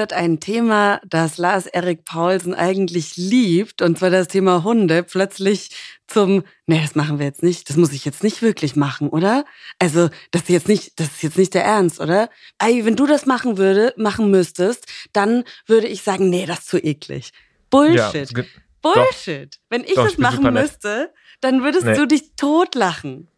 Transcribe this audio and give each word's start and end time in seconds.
Wird 0.00 0.14
ein 0.14 0.40
Thema, 0.40 0.98
das 1.06 1.36
Lars 1.36 1.66
Erik 1.66 2.06
Paulsen 2.06 2.54
eigentlich 2.54 3.18
liebt, 3.18 3.82
und 3.82 3.98
zwar 3.98 4.08
das 4.08 4.28
Thema 4.28 4.64
Hunde, 4.64 5.02
plötzlich 5.02 5.76
zum, 6.06 6.42
nee, 6.66 6.80
das 6.80 6.94
machen 6.94 7.18
wir 7.18 7.26
jetzt 7.26 7.42
nicht, 7.42 7.68
das 7.68 7.76
muss 7.76 7.92
ich 7.92 8.06
jetzt 8.06 8.22
nicht 8.22 8.40
wirklich 8.40 8.76
machen, 8.76 9.10
oder? 9.10 9.44
Also, 9.78 10.08
das 10.30 10.44
ist 10.44 10.48
jetzt 10.48 10.68
nicht, 10.68 10.98
das 10.98 11.08
ist 11.08 11.22
jetzt 11.22 11.36
nicht 11.36 11.52
der 11.52 11.64
Ernst, 11.64 12.00
oder? 12.00 12.30
Ey, 12.58 12.86
wenn 12.86 12.96
du 12.96 13.06
das 13.06 13.26
machen 13.26 13.58
würde, 13.58 13.92
machen 13.98 14.30
müsstest, 14.30 14.86
dann 15.12 15.44
würde 15.66 15.86
ich 15.86 16.00
sagen, 16.00 16.30
nee, 16.30 16.46
das 16.46 16.60
ist 16.60 16.68
zu 16.70 16.78
eklig. 16.78 17.32
Bullshit. 17.68 18.34
Ja, 18.34 18.44
Bullshit. 18.80 19.54
Doch. 19.54 19.60
Wenn 19.68 19.84
ich 19.84 19.94
Doch, 19.96 20.04
das 20.06 20.16
machen 20.16 20.50
müsste, 20.54 21.12
dann 21.42 21.62
würdest 21.62 21.84
Nee. 21.84 21.94
du 21.94 22.06
dich 22.06 22.36
totlachen. 22.36 23.28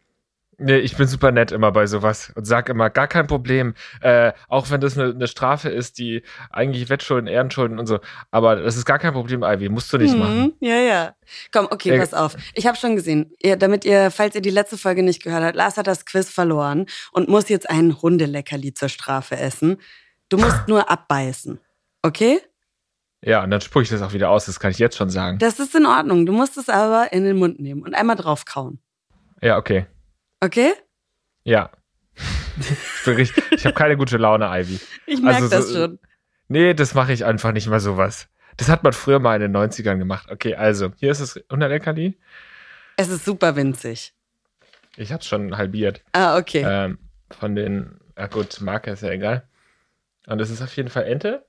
Nee, 0.57 0.77
ich 0.77 0.95
bin 0.95 1.07
super 1.07 1.31
nett 1.31 1.51
immer 1.51 1.71
bei 1.71 1.87
sowas 1.87 2.31
und 2.35 2.45
sag 2.45 2.69
immer, 2.69 2.89
gar 2.89 3.07
kein 3.07 3.27
Problem. 3.27 3.73
Äh, 4.01 4.33
auch 4.47 4.69
wenn 4.69 4.81
das 4.81 4.97
eine, 4.97 5.11
eine 5.13 5.27
Strafe 5.27 5.69
ist, 5.69 5.97
die 5.97 6.21
eigentlich 6.51 6.89
Wettschulden, 6.89 7.27
Ehrenschulden 7.27 7.79
und 7.79 7.87
so. 7.87 7.99
Aber 8.31 8.55
das 8.57 8.77
ist 8.77 8.85
gar 8.85 8.99
kein 8.99 9.13
Problem, 9.13 9.43
Ivy. 9.43 9.69
Musst 9.69 9.91
du 9.91 9.97
nicht 9.97 10.15
machen. 10.15 10.39
Mhm, 10.39 10.53
Ja, 10.59 10.75
ja. 10.75 11.15
Komm, 11.51 11.67
okay, 11.71 11.89
Äh, 11.91 11.99
pass 11.99 12.13
auf. 12.13 12.35
Ich 12.53 12.67
habe 12.67 12.77
schon 12.77 12.95
gesehen, 12.95 13.31
ihr, 13.41 13.55
damit 13.57 13.83
ihr, 13.85 14.11
falls 14.11 14.35
ihr 14.35 14.41
die 14.41 14.49
letzte 14.51 14.77
Folge 14.77 15.03
nicht 15.03 15.23
gehört 15.23 15.43
habt, 15.43 15.55
Lars 15.55 15.77
hat 15.77 15.87
das 15.87 16.05
Quiz 16.05 16.29
verloren 16.29 16.85
und 17.11 17.29
muss 17.29 17.49
jetzt 17.49 17.69
ein 17.69 18.01
Hundeleckerli 18.01 18.73
zur 18.73 18.89
Strafe 18.89 19.37
essen. 19.37 19.77
Du 20.29 20.37
musst 20.37 20.59
nur 20.67 20.89
abbeißen. 20.89 21.59
Okay? 22.03 22.39
Ja, 23.21 23.43
und 23.43 23.51
dann 23.51 23.61
spucke 23.61 23.83
ich 23.83 23.89
das 23.89 24.01
auch 24.01 24.13
wieder 24.13 24.29
aus. 24.29 24.45
Das 24.45 24.59
kann 24.59 24.71
ich 24.71 24.79
jetzt 24.79 24.97
schon 24.97 25.09
sagen. 25.09 25.39
Das 25.39 25.59
ist 25.59 25.73
in 25.75 25.85
Ordnung. 25.85 26.25
Du 26.25 26.33
musst 26.33 26.57
es 26.57 26.69
aber 26.69 27.13
in 27.13 27.23
den 27.23 27.37
Mund 27.37 27.59
nehmen 27.59 27.81
und 27.81 27.95
einmal 27.95 28.17
drauf 28.17 28.45
kauen. 28.45 28.79
Ja, 29.41 29.57
okay. 29.57 29.85
Okay? 30.43 30.73
Ja. 31.43 31.71
ich 33.17 33.65
habe 33.65 33.73
keine 33.73 33.97
gute 33.97 34.17
Laune, 34.17 34.45
Ivy. 34.47 34.79
Ich 35.05 35.21
merke 35.21 35.37
Also 35.43 35.49
das 35.49 35.67
so- 35.69 35.75
schon. 35.75 35.99
Nee, 36.49 36.73
das 36.73 36.93
mache 36.93 37.13
ich 37.13 37.25
einfach 37.25 37.51
nicht 37.53 37.67
mal 37.67 37.79
sowas. 37.79 38.27
Das 38.57 38.69
hat 38.69 38.83
man 38.83 38.93
früher 38.93 39.19
mal 39.19 39.35
in 39.41 39.41
den 39.41 39.55
90ern 39.55 39.97
gemacht. 39.97 40.29
Okay, 40.29 40.55
also, 40.55 40.91
hier 40.97 41.11
ist 41.11 41.19
es 41.21 41.37
100 41.49 41.69
Leckerli. 41.69 42.19
Es 42.97 43.07
ist 43.09 43.25
super 43.25 43.55
winzig. 43.55 44.13
Ich 44.97 45.11
hab's 45.11 45.25
schon 45.25 45.57
halbiert. 45.57 46.03
Ah, 46.11 46.37
okay. 46.37 46.63
Ähm, 46.67 46.99
von 47.31 47.55
den, 47.55 47.99
ja 48.17 48.27
gut, 48.27 48.61
Marke 48.61 48.91
ist 48.91 49.01
ja 49.01 49.09
egal. 49.09 49.47
Und 50.27 50.39
es 50.39 50.51
ist 50.51 50.61
auf 50.61 50.75
jeden 50.75 50.89
Fall 50.89 51.05
Ente. 51.05 51.45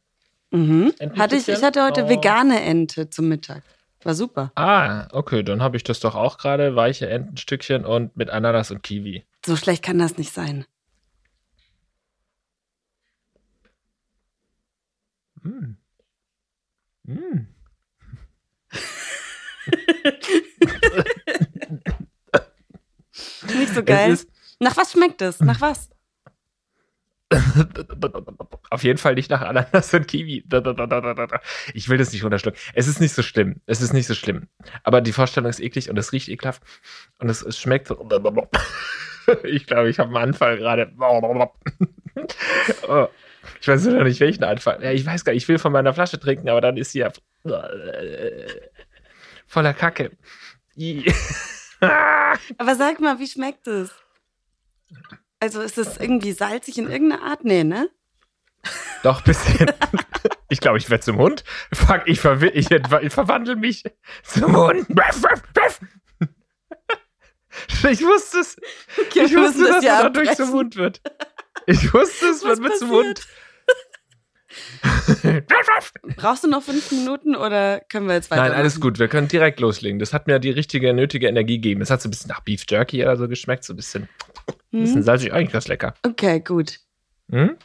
mhm. 0.51 0.95
Hatte 1.19 1.37
ich, 1.37 1.49
ich 1.49 1.63
hatte 1.63 1.85
heute 1.85 2.05
Oh. 2.05 2.09
vegane 2.09 2.63
Ente 2.63 3.11
zum 3.11 3.29
Mittag. 3.29 3.63
War 4.05 4.15
super. 4.15 4.53
Ah, 4.55 5.09
okay, 5.13 5.43
dann 5.43 5.63
habe 5.63 5.77
ich 5.79 5.83
das 5.83 5.99
doch 6.01 6.15
auch 6.15 6.37
gerade. 6.39 6.77
Weiche 6.77 7.09
Entenstückchen 7.09 7.85
und 7.85 8.17
mit 8.17 8.31
Ananas 8.31 8.71
und 8.71 8.83
Kiwi. 8.83 9.25
So 9.45 9.57
schlecht 9.57 9.83
kann 9.83 9.99
das 9.99 10.17
nicht 10.19 10.33
sein. 10.33 10.65
Mm. 15.43 15.77
Mm. 17.05 17.49
Nicht 23.59 23.75
so 23.75 23.83
geil. 23.85 24.19
Nach 24.59 24.77
was 24.77 24.93
schmeckt 24.93 25.23
es? 25.23 25.41
Nach 25.41 25.61
was? 25.61 25.91
auf 28.71 28.83
jeden 28.83 28.99
Fall 28.99 29.15
nicht 29.15 29.31
nach 29.31 29.43
Ananas 29.43 29.93
und 29.95 30.07
Kiwi. 30.09 30.45
Ich 31.75 31.89
will 31.89 31.99
das 31.99 32.13
nicht 32.13 32.25
runterschlucken. 32.25 32.59
Es 32.75 32.89
ist 32.89 33.01
nicht 33.01 33.15
so 33.15 33.23
schlimm. 33.23 33.61
Es 33.67 33.81
ist 33.81 33.93
nicht 33.93 34.07
so 34.07 34.15
schlimm. 34.15 34.49
Aber 34.83 35.01
die 35.01 35.13
Vorstellung 35.13 35.51
ist 35.51 35.61
eklig 35.61 35.91
und 35.91 35.99
es 35.99 36.13
riecht 36.13 36.29
ekelhaft. 36.29 36.63
Und 37.19 37.29
es, 37.29 37.43
es 37.43 37.59
schmeckt 37.59 37.89
so. 37.89 38.09
Ich 39.43 39.67
glaube, 39.67 39.89
ich 39.89 39.99
habe 39.99 40.09
einen 40.15 40.29
Anfall 40.29 40.59
gerade. 40.59 40.93
Oh. 42.87 43.09
Ich 43.61 43.69
weiß 43.69 43.87
noch 43.87 44.05
nicht, 44.05 44.21
welchen 44.21 44.45
Anfall. 44.45 44.83
Ja, 44.83 44.93
ich 44.93 45.07
weiß 45.07 45.25
gar 45.25 45.33
nicht, 45.33 45.45
ich 45.45 45.49
will 45.49 45.59
von 45.59 45.73
meiner 45.73 45.95
Flasche 45.95 46.21
trinken, 46.21 46.51
aber 46.51 46.61
dann 46.61 46.77
ist 46.77 46.93
sie 46.93 46.99
ja 46.99 47.11
voller 49.47 49.73
Kacke. 49.73 50.11
Aber 52.59 52.75
sag 52.75 53.01
mal, 53.01 53.19
wie 53.19 53.27
schmeckt 53.27 53.67
es? 53.67 53.91
Also 55.41 55.61
ist 55.61 55.79
es 55.79 55.97
irgendwie 55.99 56.33
salzig 56.33 56.79
in 56.79 56.91
irgendeiner 56.91 57.23
Art? 57.23 57.45
Nee, 57.45 57.65
ne? 57.65 57.89
Doch, 59.03 59.21
bisschen. 59.23 59.71
Ich 60.51 60.61
glaube, 60.61 60.79
ich 60.79 60.89
werde 60.89 61.03
zum 61.03 61.17
Hund. 61.17 61.43
Fuck, 61.73 62.03
ich, 62.07 62.21
verwi- 62.21 62.53
ich, 62.53 62.71
ich 62.71 63.13
verwandle 63.13 63.57
mich 63.57 63.83
zum 64.23 64.57
Hund. 64.57 64.87
Ich 67.91 68.03
wusste 68.03 68.39
es. 68.39 68.57
Ich 69.15 69.35
wusste, 69.35 69.65
das 69.65 69.77
dass 69.77 69.85
ja 69.85 70.03
man 70.03 70.13
dadurch 70.13 70.37
zum. 70.37 70.53
Hund 70.53 70.77
wird. 70.77 71.01
Ich 71.67 71.93
wusste 71.93 72.27
es, 72.29 72.43
man 72.43 72.53
Was 72.53 72.63
wird 72.63 72.79
zum? 72.79 72.91
Hund. 72.91 73.21
Brauchst 76.17 76.45
du 76.45 76.49
noch 76.49 76.63
fünf 76.63 76.91
Minuten 76.93 77.35
oder 77.35 77.81
können 77.81 78.07
wir 78.07 78.15
jetzt 78.15 78.31
weiter? 78.31 78.43
Nein, 78.43 78.53
alles 78.53 78.81
gut. 78.81 78.99
Wir 78.99 79.09
können 79.09 79.29
direkt 79.29 79.61
loslegen. 79.61 79.99
Das 79.99 80.13
hat 80.13 80.27
mir 80.27 80.39
die 80.39 80.51
richtige, 80.51 80.93
nötige 80.95 81.27
Energie 81.27 81.57
gegeben. 81.57 81.81
Es 81.81 81.91
hat 81.91 82.01
so 82.03 82.09
ein 82.09 82.11
bisschen 82.11 82.29
nach 82.29 82.41
Beef 82.41 82.65
Jerky 82.69 83.03
oder 83.03 83.17
so 83.17 83.29
geschmeckt. 83.29 83.65
So 83.65 83.73
ein 83.73 83.77
bisschen, 83.77 84.09
ein 84.75 84.81
bisschen 84.83 84.97
Hm? 84.99 85.03
salzig. 85.05 85.33
Eigentlich 85.33 85.53
ganz 85.53 85.69
lecker. 85.69 85.95
Okay, 86.05 86.41
gut. 86.41 86.81
Hm? 87.31 87.57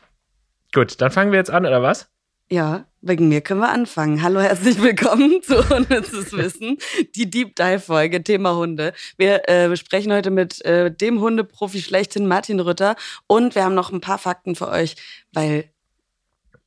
Gut, 0.74 1.02
dann 1.02 1.12
fangen 1.12 1.32
wir 1.32 1.40
jetzt 1.40 1.52
an, 1.52 1.66
oder 1.66 1.82
was? 1.82 2.10
Ja, 2.52 2.86
wegen 3.02 3.30
mir 3.30 3.42
können 3.42 3.60
wir 3.60 3.70
anfangen. 3.70 4.22
Hallo, 4.24 4.40
herzlich 4.40 4.82
willkommen 4.82 5.42
zu 5.44 5.58
Unnützes 5.76 6.34
Wissen, 6.34 6.78
die 7.16 7.30
Deep 7.30 7.56
Dive 7.56 7.80
Folge, 7.80 8.24
Thema 8.24 8.56
Hunde. 8.56 8.94
Wir 9.18 9.48
äh, 9.48 9.76
sprechen 9.76 10.12
heute 10.12 10.32
mit 10.32 10.64
äh, 10.66 10.92
dem 10.92 11.20
Hundeprofi 11.22 11.82
schlechthin, 11.82 12.28
Martin 12.28 12.60
Rütter. 12.60 12.96
Und 13.28 13.56
wir 13.56 13.64
haben 13.64 13.76
noch 13.76 13.92
ein 13.92 14.02
paar 14.02 14.18
Fakten 14.18 14.56
für 14.56 14.68
euch, 14.70 14.96
weil 15.32 15.66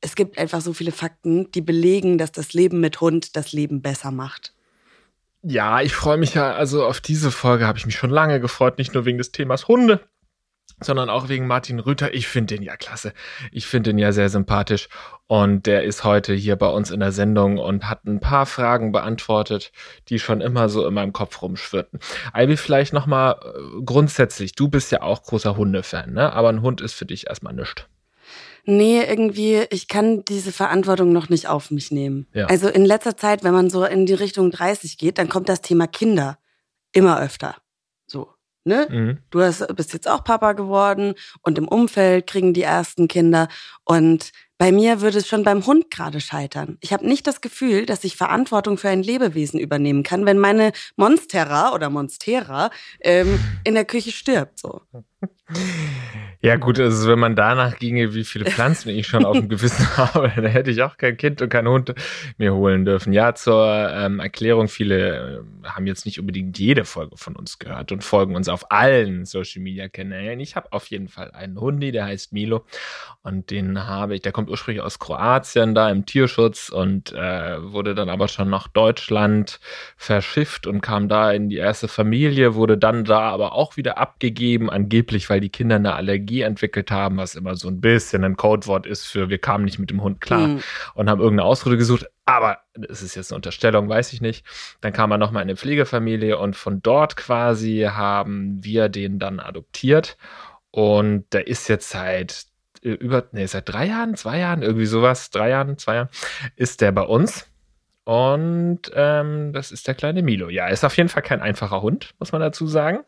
es 0.01 0.15
gibt 0.15 0.37
einfach 0.37 0.61
so 0.61 0.73
viele 0.73 0.91
Fakten, 0.91 1.51
die 1.51 1.61
belegen, 1.61 2.17
dass 2.17 2.31
das 2.31 2.53
Leben 2.53 2.79
mit 2.79 2.99
Hund 3.01 3.35
das 3.35 3.51
Leben 3.53 3.81
besser 3.81 4.11
macht. 4.11 4.53
Ja, 5.41 5.81
ich 5.81 5.93
freue 5.93 6.17
mich 6.17 6.33
ja, 6.33 6.53
also 6.53 6.85
auf 6.85 7.01
diese 7.01 7.29
Folge 7.29 7.67
habe 7.67 7.77
ich 7.77 7.85
mich 7.85 7.95
schon 7.95 8.09
lange 8.09 8.39
gefreut, 8.39 8.77
nicht 8.77 8.93
nur 8.93 9.03
wegen 9.05 9.17
des 9.17 9.31
Themas 9.33 9.67
Hunde, 9.67 9.99
sondern 10.81 11.09
auch 11.09 11.29
wegen 11.29 11.47
Martin 11.47 11.79
Rüther. 11.79 12.13
Ich 12.13 12.27
finde 12.27 12.55
den 12.55 12.63
ja 12.63 12.75
klasse. 12.75 13.13
Ich 13.51 13.67
finde 13.67 13.91
den 13.91 13.97
ja 13.97 14.11
sehr 14.11 14.29
sympathisch 14.29 14.89
und 15.27 15.65
der 15.65 15.83
ist 15.83 16.03
heute 16.03 16.33
hier 16.33 16.55
bei 16.55 16.67
uns 16.67 16.91
in 16.91 16.99
der 16.99 17.11
Sendung 17.11 17.57
und 17.57 17.89
hat 17.89 18.05
ein 18.05 18.19
paar 18.19 18.45
Fragen 18.45 18.91
beantwortet, 18.91 19.71
die 20.09 20.19
schon 20.19 20.41
immer 20.41 20.69
so 20.69 20.85
in 20.85 20.93
meinem 20.93 21.13
Kopf 21.13 21.41
rumschwirrten. 21.41 21.99
Albi, 22.33 22.57
vielleicht 22.57 22.93
nochmal 22.93 23.39
grundsätzlich, 23.85 24.53
du 24.53 24.67
bist 24.67 24.91
ja 24.91 25.01
auch 25.01 25.23
großer 25.23 25.57
Hundefan, 25.57 26.13
ne? 26.13 26.33
Aber 26.33 26.49
ein 26.49 26.61
Hund 26.61 26.81
ist 26.81 26.93
für 26.93 27.05
dich 27.05 27.27
erstmal 27.27 27.53
nichts. 27.53 27.85
Nee, 28.65 29.01
irgendwie, 29.03 29.65
ich 29.71 29.89
kann 29.89 30.23
diese 30.23 30.53
Verantwortung 30.53 31.11
noch 31.11 31.27
nicht 31.27 31.47
auf 31.47 31.69
mich 31.69 31.91
nehmen. 31.91 32.27
Ja. 32.33 32.45
Also 32.45 32.69
in 32.69 32.85
letzter 32.85 33.17
Zeit, 33.17 33.43
wenn 33.43 33.53
man 33.53 33.69
so 33.69 33.83
in 33.83 34.05
die 34.05 34.13
Richtung 34.13 34.51
30 34.51 34.97
geht, 34.97 35.17
dann 35.17 35.27
kommt 35.27 35.49
das 35.49 35.61
Thema 35.61 35.85
Kinder 35.85 36.37
immer 36.93 37.19
öfter. 37.19 37.55
Ne? 38.65 38.87
Mhm. 38.89 39.17
Du 39.29 39.41
hast, 39.41 39.65
bist 39.75 39.93
jetzt 39.93 40.09
auch 40.09 40.23
Papa 40.23 40.53
geworden 40.53 41.15
und 41.41 41.57
im 41.57 41.67
Umfeld 41.67 42.27
kriegen 42.27 42.53
die 42.53 42.61
ersten 42.61 43.07
Kinder. 43.07 43.49
Und 43.83 44.31
bei 44.57 44.71
mir 44.71 45.01
würde 45.01 45.17
es 45.17 45.27
schon 45.27 45.43
beim 45.43 45.65
Hund 45.65 45.91
gerade 45.91 46.21
scheitern. 46.21 46.77
Ich 46.79 46.93
habe 46.93 47.05
nicht 47.05 47.27
das 47.27 47.41
Gefühl, 47.41 47.85
dass 47.85 48.05
ich 48.05 48.15
Verantwortung 48.15 48.77
für 48.77 48.87
ein 48.87 49.03
Lebewesen 49.03 49.59
übernehmen 49.59 50.03
kann, 50.03 50.25
wenn 50.25 50.39
meine 50.39 50.71
Monstera 50.95 51.73
oder 51.73 51.89
Monstera 51.89 52.69
ähm, 53.01 53.37
in 53.65 53.73
der 53.73 53.83
Küche 53.83 54.11
stirbt. 54.11 54.59
So. 54.59 54.81
Ja, 56.45 56.57
gut, 56.57 56.77
also 56.77 57.09
wenn 57.09 57.19
man 57.19 57.37
danach 57.37 57.79
ginge, 57.79 58.13
wie 58.13 58.25
viele 58.25 58.43
Pflanzen 58.43 58.89
ich 58.89 59.07
schon 59.07 59.23
auf 59.23 59.37
dem 59.37 59.47
Gewissen 59.47 59.87
habe, 59.97 60.29
dann 60.35 60.45
hätte 60.45 60.71
ich 60.71 60.81
auch 60.81 60.97
kein 60.97 61.15
Kind 61.15 61.41
und 61.41 61.47
keinen 61.47 61.69
Hund 61.69 61.93
mir 62.37 62.53
holen 62.53 62.83
dürfen. 62.83 63.13
Ja, 63.13 63.33
zur 63.33 63.89
ähm, 63.93 64.19
Erklärung, 64.19 64.67
viele 64.67 65.45
äh, 65.63 65.67
haben 65.69 65.87
jetzt 65.87 66.05
nicht 66.05 66.19
unbedingt 66.19 66.59
jede 66.59 66.83
Folge 66.83 67.15
von 67.15 67.37
uns 67.37 67.59
gehört 67.59 67.93
und 67.93 68.03
folgen 68.03 68.35
uns 68.35 68.49
auf 68.49 68.71
allen 68.71 69.23
Social 69.23 69.61
Media 69.61 69.87
Kanälen. 69.87 70.41
Ich 70.41 70.57
habe 70.57 70.73
auf 70.73 70.87
jeden 70.87 71.07
Fall 71.07 71.31
einen 71.31 71.61
Hundi, 71.61 71.93
der 71.93 72.03
heißt 72.07 72.33
Milo 72.33 72.65
und 73.21 73.49
den 73.49 73.85
habe 73.85 74.15
ich, 74.15 74.21
der 74.21 74.33
kommt 74.33 74.49
ursprünglich 74.49 74.83
aus 74.83 74.99
Kroatien, 74.99 75.73
da 75.73 75.89
im 75.89 76.05
Tierschutz 76.05 76.67
und 76.67 77.13
äh, 77.13 77.71
wurde 77.71 77.95
dann 77.95 78.09
aber 78.09 78.27
schon 78.27 78.49
nach 78.49 78.67
Deutschland 78.67 79.61
verschifft 79.95 80.67
und 80.67 80.81
kam 80.81 81.07
da 81.07 81.31
in 81.31 81.47
die 81.47 81.55
erste 81.55 81.87
Familie, 81.87 82.55
wurde 82.55 82.77
dann 82.77 83.05
da 83.05 83.21
aber 83.21 83.53
auch 83.53 83.77
wieder 83.77 83.97
abgegeben, 83.97 84.69
angeblich 84.69 85.12
üblich, 85.13 85.29
weil 85.29 85.39
die 85.39 85.49
Kinder 85.49 85.75
eine 85.75 85.93
Allergie 85.93 86.41
entwickelt 86.41 86.91
haben, 86.91 87.17
was 87.17 87.35
immer 87.35 87.55
so 87.55 87.67
ein 87.67 87.79
bisschen 87.79 88.23
ein 88.23 88.35
Codewort 88.35 88.85
ist 88.85 89.05
für 89.05 89.29
wir 89.29 89.37
kamen 89.37 89.65
nicht 89.65 89.79
mit 89.79 89.89
dem 89.89 90.01
Hund 90.01 90.21
klar 90.21 90.47
mhm. 90.47 90.63
und 90.95 91.09
haben 91.09 91.21
irgendeine 91.21 91.47
Ausrede 91.47 91.77
gesucht. 91.77 92.07
Aber 92.25 92.59
es 92.89 93.01
ist 93.01 93.15
jetzt 93.15 93.31
eine 93.31 93.37
Unterstellung, 93.37 93.89
weiß 93.89 94.13
ich 94.13 94.21
nicht. 94.21 94.45
Dann 94.81 94.93
kam 94.93 95.11
er 95.11 95.17
nochmal 95.17 95.43
in 95.43 95.49
eine 95.49 95.57
Pflegefamilie 95.57 96.37
und 96.37 96.55
von 96.55 96.81
dort 96.81 97.15
quasi 97.15 97.87
haben 97.89 98.63
wir 98.63 98.89
den 98.89 99.19
dann 99.19 99.39
adoptiert. 99.39 100.17
Und 100.71 101.31
der 101.33 101.47
ist 101.47 101.67
jetzt 101.67 101.89
seit 101.89 102.45
äh, 102.81 102.89
über, 102.89 103.27
nee, 103.31 103.45
seit 103.45 103.69
drei 103.69 103.87
Jahren, 103.87 104.15
zwei 104.15 104.39
Jahren, 104.39 104.63
irgendwie 104.63 104.87
sowas, 104.87 105.29
drei 105.29 105.49
Jahren, 105.49 105.77
zwei 105.77 105.95
Jahren, 105.95 106.09
ist 106.55 106.81
der 106.81 106.91
bei 106.91 107.03
uns. 107.03 107.47
Und 108.05 108.81
ähm, 108.95 109.53
das 109.53 109.71
ist 109.71 109.87
der 109.87 109.95
kleine 109.95 110.23
Milo. 110.23 110.49
Ja, 110.49 110.67
ist 110.67 110.83
auf 110.83 110.97
jeden 110.97 111.07
Fall 111.07 111.23
kein 111.23 111.41
einfacher 111.41 111.81
Hund, 111.81 112.13
muss 112.19 112.33
man 112.33 112.41
dazu 112.41 112.67
sagen. 112.67 112.99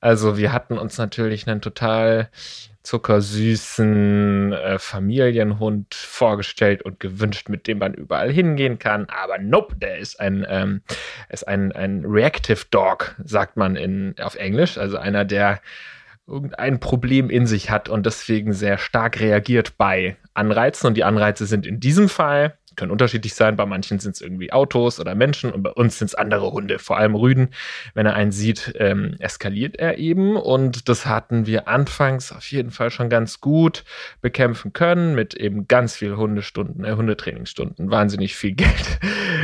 Also 0.00 0.38
wir 0.38 0.52
hatten 0.52 0.78
uns 0.78 0.96
natürlich 0.96 1.46
einen 1.46 1.60
total 1.60 2.30
zuckersüßen 2.82 4.54
äh, 4.54 4.78
Familienhund 4.78 5.94
vorgestellt 5.94 6.82
und 6.82 6.98
gewünscht, 6.98 7.50
mit 7.50 7.66
dem 7.66 7.78
man 7.78 7.92
überall 7.92 8.32
hingehen 8.32 8.78
kann. 8.78 9.06
Aber 9.10 9.36
nope, 9.36 9.76
der 9.76 9.98
ist 9.98 10.18
ein, 10.18 10.46
ähm, 10.48 10.80
ist 11.28 11.46
ein, 11.46 11.72
ein 11.72 12.06
Reactive 12.06 12.64
Dog, 12.70 13.16
sagt 13.22 13.58
man 13.58 13.76
in, 13.76 14.14
auf 14.18 14.36
Englisch. 14.36 14.78
Also 14.78 14.96
einer, 14.96 15.26
der 15.26 15.60
irgendein 16.26 16.80
Problem 16.80 17.28
in 17.28 17.46
sich 17.46 17.70
hat 17.70 17.90
und 17.90 18.06
deswegen 18.06 18.54
sehr 18.54 18.78
stark 18.78 19.20
reagiert 19.20 19.76
bei 19.76 20.16
Anreizen. 20.32 20.86
Und 20.86 20.94
die 20.94 21.04
Anreize 21.04 21.44
sind 21.44 21.66
in 21.66 21.80
diesem 21.80 22.08
Fall 22.08 22.56
können 22.78 22.92
unterschiedlich 22.92 23.34
sein. 23.34 23.56
Bei 23.56 23.66
manchen 23.66 23.98
sind 23.98 24.14
es 24.14 24.22
irgendwie 24.22 24.52
Autos 24.52 24.98
oder 24.98 25.14
Menschen 25.14 25.52
und 25.52 25.62
bei 25.62 25.70
uns 25.70 25.98
sind 25.98 26.06
es 26.06 26.14
andere 26.14 26.52
Hunde, 26.52 26.78
vor 26.78 26.96
allem 26.96 27.14
Rüden. 27.14 27.50
Wenn 27.92 28.06
er 28.06 28.14
einen 28.14 28.32
sieht, 28.32 28.72
ähm, 28.76 29.16
eskaliert 29.18 29.76
er 29.76 29.98
eben 29.98 30.36
und 30.36 30.88
das 30.88 31.04
hatten 31.04 31.46
wir 31.46 31.68
anfangs 31.68 32.32
auf 32.32 32.50
jeden 32.50 32.70
Fall 32.70 32.90
schon 32.90 33.10
ganz 33.10 33.40
gut 33.40 33.84
bekämpfen 34.22 34.72
können 34.72 35.14
mit 35.14 35.34
eben 35.34 35.68
ganz 35.68 35.96
viel 35.96 36.16
Hundestunden, 36.16 36.84
äh, 36.84 36.92
Hundetrainingsstunden, 36.92 37.90
wahnsinnig 37.90 38.36
viel 38.36 38.52
Geld. 38.54 39.00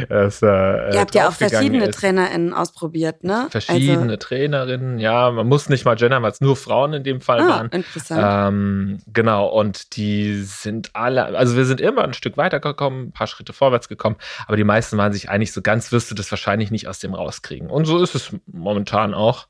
das, 0.08 0.40
äh, 0.42 0.46
Ihr 0.46 1.00
habt 1.00 1.14
ja 1.14 1.28
auch 1.28 1.32
verschiedene 1.32 1.86
ist. 1.86 1.98
TrainerInnen 1.98 2.54
ausprobiert, 2.54 3.24
ne? 3.24 3.48
Verschiedene 3.50 4.02
also, 4.02 4.16
Trainerinnen, 4.16 4.98
ja, 4.98 5.30
man 5.30 5.48
muss 5.48 5.68
nicht 5.68 5.84
mal 5.84 5.96
gendern, 5.96 6.22
weil 6.22 6.30
es 6.30 6.40
nur 6.40 6.56
Frauen 6.56 6.92
in 6.94 7.02
dem 7.02 7.20
Fall 7.20 7.40
ah, 7.40 7.48
waren. 7.48 7.68
Interessant. 7.70 8.22
Ähm, 8.24 8.98
genau, 9.12 9.48
und 9.48 9.96
die 9.96 10.42
sind 10.42 10.90
alle, 10.94 11.24
also 11.36 11.56
wir 11.56 11.64
sind 11.64 11.80
immer 11.80 12.04
ein 12.04 12.14
Stück 12.14 12.36
weitergekommen, 12.36 13.08
ein 13.08 13.12
paar 13.12 13.23
paar 13.24 13.28
Schritte 13.28 13.52
vorwärts 13.52 13.88
gekommen, 13.88 14.16
aber 14.46 14.56
die 14.56 14.64
meisten 14.64 14.98
waren 14.98 15.12
sich 15.12 15.28
einig, 15.28 15.52
so 15.52 15.62
ganz 15.62 15.92
wirst 15.92 16.10
du 16.10 16.14
das 16.14 16.30
wahrscheinlich 16.30 16.70
nicht 16.70 16.88
aus 16.88 16.98
dem 16.98 17.14
rauskriegen. 17.14 17.70
Und 17.70 17.86
so 17.86 18.02
ist 18.02 18.14
es 18.14 18.36
momentan 18.46 19.14
auch. 19.14 19.46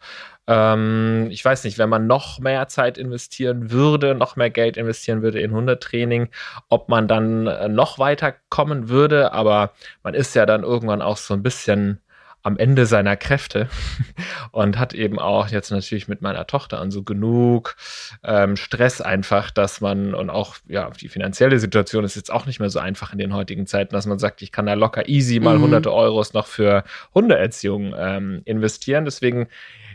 Ähm, 0.47 1.29
ich 1.31 1.45
weiß 1.45 1.65
nicht, 1.65 1.79
wenn 1.79 1.89
man 1.89 2.07
noch 2.07 2.39
mehr 2.39 2.69
Zeit 2.69 2.99
investieren 2.99 3.71
würde, 3.71 4.15
noch 4.15 4.37
mehr 4.37 4.51
Geld 4.51 4.77
investieren 4.77 5.23
würde 5.23 5.41
in 5.41 5.53
Hundetraining, 5.53 6.29
ob 6.69 6.89
man 6.89 7.09
dann 7.09 7.47
äh, 7.47 7.69
noch 7.69 7.99
weiter 7.99 8.35
kommen 8.51 8.89
würde, 8.89 9.33
aber 9.33 9.73
man 10.03 10.15
ist 10.15 10.35
ja 10.35 10.47
dann 10.47 10.63
irgendwann 10.63 11.03
auch 11.03 11.17
so 11.17 11.35
ein 11.35 11.43
bisschen 11.43 12.01
am 12.45 12.59
Ende 12.59 12.87
seiner 12.87 13.17
Kräfte 13.17 13.69
und 14.53 14.79
hat 14.79 14.95
eben 14.95 15.19
auch 15.19 15.49
jetzt 15.49 15.71
natürlich 15.71 16.09
mit 16.09 16.23
meiner 16.23 16.47
Tochter 16.47 16.81
und 16.83 16.91
so 16.91 17.03
genug 17.03 17.75
ähm, 18.23 18.57
Stress 18.57 19.01
einfach, 19.01 19.51
dass 19.51 19.81
man 19.81 20.15
und 20.15 20.31
auch 20.31 20.57
ja 20.69 20.91
die 20.91 21.09
finanzielle 21.09 21.59
Situation 21.59 22.05
ist 22.05 22.17
jetzt 22.17 22.31
auch 22.31 22.47
nicht 22.47 22.61
mehr 22.61 22.71
so 22.71 22.79
einfach 22.79 23.13
in 23.13 23.19
den 23.19 23.35
heutigen 23.35 23.67
Zeiten, 23.67 23.95
dass 23.95 24.07
man 24.07 24.19
sagt, 24.19 24.43
ich 24.43 24.53
kann 24.53 24.67
da 24.67 24.75
locker 24.75 25.09
easy 25.09 25.41
mal 25.41 25.57
mhm. 25.57 25.63
hunderte 25.63 25.93
Euros 25.93 26.35
noch 26.35 26.47
für 26.47 26.85
Hundeerziehung 27.15 27.95
ähm, 27.97 28.43
investieren. 28.45 29.07
Deswegen 29.07 29.49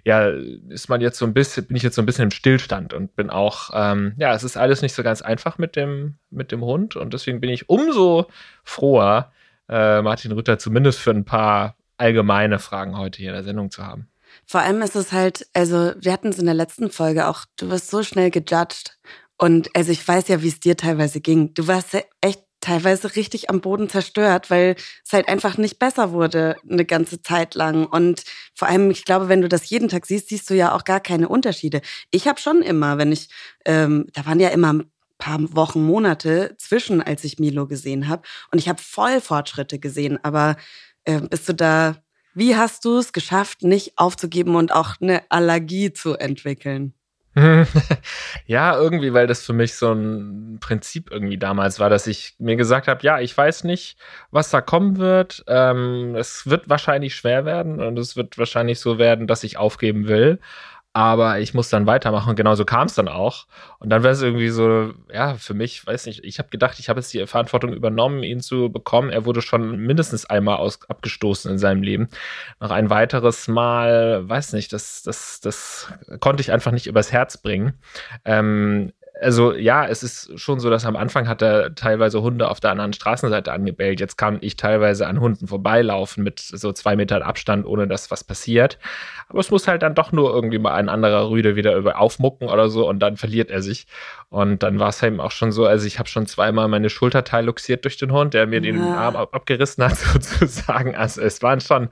ja, 0.03 0.29
ist 0.69 0.89
man 0.89 1.01
jetzt 1.01 1.19
so 1.19 1.25
ein 1.25 1.33
bisschen, 1.33 1.65
bin 1.67 1.77
ich 1.77 1.83
jetzt 1.83 1.95
so 1.95 2.01
ein 2.01 2.05
bisschen 2.05 2.23
im 2.23 2.31
Stillstand 2.31 2.93
und 2.95 3.15
bin 3.15 3.29
auch, 3.29 3.69
ähm, 3.73 4.13
ja, 4.17 4.33
es 4.33 4.43
ist 4.43 4.57
alles 4.57 4.81
nicht 4.81 4.93
so 4.93 5.03
ganz 5.03 5.21
einfach 5.21 5.59
mit 5.59 5.75
dem, 5.75 6.15
mit 6.31 6.51
dem 6.51 6.61
Hund 6.61 6.95
und 6.95 7.13
deswegen 7.13 7.41
bin 7.41 7.51
ich 7.51 7.69
umso 7.69 8.27
froher, 8.63 9.31
äh, 9.67 10.01
Martin 10.01 10.31
Rütter 10.31 10.57
zumindest 10.57 10.99
für 10.99 11.11
ein 11.11 11.25
paar 11.25 11.75
allgemeine 11.99 12.59
Fragen 12.59 12.97
heute 12.97 13.17
hier 13.19 13.29
in 13.29 13.35
der 13.35 13.43
Sendung 13.43 13.71
zu 13.71 13.85
haben. 13.85 14.09
Vor 14.45 14.61
allem 14.61 14.81
ist 14.81 14.95
es 14.95 15.11
halt, 15.11 15.47
also 15.53 15.93
wir 15.99 16.11
hatten 16.11 16.29
es 16.29 16.39
in 16.39 16.45
der 16.45 16.53
letzten 16.55 16.91
Folge 16.91 17.27
auch, 17.27 17.45
du 17.57 17.69
wirst 17.69 17.89
so 17.89 18.03
schnell 18.03 18.31
gejudged. 18.31 18.97
Und 19.37 19.69
also 19.75 19.91
ich 19.91 20.05
weiß 20.05 20.27
ja, 20.27 20.41
wie 20.41 20.49
es 20.49 20.59
dir 20.59 20.75
teilweise 20.75 21.21
ging. 21.21 21.53
Du 21.53 21.67
warst 21.67 21.95
echt 22.21 22.43
teilweise 22.61 23.15
richtig 23.15 23.49
am 23.49 23.61
Boden 23.61 23.89
zerstört, 23.89 24.49
weil 24.49 24.75
es 25.05 25.13
halt 25.13 25.29
einfach 25.29 25.57
nicht 25.57 25.79
besser 25.79 26.11
wurde 26.11 26.57
eine 26.69 26.85
ganze 26.85 27.21
Zeit 27.21 27.55
lang. 27.55 27.85
Und 27.85 28.23
vor 28.53 28.67
allem, 28.67 28.91
ich 28.91 29.05
glaube, 29.05 29.29
wenn 29.29 29.41
du 29.41 29.47
das 29.47 29.69
jeden 29.69 29.87
Tag 29.87 30.05
siehst, 30.05 30.29
siehst 30.29 30.49
du 30.49 30.55
ja 30.55 30.75
auch 30.75 30.83
gar 30.83 30.99
keine 30.99 31.29
Unterschiede. 31.29 31.81
Ich 32.11 32.27
habe 32.27 32.39
schon 32.39 32.61
immer, 32.61 32.97
wenn 32.97 33.11
ich, 33.11 33.29
ähm, 33.65 34.07
da 34.13 34.25
waren 34.25 34.39
ja 34.39 34.49
immer 34.49 34.73
ein 34.73 34.91
paar 35.17 35.39
Wochen, 35.55 35.83
Monate 35.83 36.55
zwischen, 36.57 37.01
als 37.01 37.23
ich 37.23 37.39
Milo 37.39 37.67
gesehen 37.67 38.07
habe. 38.07 38.23
Und 38.51 38.59
ich 38.59 38.67
habe 38.67 38.81
voll 38.81 39.21
Fortschritte 39.21 39.79
gesehen, 39.79 40.19
aber 40.23 40.57
bist 41.17 41.49
du 41.49 41.53
da, 41.53 41.95
wie 42.33 42.55
hast 42.55 42.85
du 42.85 42.97
es 42.97 43.13
geschafft, 43.13 43.63
nicht 43.63 43.93
aufzugeben 43.97 44.55
und 44.55 44.73
auch 44.73 44.95
eine 45.01 45.23
Allergie 45.29 45.91
zu 45.91 46.15
entwickeln? 46.15 46.93
ja, 48.47 48.77
irgendwie, 48.77 49.13
weil 49.13 49.27
das 49.27 49.45
für 49.45 49.53
mich 49.53 49.75
so 49.75 49.93
ein 49.93 50.57
Prinzip 50.59 51.11
irgendwie 51.11 51.37
damals 51.37 51.79
war, 51.79 51.89
dass 51.89 52.07
ich 52.07 52.35
mir 52.39 52.55
gesagt 52.55 52.87
habe, 52.87 53.01
ja, 53.03 53.19
ich 53.19 53.37
weiß 53.37 53.63
nicht, 53.63 53.97
was 54.31 54.49
da 54.49 54.61
kommen 54.61 54.97
wird. 54.97 55.43
Ähm, 55.47 56.15
es 56.15 56.47
wird 56.49 56.69
wahrscheinlich 56.69 57.15
schwer 57.15 57.45
werden 57.45 57.81
und 57.81 57.97
es 57.99 58.15
wird 58.15 58.37
wahrscheinlich 58.37 58.79
so 58.79 58.97
werden, 58.97 59.27
dass 59.27 59.43
ich 59.43 59.57
aufgeben 59.57 60.07
will 60.07 60.39
aber 60.93 61.39
ich 61.39 61.53
muss 61.53 61.69
dann 61.69 61.85
weitermachen 61.85 62.31
und 62.31 62.35
genauso 62.35 62.65
kam 62.65 62.87
es 62.87 62.95
dann 62.95 63.07
auch. 63.07 63.45
Und 63.77 63.89
dann 63.89 64.01
wäre 64.01 64.13
es 64.13 64.21
irgendwie 64.21 64.49
so, 64.49 64.93
ja, 65.13 65.35
für 65.35 65.53
mich, 65.53 65.85
weiß 65.85 66.07
nicht, 66.07 66.23
ich 66.23 66.39
habe 66.39 66.49
gedacht, 66.49 66.79
ich 66.79 66.89
habe 66.89 66.99
jetzt 66.99 67.13
die 67.13 67.25
Verantwortung 67.27 67.73
übernommen, 67.73 68.23
ihn 68.23 68.41
zu 68.41 68.71
bekommen. 68.71 69.11
Er 69.11 69.25
wurde 69.25 69.41
schon 69.41 69.77
mindestens 69.77 70.25
einmal 70.25 70.57
aus, 70.57 70.79
abgestoßen 70.89 71.51
in 71.51 71.59
seinem 71.59 71.83
Leben. 71.83 72.09
Noch 72.59 72.71
ein 72.71 72.89
weiteres 72.89 73.47
Mal, 73.47 74.27
weiß 74.27 74.53
nicht, 74.53 74.73
das, 74.73 75.03
das, 75.03 75.39
das 75.41 75.93
konnte 76.19 76.41
ich 76.41 76.51
einfach 76.51 76.71
nicht 76.71 76.87
übers 76.87 77.11
Herz 77.11 77.37
bringen. 77.37 77.73
Ähm, 78.25 78.91
also 79.21 79.53
ja, 79.53 79.85
es 79.85 80.03
ist 80.03 80.39
schon 80.39 80.59
so, 80.59 80.69
dass 80.69 80.85
am 80.85 80.95
Anfang 80.95 81.27
hat 81.27 81.41
er 81.41 81.75
teilweise 81.75 82.21
Hunde 82.21 82.49
auf 82.49 82.59
der 82.59 82.71
anderen 82.71 82.93
Straßenseite 82.93 83.51
angebellt. 83.51 83.99
Jetzt 83.99 84.17
kann 84.17 84.37
ich 84.41 84.55
teilweise 84.55 85.07
an 85.07 85.19
Hunden 85.19 85.47
vorbeilaufen 85.47 86.23
mit 86.23 86.39
so 86.39 86.71
zwei 86.71 86.95
Metern 86.95 87.21
Abstand, 87.21 87.65
ohne 87.65 87.87
dass 87.87 88.11
was 88.11 88.23
passiert. 88.23 88.79
Aber 89.27 89.39
es 89.39 89.51
muss 89.51 89.67
halt 89.67 89.81
dann 89.81 89.95
doch 89.95 90.11
nur 90.11 90.33
irgendwie 90.33 90.59
mal 90.59 90.73
ein 90.73 90.89
anderer 90.89 91.29
Rüde 91.29 91.55
wieder 91.55 91.75
über 91.75 91.99
aufmucken 91.99 92.47
oder 92.47 92.69
so 92.69 92.87
und 92.87 92.99
dann 92.99 93.17
verliert 93.17 93.51
er 93.51 93.61
sich. 93.61 93.87
Und 94.29 94.63
dann 94.63 94.79
war 94.79 94.89
es 94.89 95.03
eben 95.03 95.19
auch 95.19 95.31
schon 95.31 95.51
so, 95.51 95.65
also 95.65 95.85
ich 95.85 95.99
habe 95.99 96.07
schon 96.07 96.25
zweimal 96.25 96.67
meine 96.67 96.89
Schulterteil 96.89 97.45
luxiert 97.45 97.83
durch 97.83 97.97
den 97.97 98.11
Hund, 98.11 98.33
der 98.33 98.47
mir 98.47 98.61
ja. 98.61 98.71
den 98.71 98.81
Arm 98.81 99.15
ab 99.15 99.29
abgerissen 99.33 99.83
hat 99.83 99.97
sozusagen. 99.97 100.95
Also 100.95 101.21
es 101.21 101.41
waren 101.41 101.59
schon 101.59 101.89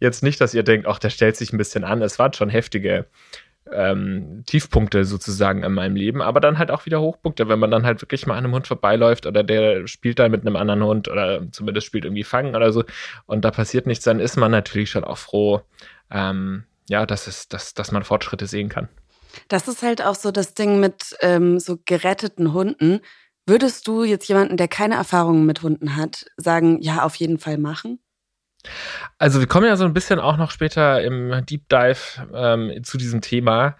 jetzt 0.00 0.22
nicht, 0.22 0.40
dass 0.40 0.54
ihr 0.54 0.62
denkt, 0.62 0.86
ach, 0.86 0.98
der 0.98 1.10
stellt 1.10 1.36
sich 1.36 1.52
ein 1.52 1.58
bisschen 1.58 1.84
an. 1.84 2.02
Es 2.02 2.18
waren 2.18 2.32
schon 2.32 2.48
heftige 2.48 3.06
ähm, 3.72 4.44
Tiefpunkte 4.46 5.04
sozusagen 5.04 5.62
in 5.62 5.72
meinem 5.72 5.96
Leben, 5.96 6.22
aber 6.22 6.40
dann 6.40 6.58
halt 6.58 6.70
auch 6.70 6.86
wieder 6.86 7.00
Hochpunkte, 7.00 7.48
wenn 7.48 7.58
man 7.58 7.70
dann 7.70 7.84
halt 7.84 8.00
wirklich 8.02 8.26
mal 8.26 8.34
an 8.34 8.44
einem 8.44 8.54
Hund 8.54 8.66
vorbeiläuft 8.66 9.26
oder 9.26 9.42
der 9.42 9.86
spielt 9.86 10.18
da 10.18 10.28
mit 10.28 10.42
einem 10.42 10.56
anderen 10.56 10.84
Hund 10.84 11.08
oder 11.08 11.50
zumindest 11.50 11.86
spielt 11.86 12.04
irgendwie 12.04 12.24
Fangen 12.24 12.54
oder 12.54 12.72
so 12.72 12.84
und 13.26 13.44
da 13.44 13.50
passiert 13.50 13.86
nichts, 13.86 14.04
dann 14.04 14.20
ist 14.20 14.36
man 14.36 14.50
natürlich 14.50 14.90
schon 14.90 15.04
auch 15.04 15.18
froh, 15.18 15.62
ähm, 16.10 16.64
ja, 16.88 17.06
dass, 17.06 17.26
es, 17.26 17.48
dass, 17.48 17.74
dass 17.74 17.92
man 17.92 18.04
Fortschritte 18.04 18.46
sehen 18.46 18.68
kann. 18.68 18.88
Das 19.48 19.68
ist 19.68 19.82
halt 19.82 20.02
auch 20.02 20.14
so 20.14 20.30
das 20.30 20.54
Ding 20.54 20.80
mit 20.80 21.16
ähm, 21.20 21.58
so 21.58 21.78
geretteten 21.84 22.52
Hunden. 22.52 23.00
Würdest 23.46 23.86
du 23.86 24.02
jetzt 24.02 24.28
jemanden, 24.28 24.56
der 24.56 24.68
keine 24.68 24.94
Erfahrungen 24.94 25.46
mit 25.46 25.62
Hunden 25.62 25.96
hat, 25.96 26.26
sagen, 26.36 26.80
ja, 26.80 27.02
auf 27.04 27.16
jeden 27.16 27.38
Fall 27.38 27.58
machen? 27.58 28.00
Also 29.18 29.40
wir 29.40 29.46
kommen 29.46 29.66
ja 29.66 29.76
so 29.76 29.84
ein 29.84 29.94
bisschen 29.94 30.18
auch 30.20 30.36
noch 30.36 30.50
später 30.50 31.02
im 31.02 31.44
Deep 31.46 31.68
Dive 31.68 31.96
ähm, 32.34 32.84
zu 32.84 32.98
diesem 32.98 33.20
Thema. 33.20 33.76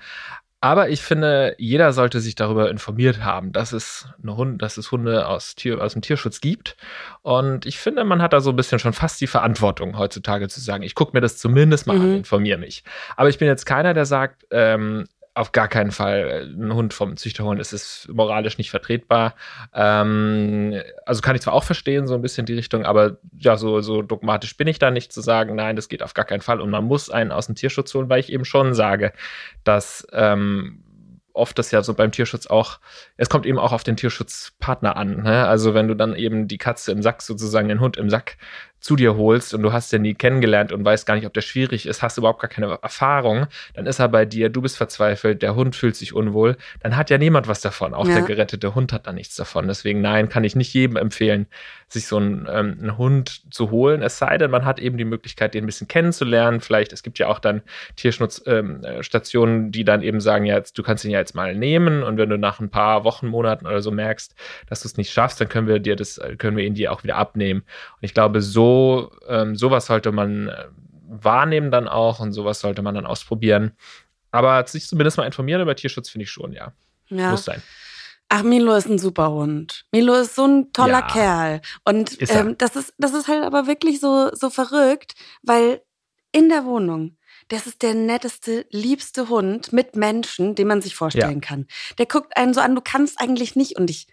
Aber 0.61 0.89
ich 0.89 1.03
finde, 1.03 1.55
jeder 1.59 1.93
sollte 1.93 2.19
sich 2.21 2.35
darüber 2.35 2.71
informiert 2.71 3.23
haben, 3.23 3.53
dass 3.53 3.73
es, 3.73 4.09
eine 4.23 4.37
Hund, 4.37 4.63
dass 4.63 4.79
es 4.79 4.91
Hunde 4.91 5.29
aus, 5.29 5.55
Tier, 5.55 5.83
aus 5.83 5.93
dem 5.93 6.03
Tierschutz 6.03 6.41
gibt. 6.41 6.77
Und 7.23 7.67
ich 7.67 7.79
finde, 7.79 8.05
man 8.05 8.23
hat 8.23 8.33
da 8.33 8.41
so 8.41 8.51
ein 8.51 8.57
bisschen 8.57 8.79
schon 8.79 8.95
fast 8.95 9.21
die 9.21 9.27
Verantwortung 9.27 9.99
heutzutage 9.99 10.49
zu 10.49 10.61
sagen, 10.61 10.83
ich 10.83 10.95
gucke 10.95 11.15
mir 11.15 11.21
das 11.21 11.37
zumindest 11.37 11.87
mal 11.87 11.97
mhm. 11.99 12.03
an, 12.03 12.17
informiere 12.17 12.59
mich. 12.59 12.85
Aber 13.17 13.29
ich 13.29 13.39
bin 13.39 13.49
jetzt 13.49 13.67
keiner, 13.67 13.93
der 13.93 14.07
sagt, 14.07 14.47
ähm, 14.51 15.07
auf 15.37 15.53
gar 15.53 15.69
keinen 15.69 15.91
Fall 15.91 16.51
ein 16.59 16.73
Hund 16.73 16.95
vom 16.95 17.19
Züchter 17.19 17.45
holen. 17.45 17.61
Es 17.61 17.75
ist 17.75 18.09
moralisch 18.11 18.57
nicht 18.57 18.71
vertretbar. 18.71 19.35
Ähm, 19.75 20.81
also 21.05 21.21
kann 21.21 21.37
ich 21.37 21.43
zwar 21.43 21.53
auch 21.53 21.63
verstehen, 21.63 22.07
so 22.07 22.15
ein 22.15 22.23
bisschen 22.23 22.47
die 22.47 22.55
Richtung, 22.55 22.87
aber 22.87 23.19
ja, 23.37 23.59
so, 23.59 23.83
so 23.83 24.01
dogmatisch 24.01 24.57
bin 24.57 24.67
ich 24.67 24.79
da 24.79 24.91
nicht 24.91 25.13
zu 25.13 25.21
sagen, 25.21 25.55
nein, 25.55 25.77
das 25.77 25.91
geht 25.91 26.03
auf 26.03 26.15
gar 26.15 26.25
keinen 26.25 26.41
Fall 26.41 26.59
und 26.63 26.71
man 26.71 26.85
muss 26.85 27.11
einen 27.11 27.33
aus 27.33 27.47
dem 27.47 27.55
Tierschutz 27.55 27.93
holen, 27.93 28.09
weil 28.09 28.21
ich 28.21 28.33
eben 28.33 28.47
schon 28.47 28.73
sage, 28.73 29.13
dass 29.63 30.07
ähm, 30.13 30.83
oft 31.35 31.59
das 31.59 31.71
ja 31.71 31.83
so 31.83 31.93
beim 31.93 32.13
Tierschutz 32.13 32.47
auch, 32.47 32.81
es 33.19 33.29
kommt 33.29 33.45
eben 33.45 33.59
auch 33.59 33.73
auf 33.73 33.85
den 33.85 33.97
Tierschutzpartner 33.97 34.97
an. 34.97 35.23
Ne? 35.23 35.47
Also 35.47 35.75
wenn 35.75 35.87
du 35.87 35.95
dann 35.95 36.17
eben 36.17 36.49
die 36.49 36.57
Katze 36.57 36.93
im 36.93 37.03
Sack 37.03 37.21
sozusagen, 37.21 37.69
den 37.69 37.81
Hund 37.81 37.99
im 37.99 38.09
Sack 38.09 38.39
zu 38.81 38.95
dir 38.95 39.17
holst 39.17 39.55
und 39.55 39.63
du 39.63 39.73
hast 39.73 39.93
den 39.93 40.03
nie 40.03 40.15
kennengelernt 40.15 40.71
und 40.71 40.85
weißt 40.85 41.07
gar 41.07 41.15
nicht, 41.15 41.27
ob 41.27 41.35
der 41.35 41.41
schwierig 41.41 41.87
ist, 41.87 42.03
hast 42.03 42.19
überhaupt 42.19 42.41
gar 42.41 42.49
keine 42.49 42.79
Erfahrung, 42.83 43.47
dann 43.75 43.87
ist 43.87 43.99
er 43.99 44.09
bei 44.09 44.25
dir, 44.25 44.49
du 44.49 44.63
bist 44.63 44.77
verzweifelt, 44.77 45.43
der 45.43 45.57
Hund 45.57 45.75
fühlt 45.75 45.97
sich 45.97 46.13
unwohl, 46.13 46.57
dann 46.81 46.97
hat 46.97 47.11
ja 47.11 47.19
niemand 47.19 47.49
was 47.49 47.61
davon. 47.61 47.95
Auch 47.95 48.07
ja. 48.07 48.15
der 48.15 48.23
gerettete 48.23 48.75
Hund 48.75 48.93
hat 48.93 49.07
da 49.07 49.13
nichts 49.13 49.35
davon. 49.37 49.67
Deswegen, 49.67 50.01
nein, 50.01 50.29
kann 50.29 50.45
ich 50.45 50.55
nicht 50.55 50.73
jedem 50.73 50.97
empfehlen, 50.97 51.47
sich 51.89 52.07
so 52.07 52.17
einen, 52.17 52.47
ähm, 52.51 52.79
einen 52.81 52.99
Hund 52.99 53.43
zu 53.53 53.71
holen. 53.71 54.03
Es 54.03 54.19
sei 54.19 54.39
denn, 54.39 54.51
man 54.51 54.65
hat 54.65 54.79
eben 54.79 54.99
die 54.99 55.05
Möglichkeit, 55.05 55.55
den 55.55 55.65
ein 55.65 55.67
bisschen 55.67 55.89
kennenzulernen. 55.89 56.61
Vielleicht, 56.61 56.93
es 56.93 57.03
gibt 57.03 57.19
ja 57.19 57.29
auch 57.29 57.39
dann 57.39 57.63
Tierschutzstationen, 57.97 59.67
ähm, 59.67 59.73
die 59.73 59.85
dann 59.85 60.03
eben 60.03 60.21
sagen, 60.21 60.45
ja, 60.45 60.57
jetzt, 60.57 60.77
du 60.79 60.83
kannst 60.83 61.05
ihn 61.05 61.11
ja 61.11 61.19
jetzt 61.19 61.35
mal 61.35 61.55
nehmen 61.55 62.03
und 62.03 62.19
wenn 62.19 62.29
du 62.29 62.39
nach 62.39 62.61
ein 62.61 62.71
paar 62.71 63.05
Wochen, 63.05 63.27
Monaten 63.27 63.67
oder 63.67 63.83
so 63.83 63.91
merkst, 63.91 64.35
dass 64.69 64.83
du 64.83 64.89
es 64.89 64.97
nicht 64.97 65.13
schaffst, 65.13 65.41
dann 65.41 65.49
können 65.49 65.69
wir 65.69 65.79
dir 65.79 65.97
das, 65.97 66.21
können 66.39 66.57
wir 66.57 66.65
ihn 66.65 66.75
dir 66.75 66.93
auch 66.93 67.03
wieder 67.03 67.17
abnehmen. 67.17 67.61
Und 67.61 68.03
ich 68.03 68.15
glaube, 68.15 68.43
so 68.43 68.66
ähm, 69.29 69.57
sowas 69.57 69.87
sollte 69.87 70.13
man 70.13 70.49
äh, 70.49 70.65
wahrnehmen 71.09 71.71
dann 71.71 71.89
auch 71.89 72.21
und 72.21 72.33
sowas 72.33 72.61
sollte 72.61 72.83
man 72.83 72.95
dann 72.95 73.07
ausprobieren. 73.07 73.73
Aber 74.31 74.67
sich 74.67 74.87
zumindest 74.87 75.17
mal 75.17 75.25
informieren 75.25 75.63
über 75.63 75.77
Tierschutz 75.77 76.09
finde 76.09 76.25
ich 76.25 76.31
schon, 76.31 76.53
ja. 76.53 76.73
ja. 77.09 77.31
Muss 77.31 77.45
sein. 77.45 77.63
Ach, 78.29 78.43
Milo 78.43 78.75
ist 78.75 78.89
ein 78.89 78.99
super 78.99 79.31
Hund. 79.31 79.85
Milo 79.93 80.15
ist 80.15 80.35
so 80.35 80.47
ein 80.47 80.73
toller 80.73 81.01
ja, 81.01 81.07
Kerl. 81.07 81.61
Und 81.85 82.15
ist 82.15 82.35
ähm, 82.35 82.59
das, 82.59 82.75
ist, 82.75 82.93
das 82.99 83.15
ist 83.15 83.29
halt 83.29 83.45
aber 83.45 83.67
wirklich 83.67 84.01
so, 84.01 84.31
so 84.35 84.51
verrückt, 84.51 85.15
weil 85.43 85.81
in 86.33 86.49
der 86.49 86.65
Wohnung, 86.65 87.17
das 87.49 87.67
ist 87.67 87.83
der 87.83 87.95
netteste, 87.95 88.67
liebste 88.71 89.29
Hund 89.29 89.73
mit 89.73 89.95
Menschen, 89.95 90.57
den 90.57 90.67
man 90.67 90.83
sich 90.83 90.97
vorstellen 90.97 91.41
ja. 91.41 91.49
kann. 91.49 91.67
Der 91.99 92.07
guckt 92.07 92.37
einen 92.37 92.53
so 92.53 92.61
an, 92.61 92.75
du 92.75 92.81
kannst 92.81 93.21
eigentlich 93.21 93.55
nicht, 93.55 93.79
und 93.79 93.89
ich 93.89 94.09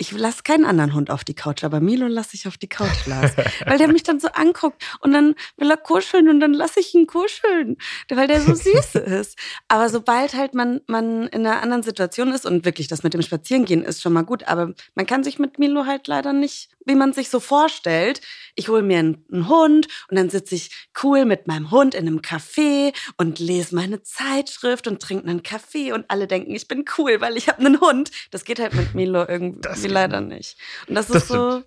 ich 0.00 0.12
lasse 0.12 0.44
keinen 0.44 0.64
anderen 0.64 0.94
Hund 0.94 1.10
auf 1.10 1.24
die 1.24 1.34
Couch, 1.34 1.64
aber 1.64 1.80
Milo 1.80 2.06
lasse 2.06 2.30
ich 2.34 2.46
auf 2.46 2.56
die 2.56 2.68
Couch, 2.68 3.06
Lars. 3.06 3.32
weil 3.66 3.78
der 3.78 3.88
mich 3.88 4.04
dann 4.04 4.20
so 4.20 4.28
anguckt 4.28 4.82
und 5.00 5.12
dann 5.12 5.34
will 5.56 5.70
er 5.70 5.76
kuscheln 5.76 6.28
und 6.28 6.38
dann 6.38 6.54
lasse 6.54 6.78
ich 6.78 6.94
ihn 6.94 7.08
kuscheln, 7.08 7.76
weil 8.08 8.28
der 8.28 8.40
so 8.40 8.54
süß 8.54 8.94
ist. 8.94 9.36
Aber 9.66 9.88
sobald 9.88 10.34
halt 10.34 10.54
man, 10.54 10.80
man 10.86 11.26
in 11.26 11.44
einer 11.44 11.62
anderen 11.62 11.82
Situation 11.82 12.32
ist 12.32 12.46
und 12.46 12.64
wirklich 12.64 12.86
das 12.86 13.02
mit 13.02 13.12
dem 13.12 13.22
Spazierengehen 13.22 13.82
ist 13.82 14.00
schon 14.00 14.12
mal 14.12 14.22
gut, 14.22 14.46
aber 14.46 14.72
man 14.94 15.06
kann 15.06 15.24
sich 15.24 15.40
mit 15.40 15.58
Milo 15.58 15.84
halt 15.84 16.06
leider 16.06 16.32
nicht, 16.32 16.70
wie 16.84 16.94
man 16.94 17.12
sich 17.12 17.28
so 17.28 17.40
vorstellt. 17.40 18.20
Ich 18.54 18.68
hole 18.68 18.82
mir 18.82 19.00
einen, 19.00 19.24
einen 19.32 19.48
Hund 19.48 19.88
und 20.08 20.16
dann 20.16 20.30
sitze 20.30 20.54
ich 20.54 20.70
cool 21.02 21.24
mit 21.24 21.48
meinem 21.48 21.72
Hund 21.72 21.94
in 21.94 22.06
einem 22.06 22.20
Café 22.20 22.94
und 23.16 23.40
lese 23.40 23.74
meine 23.74 24.02
Zeitschrift 24.02 24.86
und 24.86 25.02
trinke 25.02 25.28
einen 25.28 25.42
Kaffee 25.42 25.92
und 25.92 26.06
alle 26.08 26.28
denken, 26.28 26.54
ich 26.54 26.68
bin 26.68 26.84
cool, 26.96 27.20
weil 27.20 27.36
ich 27.36 27.48
habe 27.48 27.58
einen 27.58 27.80
Hund. 27.80 28.10
Das 28.30 28.44
geht 28.44 28.60
halt 28.60 28.74
mit 28.74 28.94
Milo 28.94 29.26
irgendwie 29.26 29.87
sie 29.88 29.94
leider 29.94 30.20
nicht. 30.20 30.56
Und 30.86 30.94
das, 30.94 31.08
das 31.08 31.22
ist 31.22 31.28
so, 31.28 31.62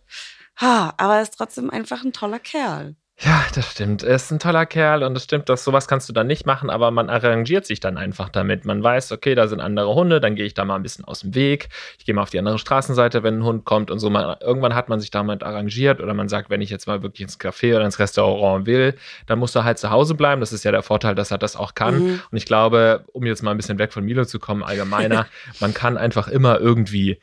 ha, 0.60 0.94
aber 0.98 1.16
er 1.16 1.22
ist 1.22 1.38
trotzdem 1.38 1.70
einfach 1.70 2.04
ein 2.04 2.13
toller 2.13 2.40
Kerl. 2.40 2.96
Ja, 3.24 3.46
das 3.54 3.70
stimmt. 3.72 4.01
Er 4.01 4.16
ist 4.16 4.32
ein 4.32 4.40
toller 4.40 4.66
Kerl 4.66 5.04
und 5.04 5.16
es 5.16 5.25
stimmt, 5.25 5.48
dass 5.48 5.63
sowas 5.63 5.88
kannst 5.88 6.10
du 6.10 6.13
dann 6.13 6.25
nicht 6.25 6.48
machen, 6.48 6.72
aber 6.72 6.90
man 6.90 7.08
arrangiert 7.08 7.68
sich 7.68 7.80
dann 7.80 7.98
einfach 7.98 8.30
damit. 8.30 8.66
Man 8.66 8.82
weiß, 8.82 9.12
okay, 9.12 9.36
da 9.36 9.48
sind 9.48 9.60
andere 9.62 9.94
Hunde, 9.94 10.20
dann 10.20 10.34
gehe 10.34 10.46
ich 10.46 10.56
da 10.56 10.66
mal 10.66 10.75
ein 10.75 10.82
bisschen 10.82 11.06
aus 11.06 11.20
dem 11.20 11.36
Weg. 11.36 11.70
Ich 12.00 12.06
gehe 12.06 12.16
mal 12.16 12.24
auf 12.24 12.32
die 12.32 12.40
andere 12.40 12.58
Straßenseite, 12.58 13.22
wenn 13.22 13.40
ein 13.40 13.44
Hund 13.44 13.63
kommt 13.63 13.92
und 13.92 14.00
so. 14.00 14.10
Man, 14.10 14.38
irgendwann 14.42 14.74
hat 14.74 14.90
man 14.90 15.00
sich 15.00 15.12
damit 15.12 15.44
arrangiert 15.44 16.01
oder 16.01 16.16
man 16.16 16.30
sagt, 16.30 16.50
wenn 16.50 16.62
ich 16.62 16.72
jetzt 16.72 16.88
mal 16.88 17.04
wirklich 17.04 17.22
ins 17.22 17.40
Café 17.40 17.75
oder 17.75 17.86
ins 17.86 18.00
Restaurant 18.00 18.66
will, 18.66 18.96
dann 19.28 19.38
muss 19.38 19.54
er 19.54 19.66
halt 19.66 19.78
zu 19.78 19.92
Hause 19.92 20.16
bleiben. 20.16 20.42
Das 20.42 20.51
ist 20.51 20.63
ja 20.63 20.72
der 20.72 20.82
Vorteil, 20.82 21.13
dass 21.13 21.30
er 21.30 21.38
das 21.38 21.56
auch 21.56 21.75
kann. 21.75 22.00
Mhm. 22.00 22.22
Und 22.32 22.38
ich 22.38 22.46
glaube, 22.48 23.06
um 23.13 23.24
jetzt 23.28 23.44
mal 23.44 23.51
ein 23.51 23.58
bisschen 23.58 23.78
weg 23.78 23.94
von 23.94 24.04
Milo 24.04 24.25
zu 24.25 24.40
kommen, 24.40 24.63
allgemeiner, 24.63 25.28
man 25.60 25.75
kann 25.75 25.96
einfach 25.96 26.28
immer 26.28 26.60
irgendwie 26.60 27.20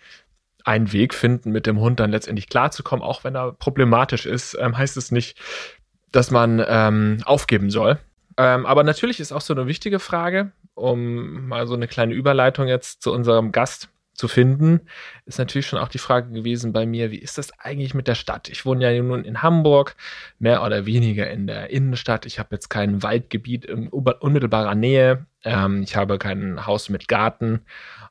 einen 0.68 0.92
Weg 0.92 1.14
finden, 1.14 1.50
mit 1.50 1.66
dem 1.66 1.80
Hund 1.80 1.98
dann 1.98 2.10
letztendlich 2.10 2.48
klarzukommen, 2.48 3.02
auch 3.02 3.24
wenn 3.24 3.34
er 3.34 3.52
problematisch 3.52 4.26
ist, 4.26 4.56
ähm, 4.60 4.76
heißt 4.76 4.98
es 4.98 5.10
nicht, 5.10 5.38
dass 6.12 6.30
man 6.30 6.62
ähm, 6.66 7.22
aufgeben 7.24 7.70
soll. 7.70 7.98
Ähm, 8.36 8.66
aber 8.66 8.84
natürlich 8.84 9.18
ist 9.18 9.32
auch 9.32 9.40
so 9.40 9.54
eine 9.54 9.66
wichtige 9.66 9.98
Frage, 9.98 10.52
um 10.74 11.48
mal 11.48 11.66
so 11.66 11.74
eine 11.74 11.88
kleine 11.88 12.14
Überleitung 12.14 12.68
jetzt 12.68 13.02
zu 13.02 13.12
unserem 13.12 13.50
Gast 13.50 13.88
zu 14.12 14.28
finden, 14.28 14.80
ist 15.26 15.38
natürlich 15.38 15.66
schon 15.66 15.78
auch 15.78 15.88
die 15.88 15.98
Frage 15.98 16.30
gewesen 16.32 16.72
bei 16.72 16.86
mir, 16.86 17.12
wie 17.12 17.18
ist 17.18 17.38
das 17.38 17.56
eigentlich 17.60 17.94
mit 17.94 18.08
der 18.08 18.16
Stadt? 18.16 18.48
Ich 18.48 18.66
wohne 18.66 18.90
ja 18.90 19.02
nun 19.02 19.24
in 19.24 19.42
Hamburg, 19.42 19.94
mehr 20.40 20.62
oder 20.64 20.86
weniger 20.86 21.30
in 21.30 21.46
der 21.46 21.70
Innenstadt. 21.70 22.26
Ich 22.26 22.38
habe 22.38 22.48
jetzt 22.56 22.68
kein 22.68 23.02
Waldgebiet 23.02 23.64
in 23.64 23.88
unmittelbarer 23.88 24.74
Nähe. 24.74 25.26
Ähm, 25.44 25.82
ich 25.82 25.94
habe 25.94 26.18
kein 26.18 26.66
Haus 26.66 26.88
mit 26.88 27.06
Garten 27.06 27.60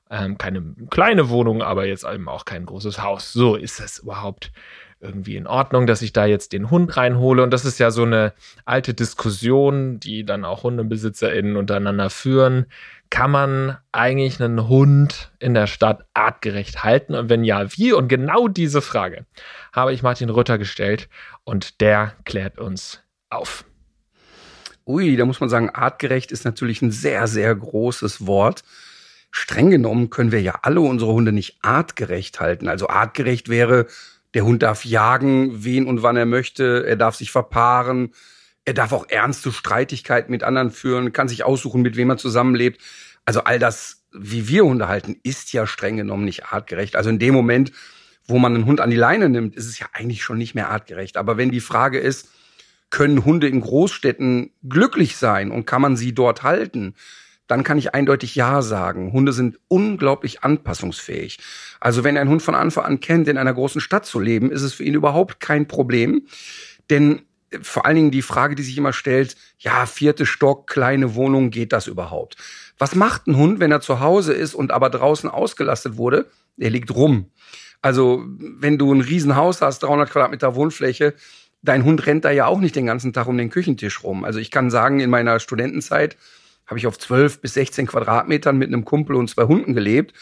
ähm, 0.10 0.38
keine 0.38 0.64
kleine 0.90 1.30
Wohnung, 1.30 1.62
aber 1.62 1.86
jetzt 1.86 2.06
eben 2.06 2.30
auch 2.30 2.46
kein 2.46 2.66
großes 2.66 3.02
Haus. 3.02 3.34
So 3.34 3.56
ist 3.56 3.80
das 3.80 4.00
überhaupt 4.00 4.52
irgendwie 5.00 5.36
in 5.36 5.48
Ordnung, 5.48 5.86
dass 5.86 6.02
ich 6.02 6.12
da 6.12 6.26
jetzt 6.26 6.54
den 6.54 6.72
Hund 6.72 6.98
reinhole. 6.98 7.44
Und 7.44 7.52
das 7.52 7.66
ist 7.66 7.80
ja 7.80 7.92
so 7.92 8.04
eine 8.04 8.34
alte 8.66 8.94
Diskussion, 8.94 10.00
die 10.00 10.26
dann 10.26 10.44
auch 10.44 10.64
HundebesitzerInnen 10.64 11.56
untereinander 11.56 12.10
führen. 12.10 12.66
Kann 13.10 13.32
man 13.32 13.78
eigentlich 13.92 14.42
einen 14.42 14.68
Hund 14.68 15.32
in 15.40 15.54
der 15.54 15.68
Stadt 15.68 16.06
artgerecht 16.14 16.84
halten? 16.84 17.14
Und 17.14 17.30
wenn 17.30 17.44
ja, 17.44 17.72
wie? 17.78 17.94
Und 17.94 18.08
genau 18.08 18.48
diese 18.48 18.82
Frage 18.82 19.26
habe 19.72 19.94
ich 19.94 20.04
Martin 20.04 20.30
Rütter 20.30 20.58
gestellt 20.58 21.10
und 21.44 21.80
der 21.80 22.14
klärt 22.26 22.58
uns 22.58 23.04
auf. 23.30 23.66
Ui, 24.86 25.16
da 25.16 25.26
muss 25.26 25.40
man 25.40 25.50
sagen, 25.50 25.70
artgerecht 25.70 26.32
ist 26.32 26.46
natürlich 26.46 26.82
ein 26.82 26.92
sehr, 26.92 27.28
sehr 27.28 27.54
großes 27.54 28.26
Wort 28.26 28.64
streng 29.32 29.70
genommen 29.70 30.10
können 30.10 30.32
wir 30.32 30.42
ja 30.42 30.60
alle 30.62 30.82
unsere 30.82 31.12
Hunde 31.12 31.32
nicht 31.32 31.58
artgerecht 31.62 32.40
halten. 32.40 32.68
Also 32.68 32.88
artgerecht 32.88 33.50
wäre, 33.50 33.88
der 34.34 34.46
Hund 34.46 34.64
darf 34.64 34.86
jagen, 34.86 35.64
wen 35.64 35.88
und 35.88 36.04
wann 36.04 36.18
er 36.18 36.26
möchte, 36.26 36.86
er 36.86 36.96
darf 36.96 37.16
sich 37.16 37.32
verpaaren, 37.32 38.14
er 38.66 38.74
darf 38.74 38.92
auch 38.92 39.08
ernste 39.10 39.52
Streitigkeiten 39.52 40.32
mit 40.32 40.44
anderen 40.44 40.72
führen, 40.72 41.14
kann 41.14 41.30
sich 41.30 41.44
aussuchen, 41.44 41.82
mit 41.82 41.96
wem 41.96 42.10
er 42.10 42.18
zusammenlebt. 42.18 42.82
Also 43.26 43.44
all 43.44 43.60
das, 43.60 44.04
wie 44.12 44.48
wir 44.48 44.66
Hunde 44.66 44.88
halten, 44.88 45.18
ist 45.24 45.54
ja 45.54 45.66
streng 45.66 45.98
genommen 45.98 46.26
nicht 46.26 46.46
artgerecht. 46.46 46.96
Also 46.96 47.10
in 47.10 47.20
dem 47.20 47.34
Moment, 47.34 47.72
wo 48.28 48.40
man 48.40 48.54
einen 48.54 48.66
Hund 48.66 48.82
an 48.82 48.90
die 48.90 48.98
Leine 48.98 49.30
nimmt, 49.30 49.56
ist 49.56 49.68
es 49.68 49.80
ja 49.80 49.88
eigentlich 49.94 50.24
schon 50.24 50.38
nicht 50.38 50.54
mehr 50.54 50.70
artgerecht. 50.70 51.16
Aber 51.16 51.38
wenn 51.38 51.50
die 51.50 51.62
Frage 51.62 51.98
ist, 51.98 52.30
können 52.90 53.26
Hunde 53.26 53.48
in 53.48 53.62
Großstädten 53.62 54.52
glücklich 54.68 55.18
sein 55.18 55.52
und 55.52 55.66
kann 55.66 55.82
man 55.82 55.96
sie 55.96 56.14
dort 56.14 56.44
halten? 56.44 56.96
Dann 57.48 57.64
kann 57.64 57.78
ich 57.78 57.94
eindeutig 57.94 58.36
Ja 58.36 58.62
sagen. 58.62 59.12
Hunde 59.14 59.34
sind 59.34 59.60
unglaublich 59.68 60.44
anpassungsfähig. 60.44 61.40
Also 61.80 62.04
wenn 62.04 62.18
ein 62.18 62.30
Hund 62.30 62.42
von 62.42 62.56
Anfang 62.56 62.86
an 62.86 63.00
kennt, 63.00 63.28
in 63.28 63.38
einer 63.38 63.54
großen 63.54 63.82
Stadt 63.82 64.06
zu 64.06 64.20
leben, 64.20 64.52
ist 64.52 64.62
es 64.62 64.74
für 64.74 64.84
ihn 64.84 64.94
überhaupt 64.94 65.40
kein 65.40 65.68
Problem. 65.68 66.28
Denn 66.90 67.22
äh, 67.50 67.60
vor 67.62 67.86
allen 67.86 67.96
Dingen 67.96 68.12
die 68.12 68.22
Frage, 68.22 68.56
die 68.56 68.64
sich 68.64 68.78
immer 68.78 68.94
stellt, 68.94 69.36
ja, 69.60 69.86
vierte 69.86 70.26
Stock, 70.26 70.68
kleine 70.68 71.16
Wohnung, 71.16 71.50
geht 71.50 71.74
das 71.74 71.88
überhaupt? 71.88 72.36
Was 72.78 72.96
macht 72.96 73.28
ein 73.28 73.38
Hund, 73.38 73.60
wenn 73.60 73.72
er 73.72 73.82
zu 73.82 74.00
Hause 74.02 74.34
ist 74.34 74.54
und 74.54 74.72
aber 74.72 74.90
draußen 74.90 75.30
ausgelastet 75.30 75.98
wurde? 75.98 76.30
Er 76.58 76.70
liegt 76.70 76.94
rum. 76.94 77.32
Also, 77.82 78.24
wenn 78.28 78.78
du 78.78 78.94
ein 78.94 79.02
Riesenhaus 79.02 79.62
hast, 79.62 79.84
300 79.84 80.10
Quadratmeter 80.10 80.56
Wohnfläche, 80.56 81.14
dein 81.62 81.84
Hund 81.84 82.06
rennt 82.06 82.26
da 82.26 82.32
ja 82.32 82.48
auch 82.48 82.60
nicht 82.60 82.76
den 82.76 82.86
ganzen 82.86 83.14
Tag 83.14 83.28
um 83.28 83.38
den 83.38 83.50
Küchentisch 83.50 84.04
rum. 84.04 84.24
Also 84.24 84.40
ich 84.40 84.52
kann 84.52 84.70
sagen, 84.70 85.00
in 85.00 85.10
meiner 85.10 85.40
Studentenzeit 85.40 86.18
habe 86.68 86.80
ich 86.80 86.88
auf 86.88 87.00
12 87.00 87.42
bis 87.42 87.54
16 87.54 87.88
Quadratmetern 87.88 88.58
mit 88.58 88.68
einem 88.68 88.86
Kumpel 88.86 89.16
und 89.16 89.30
zwei 89.30 89.44
Hunden 89.44 89.74
gelebt. 89.74 90.14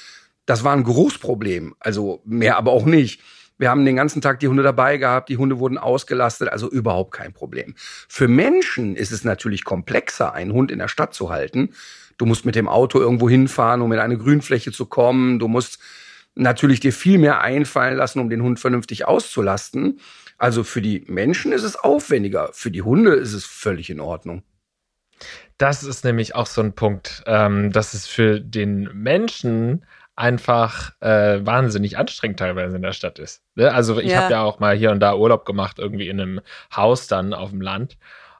Das 0.45 0.63
war 0.63 0.73
ein 0.73 0.83
Geruchsproblem. 0.83 1.75
Also 1.79 2.21
mehr 2.23 2.57
aber 2.57 2.71
auch 2.71 2.85
nicht. 2.85 3.21
Wir 3.57 3.69
haben 3.69 3.85
den 3.85 3.95
ganzen 3.95 4.21
Tag 4.21 4.39
die 4.41 4.47
Hunde 4.47 4.63
dabei 4.63 4.97
gehabt, 4.97 5.29
die 5.29 5.37
Hunde 5.37 5.59
wurden 5.59 5.77
ausgelastet, 5.77 6.49
also 6.49 6.69
überhaupt 6.69 7.13
kein 7.13 7.31
Problem. 7.31 7.73
Für 7.77 8.27
Menschen 8.27 8.97
ist 8.97 9.11
es 9.11 9.23
natürlich 9.23 9.63
komplexer, 9.63 10.33
einen 10.33 10.51
Hund 10.51 10.71
in 10.71 10.79
der 10.79 10.89
Stadt 10.89 11.13
zu 11.13 11.29
halten. 11.29 11.69
Du 12.17 12.25
musst 12.25 12.45
mit 12.45 12.55
dem 12.55 12.67
Auto 12.67 12.99
irgendwo 12.99 13.29
hinfahren, 13.29 13.81
um 13.81 13.91
in 13.93 13.99
eine 13.99 14.17
Grünfläche 14.17 14.73
zu 14.73 14.85
kommen. 14.85 15.39
Du 15.39 15.47
musst 15.47 15.79
natürlich 16.35 16.81
dir 16.81 16.91
viel 16.91 17.17
mehr 17.17 17.41
einfallen 17.41 17.95
lassen, 17.95 18.19
um 18.19 18.29
den 18.29 18.43
Hund 18.43 18.59
vernünftig 18.59 19.07
auszulasten. 19.07 19.99
Also 20.37 20.65
für 20.65 20.81
die 20.81 21.05
Menschen 21.07 21.53
ist 21.53 21.63
es 21.63 21.77
aufwendiger, 21.77 22.49
für 22.51 22.71
die 22.71 22.81
Hunde 22.81 23.13
ist 23.13 23.33
es 23.33 23.45
völlig 23.45 23.89
in 23.89 24.01
Ordnung. 24.01 24.43
Das 25.57 25.83
ist 25.83 26.03
nämlich 26.03 26.35
auch 26.35 26.47
so 26.47 26.61
ein 26.61 26.73
Punkt, 26.73 27.23
ähm, 27.27 27.71
dass 27.71 27.93
es 27.93 28.07
für 28.07 28.41
den 28.41 28.89
Menschen 28.93 29.85
einfach 30.15 30.91
äh, 31.01 31.45
wahnsinnig 31.45 31.97
anstrengend 31.97 32.39
teilweise 32.39 32.77
in 32.77 32.81
der 32.81 32.93
Stadt 32.93 33.19
ist. 33.19 33.41
Ne? 33.55 33.73
Also 33.73 33.99
ich 33.99 34.11
ja. 34.11 34.23
habe 34.23 34.33
ja 34.33 34.43
auch 34.43 34.59
mal 34.59 34.75
hier 34.75 34.91
und 34.91 34.99
da 34.99 35.15
Urlaub 35.15 35.45
gemacht, 35.45 35.79
irgendwie 35.79 36.07
in 36.07 36.21
einem 36.21 36.41
Haus 36.75 37.07
dann 37.07 37.33
auf 37.33 37.49
dem 37.49 37.61
Land. 37.61 37.97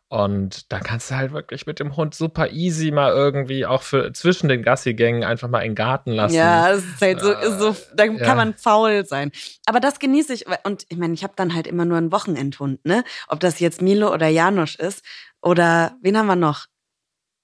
Und 0.08 0.72
da 0.72 0.80
kannst 0.80 1.10
du 1.10 1.16
halt 1.16 1.34
wirklich 1.34 1.66
mit 1.66 1.80
dem 1.80 1.98
Hund 1.98 2.14
super 2.14 2.52
easy 2.52 2.92
mal 2.92 3.12
irgendwie 3.12 3.66
auch 3.66 3.82
für 3.82 4.14
zwischen 4.14 4.48
den 4.48 4.62
Gassigängen 4.62 5.24
einfach 5.24 5.50
mal 5.50 5.62
in 5.62 5.72
den 5.72 5.76
Garten 5.76 6.12
lassen. 6.12 6.36
Ja, 6.36 6.72
es 6.72 6.86
ist 6.86 7.02
halt 7.02 7.20
so, 7.20 7.34
äh, 7.34 7.52
so 7.58 7.76
da 7.96 8.06
ja. 8.06 8.24
kann 8.24 8.38
man 8.38 8.54
faul 8.54 9.06
sein. 9.06 9.32
Aber 9.66 9.80
das 9.80 10.00
genieße 10.00 10.34
ich. 10.34 10.46
Und 10.64 10.86
ich 10.90 10.98
meine, 10.98 11.16
ich 11.16 11.24
habe 11.24 11.34
dann 11.36 11.56
halt 11.56 11.66
immer 11.66 11.86
nur 11.86 11.98
einen 11.98 12.12
Wochenendhund, 12.12 12.86
ne? 12.86 13.04
Ob 13.28 13.40
das 13.40 13.60
jetzt 13.60 13.82
Milo 13.82 14.14
oder 14.14 14.28
Janosch 14.28 14.76
ist. 14.76 15.04
Oder 15.42 15.98
wen 16.02 16.18
haben 16.18 16.28
wir 16.28 16.36
noch? 16.36 16.68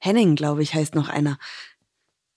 Henning, 0.02 0.36
glaube 0.36 0.64
ich, 0.64 0.74
heißt 0.74 0.96
noch 0.96 1.10
einer. 1.10 1.38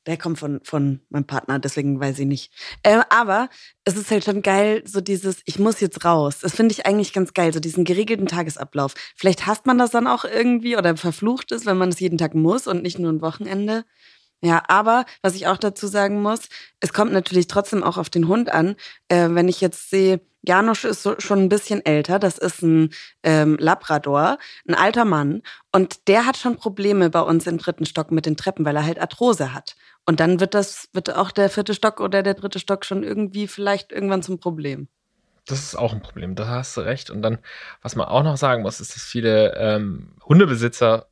der 0.06 0.18
kommt 0.18 0.38
von, 0.38 0.60
von 0.64 1.00
meinem 1.08 1.26
Partner, 1.26 1.58
deswegen 1.58 1.98
weiß 1.98 2.18
ich 2.18 2.26
nicht. 2.26 2.52
Ähm, 2.84 3.02
aber 3.08 3.48
es 3.84 3.96
ist 3.96 4.10
halt 4.10 4.24
schon 4.24 4.42
geil, 4.42 4.82
so 4.86 5.00
dieses, 5.00 5.40
ich 5.46 5.58
muss 5.58 5.80
jetzt 5.80 6.04
raus. 6.04 6.40
Das 6.40 6.54
finde 6.54 6.72
ich 6.72 6.84
eigentlich 6.86 7.14
ganz 7.14 7.32
geil, 7.32 7.54
so 7.54 7.60
diesen 7.60 7.84
geregelten 7.84 8.26
Tagesablauf. 8.26 8.94
Vielleicht 9.16 9.46
hasst 9.46 9.64
man 9.66 9.78
das 9.78 9.90
dann 9.92 10.06
auch 10.06 10.24
irgendwie 10.24 10.76
oder 10.76 10.96
verflucht 10.96 11.52
es, 11.52 11.64
wenn 11.64 11.78
man 11.78 11.88
es 11.88 12.00
jeden 12.00 12.18
Tag 12.18 12.34
muss 12.34 12.66
und 12.66 12.82
nicht 12.82 12.98
nur 12.98 13.12
ein 13.12 13.22
Wochenende. 13.22 13.84
Ja, 14.44 14.62
aber 14.68 15.06
was 15.22 15.34
ich 15.34 15.46
auch 15.46 15.56
dazu 15.56 15.86
sagen 15.86 16.20
muss, 16.20 16.50
es 16.80 16.92
kommt 16.92 17.12
natürlich 17.12 17.46
trotzdem 17.46 17.82
auch 17.82 17.96
auf 17.96 18.10
den 18.10 18.28
Hund 18.28 18.52
an. 18.52 18.76
Äh, 19.08 19.30
wenn 19.30 19.48
ich 19.48 19.62
jetzt 19.62 19.88
sehe, 19.88 20.20
Janosch 20.42 20.84
ist 20.84 21.02
so, 21.02 21.18
schon 21.18 21.38
ein 21.38 21.48
bisschen 21.48 21.82
älter, 21.86 22.18
das 22.18 22.36
ist 22.36 22.60
ein 22.60 22.90
ähm, 23.22 23.56
Labrador, 23.58 24.36
ein 24.68 24.74
alter 24.74 25.06
Mann. 25.06 25.40
Und 25.72 26.08
der 26.08 26.26
hat 26.26 26.36
schon 26.36 26.56
Probleme 26.58 27.08
bei 27.08 27.22
uns 27.22 27.46
im 27.46 27.56
dritten 27.56 27.86
Stock 27.86 28.10
mit 28.10 28.26
den 28.26 28.36
Treppen, 28.36 28.66
weil 28.66 28.76
er 28.76 28.84
halt 28.84 29.00
Arthrose 29.00 29.54
hat. 29.54 29.76
Und 30.04 30.20
dann 30.20 30.40
wird 30.40 30.52
das, 30.52 30.90
wird 30.92 31.16
auch 31.16 31.30
der 31.30 31.48
vierte 31.48 31.72
Stock 31.72 32.00
oder 32.00 32.22
der 32.22 32.34
dritte 32.34 32.58
Stock 32.58 32.84
schon 32.84 33.02
irgendwie 33.02 33.48
vielleicht 33.48 33.92
irgendwann 33.92 34.22
zum 34.22 34.38
Problem. 34.38 34.88
Das 35.46 35.60
ist 35.60 35.74
auch 35.74 35.94
ein 35.94 36.02
Problem, 36.02 36.34
da 36.34 36.48
hast 36.48 36.76
du 36.76 36.82
recht. 36.82 37.08
Und 37.08 37.22
dann, 37.22 37.38
was 37.80 37.96
man 37.96 38.08
auch 38.08 38.22
noch 38.22 38.36
sagen 38.36 38.62
muss, 38.62 38.78
ist, 38.78 38.94
dass 38.94 39.04
viele 39.04 39.54
ähm, 39.56 40.12
Hundebesitzer 40.26 41.06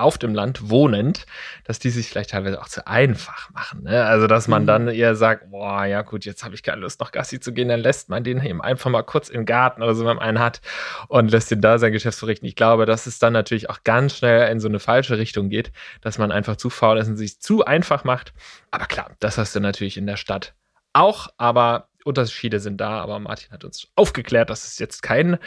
auf 0.00 0.18
dem 0.18 0.34
Land 0.34 0.70
wohnend, 0.70 1.26
dass 1.64 1.78
die 1.78 1.90
sich 1.90 2.08
vielleicht 2.08 2.30
teilweise 2.30 2.60
auch 2.60 2.68
zu 2.68 2.86
einfach 2.86 3.50
machen. 3.50 3.84
Ne? 3.84 4.04
Also, 4.04 4.26
dass 4.26 4.48
man 4.48 4.62
mhm. 4.62 4.66
dann 4.66 4.88
eher 4.88 5.14
sagt, 5.14 5.50
boah, 5.50 5.84
ja 5.84 6.02
gut, 6.02 6.24
jetzt 6.24 6.44
habe 6.44 6.54
ich 6.54 6.62
keine 6.62 6.80
Lust, 6.80 7.00
noch 7.00 7.12
Gassi 7.12 7.40
zu 7.40 7.52
gehen, 7.52 7.68
dann 7.68 7.80
lässt 7.80 8.08
man 8.08 8.24
den 8.24 8.42
eben 8.44 8.60
einfach 8.60 8.90
mal 8.90 9.02
kurz 9.02 9.28
im 9.28 9.44
Garten 9.44 9.82
oder 9.82 9.94
so, 9.94 10.04
wenn 10.04 10.16
man 10.16 10.18
einen 10.18 10.38
hat 10.38 10.60
und 11.08 11.30
lässt 11.30 11.50
ihn 11.52 11.60
da 11.60 11.78
sein 11.78 11.92
Geschäft 11.92 12.18
verrichten. 12.18 12.46
Ich 12.46 12.56
glaube, 12.56 12.86
dass 12.86 13.06
es 13.06 13.18
dann 13.18 13.32
natürlich 13.32 13.70
auch 13.70 13.84
ganz 13.84 14.16
schnell 14.16 14.50
in 14.50 14.60
so 14.60 14.68
eine 14.68 14.80
falsche 14.80 15.18
Richtung 15.18 15.50
geht, 15.50 15.72
dass 16.00 16.18
man 16.18 16.32
einfach 16.32 16.56
zu 16.56 16.70
faul 16.70 16.98
ist 16.98 17.08
und 17.08 17.16
sich 17.16 17.40
zu 17.40 17.64
einfach 17.64 18.04
macht. 18.04 18.32
Aber 18.70 18.86
klar, 18.86 19.10
das 19.20 19.38
hast 19.38 19.54
du 19.54 19.60
natürlich 19.60 19.96
in 19.96 20.06
der 20.06 20.16
Stadt 20.16 20.54
auch, 20.92 21.28
aber 21.36 21.89
Unterschiede 22.04 22.60
sind 22.60 22.80
da, 22.80 23.00
aber 23.00 23.18
Martin 23.18 23.50
hat 23.50 23.64
uns 23.64 23.88
aufgeklärt, 23.94 24.50
dass 24.50 24.66
es 24.66 24.78
jetzt 24.78 25.02
kein 25.02 25.38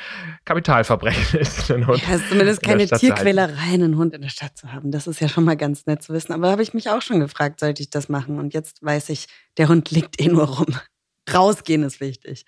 Kapitalverbrechen 0.45 1.39
ist. 1.39 1.71
Einen 1.71 1.87
Hund 1.87 2.01
ja, 2.07 2.19
zumindest 2.29 2.63
keine 2.63 2.87
Tierquälerei, 2.87 3.73
einen 3.73 3.97
Hund 3.97 4.13
in 4.13 4.21
der 4.21 4.29
Stadt 4.29 4.57
zu 4.57 4.71
haben. 4.71 4.91
Das 4.91 5.07
ist 5.07 5.19
ja 5.19 5.29
schon 5.29 5.43
mal 5.43 5.57
ganz 5.57 5.85
nett 5.85 6.03
zu 6.03 6.13
wissen. 6.13 6.33
Aber 6.33 6.49
habe 6.49 6.63
ich 6.63 6.73
mich 6.73 6.89
auch 6.89 7.01
schon 7.01 7.19
gefragt, 7.19 7.59
sollte 7.59 7.81
ich 7.81 7.89
das 7.89 8.09
machen? 8.09 8.39
Und 8.39 8.53
jetzt 8.53 8.83
weiß 8.83 9.09
ich, 9.09 9.27
der 9.57 9.67
Hund 9.67 9.91
liegt 9.91 10.21
eh 10.21 10.27
nur 10.27 10.47
rum. 10.47 10.67
Rausgehen 11.33 11.83
ist 11.83 12.01
wichtig. 12.01 12.45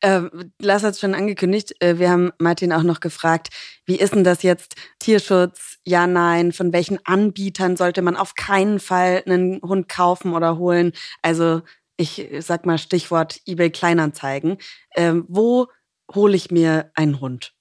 Äh, 0.00 0.22
Lars 0.60 0.82
hat 0.82 0.94
es 0.94 1.00
schon 1.00 1.14
angekündigt. 1.14 1.74
Äh, 1.80 1.98
wir 1.98 2.10
haben 2.10 2.32
Martin 2.38 2.72
auch 2.72 2.82
noch 2.82 2.98
gefragt, 2.98 3.48
wie 3.86 3.96
ist 3.96 4.14
denn 4.14 4.24
das 4.24 4.42
jetzt? 4.42 4.74
Tierschutz? 4.98 5.78
Ja, 5.84 6.08
nein. 6.08 6.52
Von 6.52 6.72
welchen 6.72 6.98
Anbietern 7.04 7.76
sollte 7.76 8.02
man 8.02 8.16
auf 8.16 8.34
keinen 8.34 8.80
Fall 8.80 9.22
einen 9.24 9.60
Hund 9.62 9.88
kaufen 9.88 10.34
oder 10.34 10.58
holen? 10.58 10.92
Also 11.22 11.62
ich 11.98 12.28
sag 12.38 12.64
mal 12.64 12.78
Stichwort 12.78 13.40
eBay 13.44 13.70
Kleinanzeigen. 13.70 14.56
Ähm, 14.96 15.26
wo 15.28 15.66
hole 16.14 16.36
ich 16.36 16.50
mir 16.50 16.90
einen 16.94 17.20
Hund? 17.20 17.52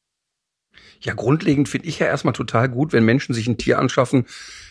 Ja, 1.02 1.14
grundlegend 1.14 1.68
finde 1.68 1.88
ich 1.88 2.00
ja 2.00 2.06
erstmal 2.06 2.34
total 2.34 2.70
gut, 2.70 2.94
wenn 2.94 3.04
Menschen 3.04 3.34
sich 3.34 3.48
ein 3.48 3.58
Tier 3.58 3.80
anschaffen, 3.80 4.26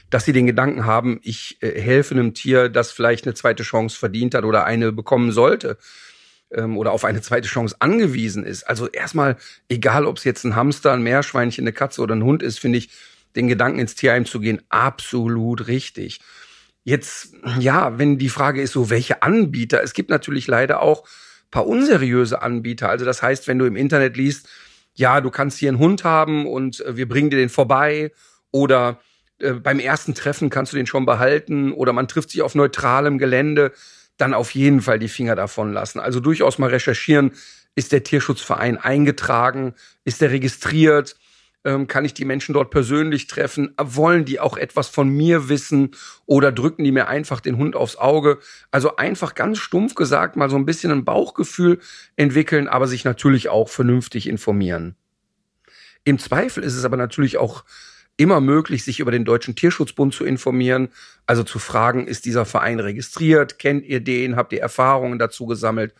dass 0.08 0.24
sie 0.24 0.32
den 0.32 0.46
Gedanken 0.46 0.86
haben, 0.86 1.20
ich 1.22 1.58
äh, 1.60 1.80
helfe 1.80 2.14
einem 2.14 2.32
Tier, 2.32 2.68
das 2.68 2.92
vielleicht 2.92 3.26
eine 3.26 3.34
zweite 3.34 3.64
Chance 3.64 3.98
verdient 3.98 4.34
hat 4.34 4.44
oder 4.44 4.64
eine 4.64 4.92
bekommen 4.92 5.32
sollte 5.32 5.78
ähm, 6.52 6.78
oder 6.78 6.92
auf 6.92 7.04
eine 7.04 7.20
zweite 7.20 7.48
Chance 7.48 7.76
angewiesen 7.80 8.44
ist. 8.44 8.62
Also 8.64 8.86
erstmal, 8.86 9.36
egal 9.68 10.06
ob 10.06 10.18
es 10.18 10.24
jetzt 10.24 10.44
ein 10.44 10.54
Hamster, 10.54 10.92
ein 10.92 11.02
Meerschweinchen, 11.02 11.64
eine 11.64 11.72
Katze 11.72 12.02
oder 12.02 12.14
ein 12.14 12.24
Hund 12.24 12.42
ist, 12.42 12.60
finde 12.60 12.78
ich 12.78 12.90
den 13.34 13.48
Gedanken 13.48 13.80
ins 13.80 13.96
Tierheim 13.96 14.26
zu 14.26 14.38
gehen 14.38 14.62
absolut 14.68 15.66
richtig. 15.66 16.20
Jetzt, 16.86 17.34
ja, 17.58 17.98
wenn 17.98 18.16
die 18.16 18.28
Frage 18.28 18.62
ist 18.62 18.70
so, 18.70 18.90
welche 18.90 19.20
Anbieter? 19.20 19.82
Es 19.82 19.92
gibt 19.92 20.08
natürlich 20.08 20.46
leider 20.46 20.82
auch 20.82 21.04
paar 21.50 21.66
unseriöse 21.66 22.42
Anbieter. 22.42 22.88
Also 22.88 23.04
das 23.04 23.22
heißt, 23.22 23.48
wenn 23.48 23.58
du 23.58 23.64
im 23.64 23.74
Internet 23.74 24.16
liest, 24.16 24.48
ja, 24.94 25.20
du 25.20 25.32
kannst 25.32 25.58
hier 25.58 25.68
einen 25.68 25.80
Hund 25.80 26.04
haben 26.04 26.46
und 26.46 26.86
äh, 26.86 26.96
wir 26.96 27.08
bringen 27.08 27.28
dir 27.28 27.38
den 27.38 27.48
vorbei 27.48 28.12
oder 28.52 29.00
äh, 29.40 29.54
beim 29.54 29.80
ersten 29.80 30.14
Treffen 30.14 30.48
kannst 30.48 30.72
du 30.72 30.76
den 30.76 30.86
schon 30.86 31.06
behalten 31.06 31.72
oder 31.72 31.92
man 31.92 32.06
trifft 32.06 32.30
sich 32.30 32.42
auf 32.42 32.54
neutralem 32.54 33.18
Gelände, 33.18 33.72
dann 34.16 34.32
auf 34.32 34.52
jeden 34.52 34.80
Fall 34.80 35.00
die 35.00 35.08
Finger 35.08 35.34
davon 35.34 35.72
lassen. 35.72 35.98
Also 35.98 36.20
durchaus 36.20 36.56
mal 36.58 36.70
recherchieren, 36.70 37.32
ist 37.74 37.90
der 37.90 38.04
Tierschutzverein 38.04 38.78
eingetragen, 38.78 39.74
ist 40.04 40.20
der 40.20 40.30
registriert, 40.30 41.16
ähm, 41.66 41.88
kann 41.88 42.04
ich 42.04 42.14
die 42.14 42.24
Menschen 42.24 42.52
dort 42.52 42.70
persönlich 42.70 43.26
treffen? 43.26 43.74
Wollen 43.76 44.24
die 44.24 44.38
auch 44.38 44.56
etwas 44.56 44.88
von 44.88 45.08
mir 45.08 45.48
wissen 45.48 45.90
oder 46.24 46.52
drücken 46.52 46.84
die 46.84 46.92
mir 46.92 47.08
einfach 47.08 47.40
den 47.40 47.58
Hund 47.58 47.74
aufs 47.74 47.96
Auge? 47.96 48.38
Also 48.70 48.96
einfach 48.96 49.34
ganz 49.34 49.58
stumpf 49.58 49.96
gesagt 49.96 50.36
mal 50.36 50.48
so 50.48 50.56
ein 50.56 50.64
bisschen 50.64 50.92
ein 50.92 51.04
Bauchgefühl 51.04 51.80
entwickeln, 52.14 52.68
aber 52.68 52.86
sich 52.86 53.04
natürlich 53.04 53.48
auch 53.48 53.68
vernünftig 53.68 54.28
informieren. 54.28 54.94
Im 56.04 56.20
Zweifel 56.20 56.62
ist 56.62 56.76
es 56.76 56.84
aber 56.84 56.96
natürlich 56.96 57.36
auch 57.36 57.64
immer 58.16 58.40
möglich, 58.40 58.84
sich 58.84 59.00
über 59.00 59.10
den 59.10 59.24
Deutschen 59.24 59.56
Tierschutzbund 59.56 60.14
zu 60.14 60.24
informieren, 60.24 60.88
also 61.26 61.42
zu 61.42 61.58
fragen, 61.58 62.06
ist 62.06 62.24
dieser 62.24 62.44
Verein 62.44 62.78
registriert, 62.78 63.58
kennt 63.58 63.84
ihr 63.84 64.00
den, 64.00 64.36
habt 64.36 64.52
ihr 64.52 64.60
Erfahrungen 64.60 65.18
dazu 65.18 65.46
gesammelt? 65.46 65.94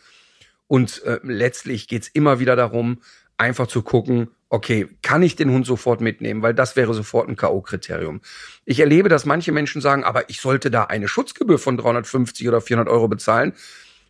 Und 0.69 1.03
äh, 1.03 1.19
letztlich 1.25 1.89
geht's 1.89 2.09
immer 2.09 2.39
wieder 2.39 2.55
darum, 2.55 3.01
einfach 3.37 3.67
zu 3.67 3.83
gucken, 3.83 4.29
okay, 4.49 4.89
kann 5.03 5.23
ich 5.23 5.37
den 5.37 5.51
Hund 5.51 5.67
sofort 5.67 6.01
mitnehmen, 6.01 6.43
weil 6.43 6.55
das 6.55 6.77
wäre 6.77 6.95
sofort 6.95 7.29
ein 7.29 7.37
K.O.-Kriterium. 7.37 8.21
Ich 8.65 8.81
erlebe, 8.81 9.09
dass 9.09 9.27
manche 9.27 9.53
Menschen 9.53 9.81
sagen, 9.81 10.05
aber 10.05 10.31
ich 10.31 10.41
sollte 10.41 10.71
da 10.71 10.85
eine 10.85 11.09
Schutzgebühr 11.09 11.59
von 11.59 11.77
350 11.77 12.49
oder 12.49 12.61
400 12.61 12.93
Euro 12.93 13.09
bezahlen. 13.09 13.55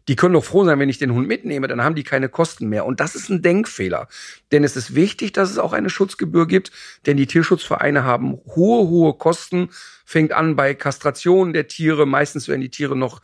Die 0.09 0.15
können 0.15 0.35
doch 0.35 0.45
froh 0.45 0.65
sein, 0.65 0.79
wenn 0.79 0.89
ich 0.89 0.99
den 0.99 1.13
Hund 1.13 1.27
mitnehme, 1.27 1.67
dann 1.67 1.83
haben 1.83 1.97
die 1.97 2.05
keine 2.05 2.29
Kosten 2.29 2.69
mehr. 2.69 2.85
Und 2.85 3.01
das 3.01 3.17
ist 3.17 3.29
ein 3.29 3.43
Denkfehler. 3.43 4.09
Denn 4.53 4.63
es 4.63 4.77
ist 4.77 4.95
wichtig, 4.95 5.33
dass 5.33 5.51
es 5.51 5.59
auch 5.59 5.73
eine 5.73 5.91
Schutzgebühr 5.91 6.47
gibt, 6.47 6.71
denn 7.07 7.17
die 7.17 7.27
Tierschutzvereine 7.27 8.05
haben 8.05 8.39
hohe, 8.55 8.89
hohe 8.89 9.15
Kosten. 9.15 9.71
Fängt 10.05 10.33
an 10.33 10.55
bei 10.55 10.75
Kastration 10.75 11.53
der 11.53 11.67
Tiere. 11.67 12.07
Meistens 12.07 12.47
werden 12.47 12.61
die 12.61 12.71
Tiere 12.71 12.97
noch 12.97 13.21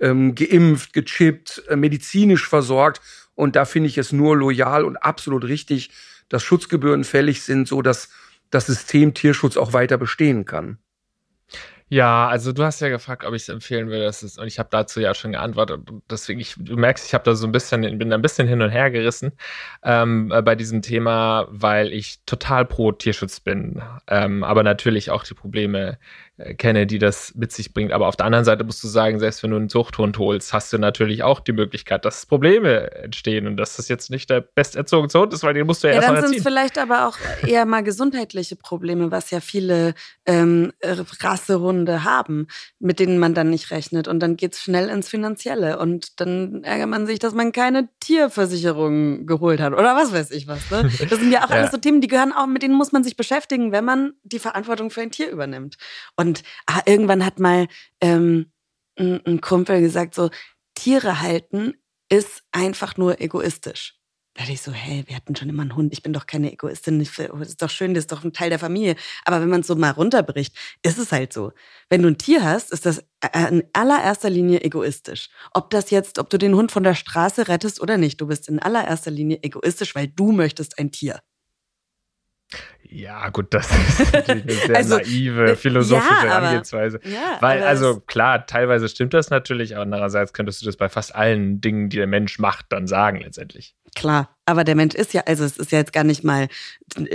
ähm, 0.00 0.34
geimpft, 0.34 0.94
gechippt, 0.94 1.64
äh, 1.68 1.76
medizinisch 1.76 2.48
versorgt. 2.48 3.02
Und 3.34 3.56
da 3.56 3.66
finde 3.66 3.88
ich 3.88 3.98
es 3.98 4.12
nur 4.12 4.36
loyal 4.36 4.84
und 4.84 4.96
absolut 4.96 5.44
richtig, 5.44 5.90
dass 6.32 6.42
Schutzgebühren 6.42 7.04
fällig 7.04 7.42
sind, 7.42 7.68
so 7.68 7.82
dass 7.82 8.08
das 8.50 8.66
System 8.66 9.14
Tierschutz 9.14 9.56
auch 9.56 9.72
weiter 9.72 9.98
bestehen 9.98 10.44
kann. 10.44 10.78
Ja, 11.92 12.26
also 12.26 12.54
du 12.54 12.64
hast 12.64 12.80
ja 12.80 12.88
gefragt, 12.88 13.22
ob 13.22 13.34
ich 13.34 13.42
es 13.42 13.48
empfehlen 13.50 13.88
würde. 13.88 14.04
Das 14.04 14.22
ist, 14.22 14.38
und 14.38 14.46
ich 14.46 14.58
habe 14.58 14.70
dazu 14.72 14.98
ja 14.98 15.14
schon 15.14 15.32
geantwortet. 15.32 15.82
Deswegen, 16.08 16.40
ich, 16.40 16.54
du 16.58 16.78
merkst, 16.78 17.04
ich 17.06 17.12
habe 17.12 17.24
da 17.24 17.34
so 17.34 17.46
ein 17.46 17.52
bisschen, 17.52 17.82
bin 17.98 18.08
da 18.08 18.16
ein 18.16 18.22
bisschen 18.22 18.48
hin 18.48 18.62
und 18.62 18.70
her 18.70 18.90
gerissen 18.90 19.32
ähm, 19.82 20.32
äh, 20.32 20.40
bei 20.40 20.54
diesem 20.54 20.80
Thema, 20.80 21.46
weil 21.50 21.92
ich 21.92 22.24
total 22.24 22.64
pro 22.64 22.92
Tierschutz 22.92 23.40
bin. 23.40 23.82
Ähm, 24.08 24.42
aber 24.42 24.62
natürlich 24.62 25.10
auch 25.10 25.22
die 25.22 25.34
Probleme 25.34 25.98
kenne, 26.56 26.86
die 26.86 26.98
das 26.98 27.34
mit 27.34 27.52
sich 27.52 27.72
bringt. 27.72 27.92
Aber 27.92 28.08
auf 28.08 28.16
der 28.16 28.26
anderen 28.26 28.44
Seite 28.44 28.64
musst 28.64 28.82
du 28.82 28.88
sagen, 28.88 29.18
selbst 29.18 29.42
wenn 29.42 29.50
du 29.50 29.56
einen 29.56 29.68
Zuchthund 29.68 30.18
holst, 30.18 30.52
hast 30.52 30.72
du 30.72 30.78
natürlich 30.78 31.22
auch 31.22 31.40
die 31.40 31.52
Möglichkeit, 31.52 32.04
dass 32.04 32.26
Probleme 32.26 32.90
entstehen 32.92 33.46
und 33.46 33.56
dass 33.56 33.76
das 33.76 33.88
jetzt 33.88 34.10
nicht 34.10 34.30
der 34.30 34.40
besterzogenste 34.40 35.20
Hund 35.20 35.32
ist, 35.32 35.42
weil 35.42 35.54
den 35.54 35.66
musst 35.66 35.82
du 35.82 35.88
ja, 35.88 35.94
ja 35.94 36.00
erstmal 36.00 36.16
erziehen. 36.16 36.32
Dann 36.32 36.32
sind 36.32 36.46
es 36.46 36.52
vielleicht 36.52 36.78
aber 36.78 37.08
auch 37.08 37.16
eher 37.46 37.66
mal 37.66 37.82
gesundheitliche 37.82 38.56
Probleme, 38.56 39.10
was 39.10 39.30
ja 39.30 39.40
viele 39.40 39.94
ähm, 40.26 40.72
Rassehunde 40.82 42.04
haben, 42.04 42.46
mit 42.78 42.98
denen 42.98 43.18
man 43.18 43.34
dann 43.34 43.50
nicht 43.50 43.70
rechnet. 43.70 44.08
Und 44.08 44.20
dann 44.20 44.36
geht's 44.36 44.60
schnell 44.62 44.88
ins 44.88 45.08
Finanzielle. 45.08 45.78
Und 45.78 46.20
dann 46.20 46.64
ärgert 46.64 46.88
man 46.88 47.06
sich, 47.06 47.18
dass 47.18 47.34
man 47.34 47.52
keine 47.52 47.88
Tierversicherung 48.00 49.26
geholt 49.26 49.60
hat 49.60 49.72
oder 49.72 49.96
was 49.96 50.12
weiß 50.12 50.30
ich 50.30 50.48
was. 50.48 50.70
Ne? 50.70 50.90
Das 51.08 51.18
sind 51.18 51.32
ja 51.32 51.44
auch 51.44 51.50
ja. 51.50 51.56
alles 51.56 51.70
so 51.70 51.76
Themen, 51.76 52.00
die 52.00 52.08
gehören 52.08 52.32
auch, 52.32 52.46
mit 52.46 52.62
denen 52.62 52.74
muss 52.74 52.92
man 52.92 53.04
sich 53.04 53.16
beschäftigen, 53.16 53.72
wenn 53.72 53.84
man 53.84 54.12
die 54.22 54.38
Verantwortung 54.38 54.90
für 54.90 55.02
ein 55.02 55.10
Tier 55.10 55.30
übernimmt. 55.30 55.76
Und 56.16 56.31
ah, 56.66 56.80
irgendwann 56.86 57.24
hat 57.24 57.38
mal 57.38 57.68
ähm, 58.00 58.50
ein, 58.98 59.40
Kumpel 59.40 59.80
gesagt, 59.80 60.14
so, 60.14 60.30
Tiere 60.74 61.20
halten 61.20 61.74
ist 62.08 62.42
einfach 62.52 62.96
nur 62.96 63.20
egoistisch. 63.20 63.98
Da 64.34 64.42
dachte 64.42 64.54
ich 64.54 64.62
so, 64.62 64.72
hey, 64.72 65.04
wir 65.06 65.16
hatten 65.16 65.36
schon 65.36 65.50
immer 65.50 65.60
einen 65.60 65.76
Hund, 65.76 65.92
ich 65.92 66.02
bin 66.02 66.14
doch 66.14 66.24
keine 66.24 66.50
Egoistin, 66.50 66.98
das 66.98 67.48
ist 67.48 67.60
doch 67.60 67.68
schön, 67.68 67.92
das 67.92 68.04
ist 68.04 68.12
doch 68.12 68.24
ein 68.24 68.32
Teil 68.32 68.48
der 68.48 68.58
Familie. 68.58 68.96
Aber 69.26 69.42
wenn 69.42 69.50
man 69.50 69.60
es 69.60 69.66
so 69.66 69.76
mal 69.76 69.90
runterbricht, 69.90 70.56
ist 70.82 70.98
es 70.98 71.12
halt 71.12 71.34
so. 71.34 71.52
Wenn 71.90 72.00
du 72.00 72.08
ein 72.08 72.16
Tier 72.16 72.42
hast, 72.42 72.72
ist 72.72 72.86
das 72.86 73.04
in 73.50 73.64
allererster 73.74 74.30
Linie 74.30 74.62
egoistisch. 74.62 75.28
Ob 75.52 75.68
das 75.68 75.90
jetzt, 75.90 76.18
ob 76.18 76.30
du 76.30 76.38
den 76.38 76.54
Hund 76.54 76.72
von 76.72 76.82
der 76.82 76.94
Straße 76.94 77.48
rettest 77.48 77.82
oder 77.82 77.98
nicht, 77.98 78.22
du 78.22 78.26
bist 78.26 78.48
in 78.48 78.58
allererster 78.58 79.10
Linie 79.10 79.40
egoistisch, 79.42 79.94
weil 79.94 80.08
du 80.08 80.32
möchtest 80.32 80.78
ein 80.78 80.92
Tier. 80.92 81.20
Ja, 82.94 83.30
gut, 83.30 83.54
das 83.54 83.70
ist 83.70 84.12
natürlich 84.12 84.42
eine 84.42 84.52
sehr 84.52 84.76
also, 84.76 84.96
naive 84.96 85.52
äh, 85.52 85.56
philosophische 85.56 86.26
ja, 86.26 86.34
Herangehensweise. 86.34 87.00
Ja, 87.04 87.38
Weil, 87.40 87.62
also 87.62 88.00
klar, 88.00 88.46
teilweise 88.46 88.88
stimmt 88.88 89.14
das 89.14 89.30
natürlich, 89.30 89.74
aber 89.74 89.82
andererseits 89.82 90.34
könntest 90.34 90.60
du 90.60 90.66
das 90.66 90.76
bei 90.76 90.90
fast 90.90 91.14
allen 91.14 91.60
Dingen, 91.62 91.88
die 91.88 91.96
der 91.96 92.06
Mensch 92.06 92.38
macht, 92.38 92.66
dann 92.68 92.86
sagen 92.86 93.20
letztendlich. 93.20 93.74
Klar, 93.94 94.28
aber 94.44 94.64
der 94.64 94.74
Mensch 94.74 94.94
ist 94.94 95.14
ja, 95.14 95.22
also 95.26 95.44
es 95.44 95.56
ist 95.56 95.72
ja 95.72 95.78
jetzt 95.78 95.94
gar 95.94 96.04
nicht 96.04 96.22
mal, 96.22 96.48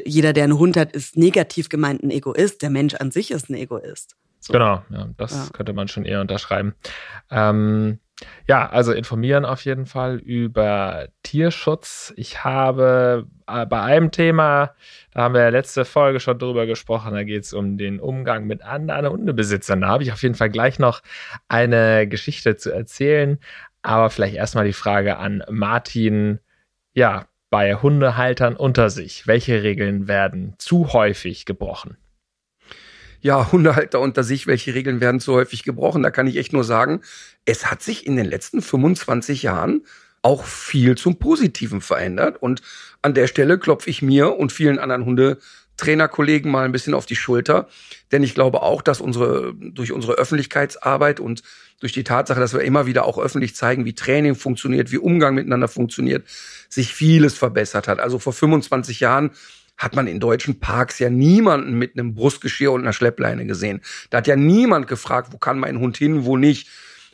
jeder, 0.04 0.34
der 0.34 0.46
einen 0.46 0.58
Hund 0.58 0.78
hat, 0.78 0.94
ist 0.94 1.16
negativ 1.16 1.70
gemeint 1.70 2.02
ein 2.02 2.10
Egoist. 2.10 2.62
Der 2.64 2.72
Mensch 2.72 2.96
an 2.96 3.12
sich 3.12 3.30
ist 3.30 3.50
ein 3.50 3.56
Egoist. 3.56 4.16
So. 4.40 4.54
Genau, 4.54 4.84
ja, 4.90 5.10
das 5.18 5.52
könnte 5.54 5.74
man 5.74 5.88
schon 5.88 6.06
eher 6.06 6.22
unterschreiben. 6.22 6.74
Ähm, 7.30 8.00
ja, 8.48 8.68
also 8.70 8.94
informieren 8.94 9.46
auf 9.46 9.66
jeden 9.66 9.86
Fall 9.86 10.18
über 10.18 11.10
Tierschutz. 11.24 12.14
Ich 12.16 12.44
habe 12.44 13.28
äh, 13.48 13.66
bei 13.66 13.82
einem 13.82 14.12
Thema, 14.12 14.74
da 15.12 15.24
haben 15.24 15.34
wir 15.36 15.42
ja 15.42 15.50
letzte 15.50 15.86
Folge 15.86 16.20
schon 16.20 16.40
drüber 16.40 16.66
gesprochen, 16.66 17.14
da 17.14 17.24
geht 17.24 17.44
es 17.44 17.54
um 17.54 17.78
den 17.78 18.00
Umgang 18.00 18.48
mit 18.48 18.64
anderen 18.64 19.08
Hundebesitzern. 19.10 19.82
Da 19.82 19.88
habe 19.90 20.04
ich 20.04 20.12
auf 20.12 20.24
jeden 20.24 20.36
Fall 20.36 20.50
gleich 20.50 20.80
noch 20.80 21.02
eine 21.48 22.08
Geschichte 22.08 22.56
zu 22.56 22.72
erzählen. 22.72 23.40
Aber 23.84 24.10
vielleicht 24.10 24.36
erstmal 24.36 24.66
die 24.66 24.74
Frage 24.74 25.18
an 25.18 25.44
Martin. 25.50 26.40
Ja, 26.94 27.28
bei 27.50 27.76
Hundehaltern 27.76 28.56
unter 28.56 28.90
sich, 28.90 29.28
welche 29.28 29.64
Regeln 29.64 30.08
werden 30.08 30.56
zu 30.58 30.94
häufig 30.94 31.46
gebrochen? 31.46 31.98
Ja, 33.22 33.52
Hundehalter 33.52 34.00
unter 34.00 34.24
sich, 34.24 34.48
welche 34.48 34.74
Regeln 34.74 35.02
werden 35.02 35.20
zu 35.20 35.34
häufig 35.34 35.64
gebrochen? 35.64 36.04
Da 36.04 36.12
kann 36.12 36.28
ich 36.28 36.38
echt 36.38 36.54
nur 36.54 36.64
sagen, 36.64 37.02
es 37.46 37.70
hat 37.72 37.82
sich 37.82 38.06
in 38.06 38.16
den 38.16 38.26
letzten 38.26 38.62
25 38.62 39.44
Jahren 39.44 39.82
auch 40.22 40.44
viel 40.46 40.98
zum 40.98 41.18
Positiven 41.18 41.82
verändert. 41.82 42.42
Und 42.42 42.62
an 43.02 43.14
der 43.14 43.28
Stelle 43.28 43.58
klopfe 43.58 43.90
ich 43.90 44.02
mir 44.02 44.38
und 44.38 44.52
vielen 44.52 44.80
anderen 44.80 45.06
Hundetrainerkollegen 45.06 46.52
mal 46.52 46.66
ein 46.66 46.72
bisschen 46.72 46.94
auf 46.94 47.06
die 47.06 47.16
Schulter. 47.16 47.68
Denn 48.12 48.24
ich 48.24 48.36
glaube 48.36 48.62
auch, 48.62 48.82
dass 48.82 49.00
unsere, 49.00 49.54
durch 49.56 49.92
unsere 49.92 50.14
Öffentlichkeitsarbeit 50.14 51.20
und 51.20 51.44
durch 51.80 51.94
die 51.94 52.04
Tatsache, 52.04 52.40
dass 52.40 52.54
wir 52.54 52.62
immer 52.62 52.88
wieder 52.88 53.06
auch 53.06 53.20
öffentlich 53.20 53.56
zeigen, 53.56 53.86
wie 53.86 53.94
Training 53.94 54.36
funktioniert, 54.36 54.92
wie 54.92 54.98
Umgang 54.98 55.36
miteinander 55.36 55.68
funktioniert, 55.68 56.28
sich 56.70 56.94
vieles 56.94 57.38
verbessert 57.38 57.88
hat. 57.88 58.00
Also 58.00 58.20
vor 58.20 58.34
25 58.34 59.00
Jahren 59.00 59.32
hat 59.78 59.96
man 59.96 60.08
in 60.08 60.20
deutschen 60.20 60.60
Parks 60.60 61.00
ja 61.00 61.10
niemanden 61.10 61.78
mit 61.78 61.94
einem 61.94 62.16
Brustgeschirr 62.16 62.72
und 62.72 62.82
einer 62.82 62.94
Schleppleine 62.94 63.46
gesehen. 63.46 63.82
Da 64.10 64.18
hat 64.18 64.28
ja 64.28 64.36
niemand 64.36 64.88
gefragt, 64.88 65.30
wo 65.32 65.38
kann 65.38 65.60
mein 65.60 65.80
Hund 65.80 65.98
hin, 65.98 66.26
wo 66.26 66.36
nicht. 66.38 66.70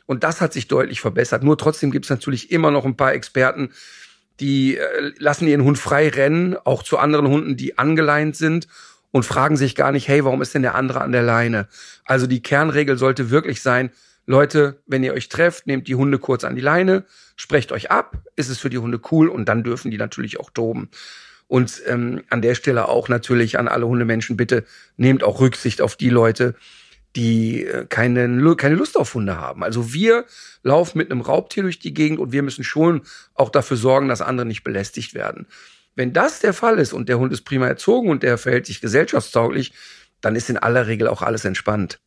Und 0.05 0.23
das 0.23 0.41
hat 0.41 0.53
sich 0.53 0.67
deutlich 0.67 1.01
verbessert. 1.01 1.43
Nur 1.43 1.57
trotzdem 1.57 1.91
gibt 1.91 2.05
es 2.05 2.09
natürlich 2.09 2.51
immer 2.51 2.71
noch 2.71 2.85
ein 2.85 2.97
paar 2.97 3.13
Experten, 3.13 3.69
die 4.39 4.77
äh, 4.77 5.11
lassen 5.17 5.47
ihren 5.47 5.63
Hund 5.63 5.77
frei 5.77 6.09
rennen, 6.09 6.55
auch 6.63 6.83
zu 6.83 6.97
anderen 6.97 7.27
Hunden, 7.27 7.55
die 7.55 7.77
angeleint 7.77 8.35
sind 8.35 8.67
und 9.11 9.25
fragen 9.25 9.57
sich 9.57 9.75
gar 9.75 9.91
nicht, 9.91 10.07
hey, 10.07 10.25
warum 10.25 10.41
ist 10.41 10.55
denn 10.55 10.63
der 10.63 10.75
andere 10.75 11.01
an 11.01 11.11
der 11.11 11.21
Leine? 11.21 11.67
Also 12.05 12.27
die 12.27 12.41
Kernregel 12.41 12.97
sollte 12.97 13.29
wirklich 13.29 13.61
sein, 13.61 13.91
Leute, 14.25 14.81
wenn 14.87 15.03
ihr 15.03 15.13
euch 15.13 15.27
trefft, 15.27 15.67
nehmt 15.67 15.87
die 15.87 15.95
Hunde 15.95 16.17
kurz 16.17 16.45
an 16.45 16.55
die 16.55 16.61
Leine, 16.61 17.05
sprecht 17.35 17.71
euch 17.71 17.91
ab, 17.91 18.17
ist 18.35 18.49
es 18.49 18.57
für 18.57 18.69
die 18.69 18.77
Hunde 18.77 18.99
cool 19.11 19.27
und 19.27 19.49
dann 19.49 19.63
dürfen 19.63 19.91
die 19.91 19.97
natürlich 19.97 20.39
auch 20.39 20.49
toben. 20.49 20.89
Und 21.53 21.83
ähm, 21.85 22.23
an 22.31 22.41
der 22.41 22.55
Stelle 22.55 22.89
auch 22.89 23.09
natürlich 23.09 23.59
an 23.59 23.67
alle 23.67 23.85
Hundemenschen, 23.85 24.35
bitte 24.35 24.65
nehmt 24.97 25.21
auch 25.21 25.39
Rücksicht 25.39 25.83
auf 25.83 25.95
die 25.95 26.09
Leute, 26.09 26.55
die 27.15 27.63
äh, 27.63 27.85
keine, 27.85 28.55
keine 28.55 28.73
Lust 28.73 28.97
auf 28.97 29.13
Hunde 29.13 29.37
haben. 29.37 29.63
Also 29.63 29.93
wir 29.93 30.25
laufen 30.63 30.97
mit 30.97 31.11
einem 31.11 31.21
Raubtier 31.21 31.61
durch 31.61 31.77
die 31.77 31.93
Gegend 31.93 32.17
und 32.17 32.31
wir 32.31 32.41
müssen 32.41 32.63
schon 32.63 33.03
auch 33.35 33.51
dafür 33.51 33.77
sorgen, 33.77 34.07
dass 34.07 34.23
andere 34.23 34.47
nicht 34.47 34.63
belästigt 34.63 35.13
werden. 35.13 35.45
Wenn 35.93 36.11
das 36.11 36.39
der 36.39 36.53
Fall 36.53 36.79
ist 36.79 36.91
und 36.91 37.07
der 37.07 37.19
Hund 37.19 37.31
ist 37.31 37.43
prima 37.43 37.67
erzogen 37.67 38.09
und 38.09 38.23
der 38.23 38.39
verhält 38.39 38.65
sich 38.65 38.81
gesellschaftstauglich, 38.81 39.73
dann 40.21 40.35
ist 40.35 40.49
in 40.49 40.57
aller 40.57 40.87
Regel 40.87 41.07
auch 41.07 41.21
alles 41.21 41.45
entspannt. 41.45 41.99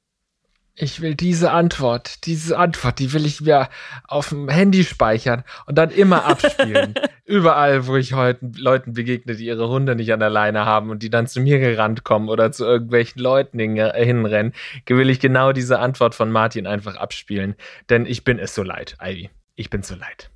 Ich 0.78 1.00
will 1.00 1.14
diese 1.14 1.52
Antwort, 1.52 2.26
diese 2.26 2.58
Antwort, 2.58 2.98
die 2.98 3.14
will 3.14 3.24
ich 3.24 3.40
mir 3.40 3.70
auf 4.06 4.28
dem 4.28 4.50
Handy 4.50 4.84
speichern 4.84 5.42
und 5.64 5.78
dann 5.78 5.88
immer 5.88 6.26
abspielen. 6.26 6.92
Überall, 7.24 7.86
wo 7.86 7.96
ich 7.96 8.12
heute 8.12 8.50
Leuten 8.58 8.92
begegne, 8.92 9.36
die 9.36 9.46
ihre 9.46 9.70
Hunde 9.70 9.96
nicht 9.96 10.12
an 10.12 10.20
der 10.20 10.28
Leine 10.28 10.66
haben 10.66 10.90
und 10.90 11.02
die 11.02 11.08
dann 11.08 11.26
zu 11.26 11.40
mir 11.40 11.58
gerannt 11.58 12.04
kommen 12.04 12.28
oder 12.28 12.52
zu 12.52 12.66
irgendwelchen 12.66 13.22
Leuten 13.22 13.58
hinrennen, 13.58 14.52
will 14.86 15.08
ich 15.08 15.18
genau 15.18 15.52
diese 15.52 15.78
Antwort 15.78 16.14
von 16.14 16.30
Martin 16.30 16.66
einfach 16.66 16.96
abspielen. 16.96 17.54
Denn 17.88 18.04
ich 18.04 18.22
bin 18.24 18.38
es 18.38 18.54
so 18.54 18.62
leid, 18.62 18.98
Ivy. 19.00 19.30
Ich 19.54 19.70
bin 19.70 19.82
so 19.82 19.94
leid. 19.94 20.30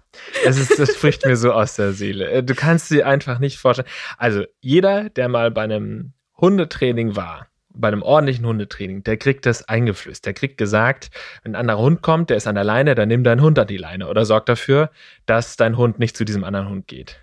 Es 0.45 0.59
ist, 0.59 0.79
das 0.79 0.95
spricht 0.95 1.27
mir 1.27 1.37
so 1.37 1.53
aus 1.53 1.77
der 1.77 1.93
Seele. 1.93 2.31
Äh, 2.31 2.43
du 2.43 2.55
kannst 2.55 2.91
dir 2.91 3.07
einfach 3.07 3.41
nicht 3.41 3.59
vorstellen. 3.59 3.89
Also, 4.17 4.45
jeder, 4.61 5.11
der 5.11 5.29
mal 5.29 5.51
bei 5.51 5.63
einem 5.63 6.15
Hundetraining 6.39 7.15
war, 7.15 7.50
bei 7.73 7.89
einem 7.89 8.03
ordentlichen 8.03 8.45
Hundetraining, 8.47 9.03
der 9.05 9.17
kriegt 9.17 9.47
das 9.47 9.69
eingeflößt. 9.69 10.25
Der 10.27 10.35
kriegt 10.35 10.59
gesagt, 10.59 11.11
wenn 11.43 11.53
ein 11.53 11.61
anderer 11.61 11.79
Hund 11.79 12.03
kommt, 12.03 12.31
der 12.31 12.37
ist 12.37 12.47
an 12.47 12.55
der 12.55 12.65
Leine, 12.65 12.95
dann 12.95 13.09
nimm 13.09 13.25
deinen 13.25 13.41
Hund 13.41 13.59
an 13.59 13.67
die 13.67 13.77
Leine 13.77 14.09
oder 14.09 14.25
sorg 14.25 14.47
dafür, 14.47 14.91
dass 15.27 15.57
dein 15.57 15.77
Hund 15.77 15.99
nicht 15.99 16.17
zu 16.17 16.25
diesem 16.25 16.45
anderen 16.45 16.69
Hund 16.69 16.87
geht. 16.87 17.21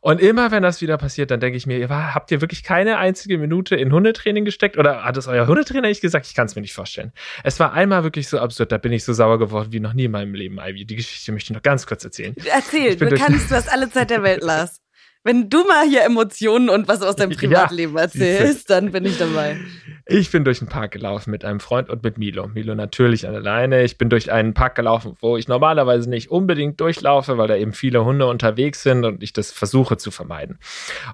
Und 0.00 0.20
immer 0.20 0.50
wenn 0.50 0.62
das 0.62 0.80
wieder 0.80 0.96
passiert, 0.96 1.30
dann 1.30 1.40
denke 1.40 1.56
ich 1.56 1.66
mir, 1.66 1.88
habt 1.88 2.30
ihr 2.30 2.40
wirklich 2.40 2.62
keine 2.62 2.98
einzige 2.98 3.38
Minute 3.38 3.76
in 3.76 3.92
Hundetraining 3.92 4.44
gesteckt? 4.44 4.78
Oder 4.78 5.04
hat 5.04 5.16
es 5.16 5.28
euer 5.28 5.46
Hundetrainer 5.46 5.88
nicht 5.88 6.00
gesagt? 6.00 6.26
Ich 6.26 6.34
kann 6.34 6.46
es 6.46 6.54
mir 6.54 6.62
nicht 6.62 6.72
vorstellen. 6.72 7.12
Es 7.44 7.60
war 7.60 7.72
einmal 7.72 8.02
wirklich 8.02 8.28
so 8.28 8.38
absurd, 8.38 8.72
da 8.72 8.78
bin 8.78 8.92
ich 8.92 9.04
so 9.04 9.12
sauer 9.12 9.38
geworden 9.38 9.72
wie 9.72 9.80
noch 9.80 9.92
nie 9.92 10.04
in 10.04 10.10
meinem 10.10 10.34
Leben, 10.34 10.58
Ivy. 10.58 10.86
Die 10.86 10.96
Geschichte 10.96 11.32
möchte 11.32 11.52
ich 11.52 11.56
noch 11.56 11.62
ganz 11.62 11.86
kurz 11.86 12.04
erzählen. 12.04 12.34
Erzähl, 12.52 12.96
du 12.96 13.10
kannst, 13.10 13.50
du 13.50 13.54
hast 13.54 13.70
alle 13.70 13.90
Zeit 13.90 14.10
der 14.10 14.22
Welt, 14.22 14.42
Lars. 14.42 14.80
Wenn 15.22 15.50
du 15.50 15.64
mal 15.64 15.86
hier 15.86 16.04
Emotionen 16.04 16.70
und 16.70 16.88
was 16.88 17.02
aus 17.02 17.16
deinem 17.16 17.30
Privatleben 17.36 17.94
ja, 17.94 18.02
erzählst, 18.02 18.70
dann 18.70 18.90
bin 18.90 19.04
ich 19.04 19.18
dabei. 19.18 19.58
Ich 20.12 20.32
bin 20.32 20.44
durch 20.44 20.58
den 20.58 20.66
Park 20.66 20.90
gelaufen 20.90 21.30
mit 21.30 21.44
einem 21.44 21.60
Freund 21.60 21.88
und 21.88 22.02
mit 22.02 22.18
Milo. 22.18 22.48
Milo 22.48 22.74
natürlich 22.74 23.28
alleine. 23.28 23.84
Ich 23.84 23.96
bin 23.96 24.08
durch 24.08 24.32
einen 24.32 24.54
Park 24.54 24.74
gelaufen, 24.74 25.14
wo 25.20 25.36
ich 25.36 25.46
normalerweise 25.46 26.10
nicht 26.10 26.32
unbedingt 26.32 26.80
durchlaufe, 26.80 27.38
weil 27.38 27.46
da 27.46 27.54
eben 27.54 27.72
viele 27.72 28.04
Hunde 28.04 28.26
unterwegs 28.26 28.82
sind 28.82 29.04
und 29.04 29.22
ich 29.22 29.32
das 29.32 29.52
versuche 29.52 29.98
zu 29.98 30.10
vermeiden. 30.10 30.58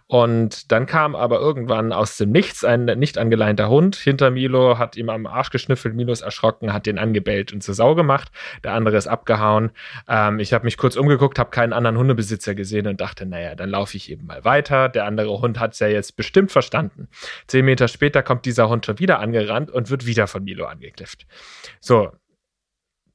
Und 0.06 0.72
dann 0.72 0.86
kam 0.86 1.14
aber 1.14 1.40
irgendwann 1.40 1.92
aus 1.92 2.16
dem 2.16 2.30
Nichts 2.30 2.64
ein 2.64 2.84
nicht 2.84 3.18
angeleinter 3.18 3.68
Hund 3.68 3.96
hinter 3.96 4.30
Milo, 4.30 4.78
hat 4.78 4.96
ihm 4.96 5.10
am 5.10 5.26
Arsch 5.26 5.50
geschnüffelt. 5.50 5.94
Milo 5.94 6.12
ist 6.12 6.22
erschrocken, 6.22 6.72
hat 6.72 6.86
den 6.86 6.98
angebellt 6.98 7.52
und 7.52 7.62
zur 7.62 7.74
Sau 7.74 7.94
gemacht. 7.96 8.30
Der 8.64 8.72
andere 8.72 8.96
ist 8.96 9.08
abgehauen. 9.08 9.72
Ähm, 10.08 10.38
ich 10.38 10.54
habe 10.54 10.64
mich 10.64 10.78
kurz 10.78 10.96
umgeguckt, 10.96 11.38
habe 11.38 11.50
keinen 11.50 11.74
anderen 11.74 11.98
Hundebesitzer 11.98 12.54
gesehen 12.54 12.86
und 12.86 13.00
dachte, 13.00 13.26
naja, 13.26 13.54
dann 13.56 13.68
laufe 13.68 13.95
ich 13.95 13.95
eben 14.10 14.26
mal 14.26 14.44
weiter. 14.44 14.88
Der 14.88 15.04
andere 15.04 15.40
Hund 15.40 15.58
hat 15.58 15.72
es 15.72 15.80
ja 15.80 15.88
jetzt 15.88 16.16
bestimmt 16.16 16.52
verstanden. 16.52 17.08
Zehn 17.46 17.64
Meter 17.64 17.88
später 17.88 18.22
kommt 18.22 18.44
dieser 18.44 18.68
Hund 18.68 18.86
schon 18.86 18.98
wieder 18.98 19.18
angerannt 19.18 19.70
und 19.70 19.90
wird 19.90 20.06
wieder 20.06 20.26
von 20.26 20.44
Milo 20.44 20.66
angekifft. 20.66 21.26
So, 21.80 22.12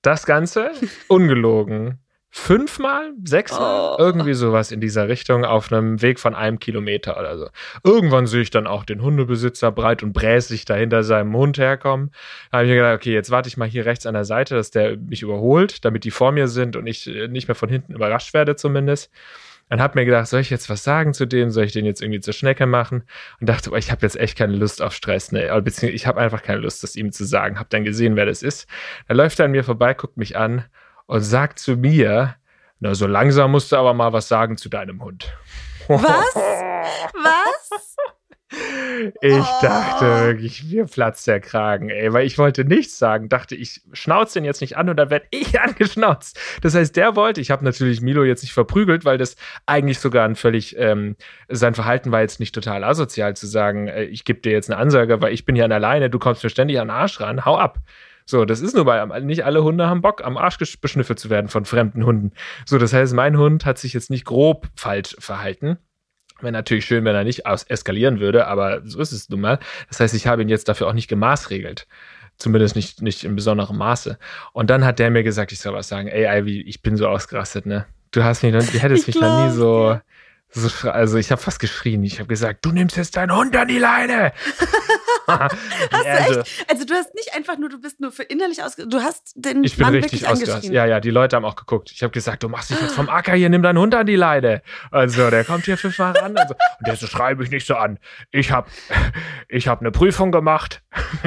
das 0.02 0.26
Ganze 0.26 0.72
ungelogen. 1.08 2.00
Fünfmal, 2.34 3.12
sechsmal, 3.26 3.96
oh. 3.96 3.96
irgendwie 4.00 4.36
sowas 4.36 4.72
in 4.72 4.80
dieser 4.80 5.10
Richtung 5.10 5.44
auf 5.44 5.70
einem 5.70 6.02
Weg 6.02 6.18
von 6.18 6.34
einem 6.34 6.60
Kilometer 6.60 7.20
oder 7.20 7.38
so. 7.38 7.50
Irgendwann 7.84 8.26
sehe 8.26 8.42
ich 8.42 8.50
dann 8.50 8.68
auch 8.68 8.86
den 8.86 9.02
Hundebesitzer 9.02 9.70
breit 9.74 10.02
und 10.02 10.14
bräsig 10.14 10.64
da 10.64 10.76
hinter 10.76 11.04
seinem 11.04 11.36
Hund 11.36 11.58
herkommen. 11.58 12.12
Da 12.50 12.60
habe 12.60 12.68
ich 12.68 12.70
mir 12.70 12.78
gedacht, 12.78 12.96
okay, 12.96 13.14
jetzt 13.14 13.32
warte 13.32 13.50
ich 13.50 13.58
mal 13.58 13.68
hier 13.68 13.86
rechts 13.86 14.06
an 14.06 14.14
der 14.14 14.24
Seite, 14.24 14.56
dass 14.56 14.72
der 14.72 14.96
mich 14.96 15.24
überholt, 15.24 15.84
damit 15.84 16.06
die 16.06 16.12
vor 16.12 16.32
mir 16.32 16.48
sind 16.48 16.78
und 16.78 16.88
ich 16.88 17.06
äh, 17.06 17.28
nicht 17.28 17.50
mehr 17.50 17.56
von 17.56 17.68
hinten 17.68 17.94
überrascht 17.94 18.34
werde 18.34 18.56
zumindest. 18.56 19.12
Und 19.72 19.82
habe 19.82 19.98
mir 19.98 20.06
gedacht, 20.06 20.28
soll 20.28 20.42
ich 20.42 20.50
jetzt 20.50 20.70
was 20.70 20.84
sagen 20.84 21.14
zu 21.14 21.26
dem? 21.26 21.50
Soll 21.50 21.64
ich 21.64 21.72
den 21.72 21.86
jetzt 21.86 22.02
irgendwie 22.02 22.20
zur 22.20 22.34
Schnecke 22.34 22.66
machen? 22.66 23.04
Und 23.40 23.48
dachte, 23.48 23.72
oh, 23.72 23.76
ich 23.78 23.90
habe 23.90 24.02
jetzt 24.02 24.18
echt 24.18 24.38
keine 24.38 24.54
Lust 24.58 24.82
auf 24.82 24.94
Stress. 24.94 25.32
Ne? 25.32 25.48
Beziehungsweise 25.64 25.94
ich 25.96 26.06
habe 26.08 26.20
einfach 26.20 26.44
keine 26.44 26.60
Lust, 26.60 26.84
das 26.84 26.98
ihm 26.98 27.14
zu 27.14 27.24
sagen. 27.24 27.58
Hab 27.58 27.70
dann 27.70 27.86
gesehen, 27.86 28.18
wer 28.18 28.26
das 28.26 28.44
ist. 28.44 28.68
Da 29.08 29.14
läuft 29.14 29.40
er 29.40 29.46
an 29.46 29.52
mir 29.52 29.64
vorbei, 29.64 29.94
guckt 29.94 30.18
mich 30.18 30.36
an 30.36 30.66
und 31.06 31.22
sagt 31.22 31.58
zu 31.58 31.78
mir, 31.78 32.36
na, 32.82 32.96
so 32.96 33.08
langsam 33.08 33.52
musst 33.52 33.72
du 33.72 33.78
aber 33.78 33.94
mal 33.94 34.12
was 34.12 34.28
sagen 34.28 34.58
zu 34.58 34.68
deinem 34.68 35.02
Hund. 35.02 35.34
Was? 35.88 36.36
Was? 36.36 37.96
Ich 39.22 39.34
oh. 39.34 39.62
dachte 39.62 40.06
wirklich, 40.06 40.64
mir 40.66 40.86
platzt 40.86 41.26
der 41.26 41.40
Kragen, 41.40 41.90
ey, 41.90 42.12
weil 42.12 42.26
ich 42.26 42.38
wollte 42.38 42.66
nichts 42.66 42.98
sagen. 42.98 43.30
Dachte, 43.30 43.56
ich 43.56 43.82
schnauze 43.94 44.36
den 44.36 44.46
jetzt 44.46 44.62
nicht 44.62 44.78
an 44.78 44.90
und 44.90 44.98
dann 44.98 45.10
werde 45.10 45.26
ich 45.32 45.60
angeschnauzt. 45.62 46.40
Das 46.62 46.76
heißt, 46.76 46.96
der 46.96 47.16
wollte, 47.16 47.40
ich 47.40 47.52
habe 47.52 47.64
natürlich 47.64 48.02
Milo 48.02 48.24
jetzt 48.24 48.42
nicht 48.42 48.54
verprügelt, 48.54 49.06
weil 49.06 49.18
das 49.18 49.38
eigentlich 49.66 50.00
sogar 50.00 50.26
ein 50.26 50.36
völlig, 50.36 50.78
ähm, 50.78 51.16
sein 51.50 51.74
Verhalten 51.74 52.12
war 52.12 52.22
jetzt 52.22 52.40
nicht 52.40 52.54
total 52.54 52.84
asozial 52.84 53.36
zu 53.36 53.48
sagen, 53.48 53.88
äh, 53.88 54.04
ich 54.04 54.26
gebe 54.26 54.42
dir 54.42 54.52
jetzt 54.52 54.70
eine 54.70 54.80
Ansage, 54.80 55.22
weil 55.22 55.34
ich 55.34 55.46
bin 55.46 55.56
hier 55.56 55.66
an 55.66 55.72
alleine, 55.72 56.10
du 56.10 56.20
kommst 56.20 56.44
mir 56.44 56.50
ständig 56.50 56.80
an 56.80 56.88
den 56.88 56.96
Arsch 56.96 57.20
ran, 57.22 57.46
hau 57.46 57.58
ab. 57.58 57.78
So, 58.26 58.46
das 58.46 58.62
ist 58.62 58.76
nur 58.76 58.86
bei, 58.86 59.04
nicht 59.22 59.46
alle 59.46 59.64
Hunde 59.64 59.88
haben 59.88 60.02
Bock, 60.02 60.24
am 60.24 60.38
Arsch 60.38 60.58
beschnüffelt 60.80 61.20
zu 61.20 61.30
werden 61.30 61.48
von 61.48 61.66
fremden 61.66 62.06
Hunden. 62.06 62.32
So, 62.66 62.78
das 62.78 62.94
heißt, 62.94 63.14
mein 63.14 63.38
Hund 63.38 63.66
hat 63.66 63.78
sich 63.78 63.94
jetzt 63.94 64.10
nicht 64.10 64.26
grob 64.26 64.68
falsch 64.76 65.16
verhalten 65.20 65.78
Wäre 66.42 66.52
natürlich 66.52 66.86
schön, 66.86 67.06
wenn 67.06 67.16
er 67.16 67.24
nicht 67.24 67.44
eskalieren 67.46 68.20
würde, 68.20 68.48
aber 68.48 68.82
so 68.84 69.00
ist 69.00 69.12
es 69.12 69.30
nun 69.30 69.42
mal. 69.42 69.60
Das 69.90 70.00
heißt, 70.00 70.14
ich 70.14 70.28
habe 70.28 70.42
ihn 70.42 70.50
jetzt 70.50 70.68
dafür 70.68 70.88
auch 70.88 70.94
nicht 70.94 71.08
gemaßregelt. 71.08 71.88
Zumindest 72.38 72.76
nicht, 72.76 73.02
nicht 73.02 73.24
in 73.24 73.36
besonderem 73.36 73.78
Maße. 73.78 74.18
Und 74.54 74.70
dann 74.70 74.84
hat 74.84 75.00
der 75.00 75.12
mir 75.12 75.24
gesagt, 75.24 75.52
ich 75.52 75.60
soll 75.60 75.74
was 75.74 75.88
sagen. 75.88 76.08
Ey, 76.08 76.26
Ivy, 76.40 76.62
ich 76.62 76.82
bin 76.82 76.98
so 76.98 77.08
ausgerastet, 77.08 77.66
ne? 77.66 77.86
Du 78.12 78.24
hast 78.24 78.44
mich, 78.44 78.52
du 78.52 78.80
hättest 78.80 79.08
mich 79.08 79.20
noch 79.20 79.46
nie 79.46 79.52
so, 79.52 80.00
So, 80.54 80.90
also 80.90 81.18
ich 81.18 81.32
habe 81.32 81.42
fast 81.42 81.60
geschrien. 81.60 82.04
Ich 82.04 82.20
habe 82.20 82.28
gesagt, 82.28 82.66
du 82.66 82.72
nimmst 82.72 82.98
jetzt 82.98 83.16
deinen 83.16 83.34
Hund 83.34 83.56
an 83.56 83.70
die 83.70 83.78
Leine. 83.78 84.34
hast 85.28 85.56
also, 85.92 86.34
du 86.34 86.40
echt? 86.42 86.66
Also 86.70 86.86
du 86.86 86.94
hast 86.94 87.16
nicht 87.16 87.34
einfach 87.34 87.58
nur, 87.58 87.70
du 87.70 87.80
bist 87.80 88.02
nur 88.02 88.12
für 88.12 88.24
innerlich 88.24 88.62
aus, 88.62 88.76
du 88.76 89.02
hast 89.02 89.32
den 89.36 89.64
Ich 89.64 89.78
bin 89.78 89.86
Mann 89.86 89.96
richtig 89.96 90.28
ausgerastet. 90.28 90.74
Ja, 90.74 90.86
ja, 90.86 91.00
die 91.00 91.10
Leute 91.10 91.38
haben 91.38 91.46
auch 91.46 91.56
geguckt. 91.56 91.92
Ich 91.94 92.04
habe 92.04 92.12
gesagt, 92.12 92.44
du 92.44 92.50
machst 92.50 92.70
dich 92.70 92.82
jetzt 92.82 92.96
vom 92.96 93.08
Acker 93.08 93.34
hier, 93.34 93.48
nimm 93.50 93.64
deinen 93.64 93.80
Hund 93.80 93.96
an 93.96 94.06
die 94.06 94.18
Leine. 94.18 94.62
Also 94.92 95.30
der 95.30 95.46
kommt 95.46 95.64
hier 95.66 95.78
fünfmal 95.78 96.18
ran. 96.18 96.36
Also, 96.36 96.54
und 96.80 96.88
der 96.88 96.98
so, 96.98 97.08
schreibe 97.08 97.44
ich 97.44 97.52
nicht 97.52 97.66
so 97.66 97.76
an. 97.76 97.98
Ich 98.32 98.52
habe 98.52 98.70
ich 99.48 99.70
hab 99.70 99.80
eine 99.80 99.92
Prüfung 99.92 100.32
gemacht. 100.32 100.82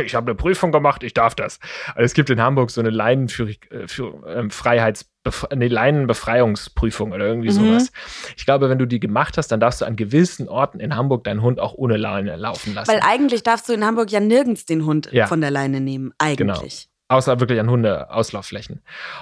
Ich 0.05 0.15
habe 0.15 0.31
eine 0.31 0.35
Prüfung 0.35 0.73
gemacht, 0.73 1.03
ich 1.03 1.15
darf 1.15 1.35
das. 1.35 1.59
Also 1.89 2.05
es 2.05 2.15
gibt 2.15 2.29
in 2.29 2.41
Hamburg 2.41 2.71
so 2.71 2.81
eine 2.81 2.91
Leinenfreiheits 2.91 5.14
nee, 5.55 5.69
Leinenbefreiungsprüfung 5.69 7.13
oder 7.13 7.27
irgendwie 7.27 7.51
mhm. 7.51 7.53
sowas. 7.53 7.93
Ich 8.37 8.45
glaube, 8.45 8.69
wenn 8.69 8.79
du 8.79 8.87
die 8.87 9.01
gemacht 9.01 9.39
hast, 9.39 9.49
dann 9.49 9.61
darfst 9.61 9.81
du 9.81 9.85
an 9.85 9.97
gewissen 9.97 10.49
Orten 10.49 10.81
in 10.81 10.97
Hamburg 10.97 11.25
deinen 11.25 11.43
Hund 11.43 11.61
auch 11.61 11.75
ohne 11.75 11.97
Leine 11.97 12.37
laufen 12.37 12.75
lassen. 12.75 12.91
Weil 12.91 13.01
eigentlich 13.03 13.43
darfst 13.43 13.69
du 13.69 13.73
in 13.73 13.85
Hamburg 13.85 14.11
ja 14.11 14.21
nirgends 14.21 14.65
den 14.67 14.85
Hund 14.85 15.09
ja. 15.13 15.27
von 15.27 15.41
der 15.41 15.51
Leine 15.51 15.81
nehmen. 15.81 16.13
Eigentlich. 16.19 16.37
Genau 16.37 16.94
außer 17.09 17.39
wirklich 17.39 17.61
an 17.61 17.69
Hundeauslaufflächen. 17.69 18.81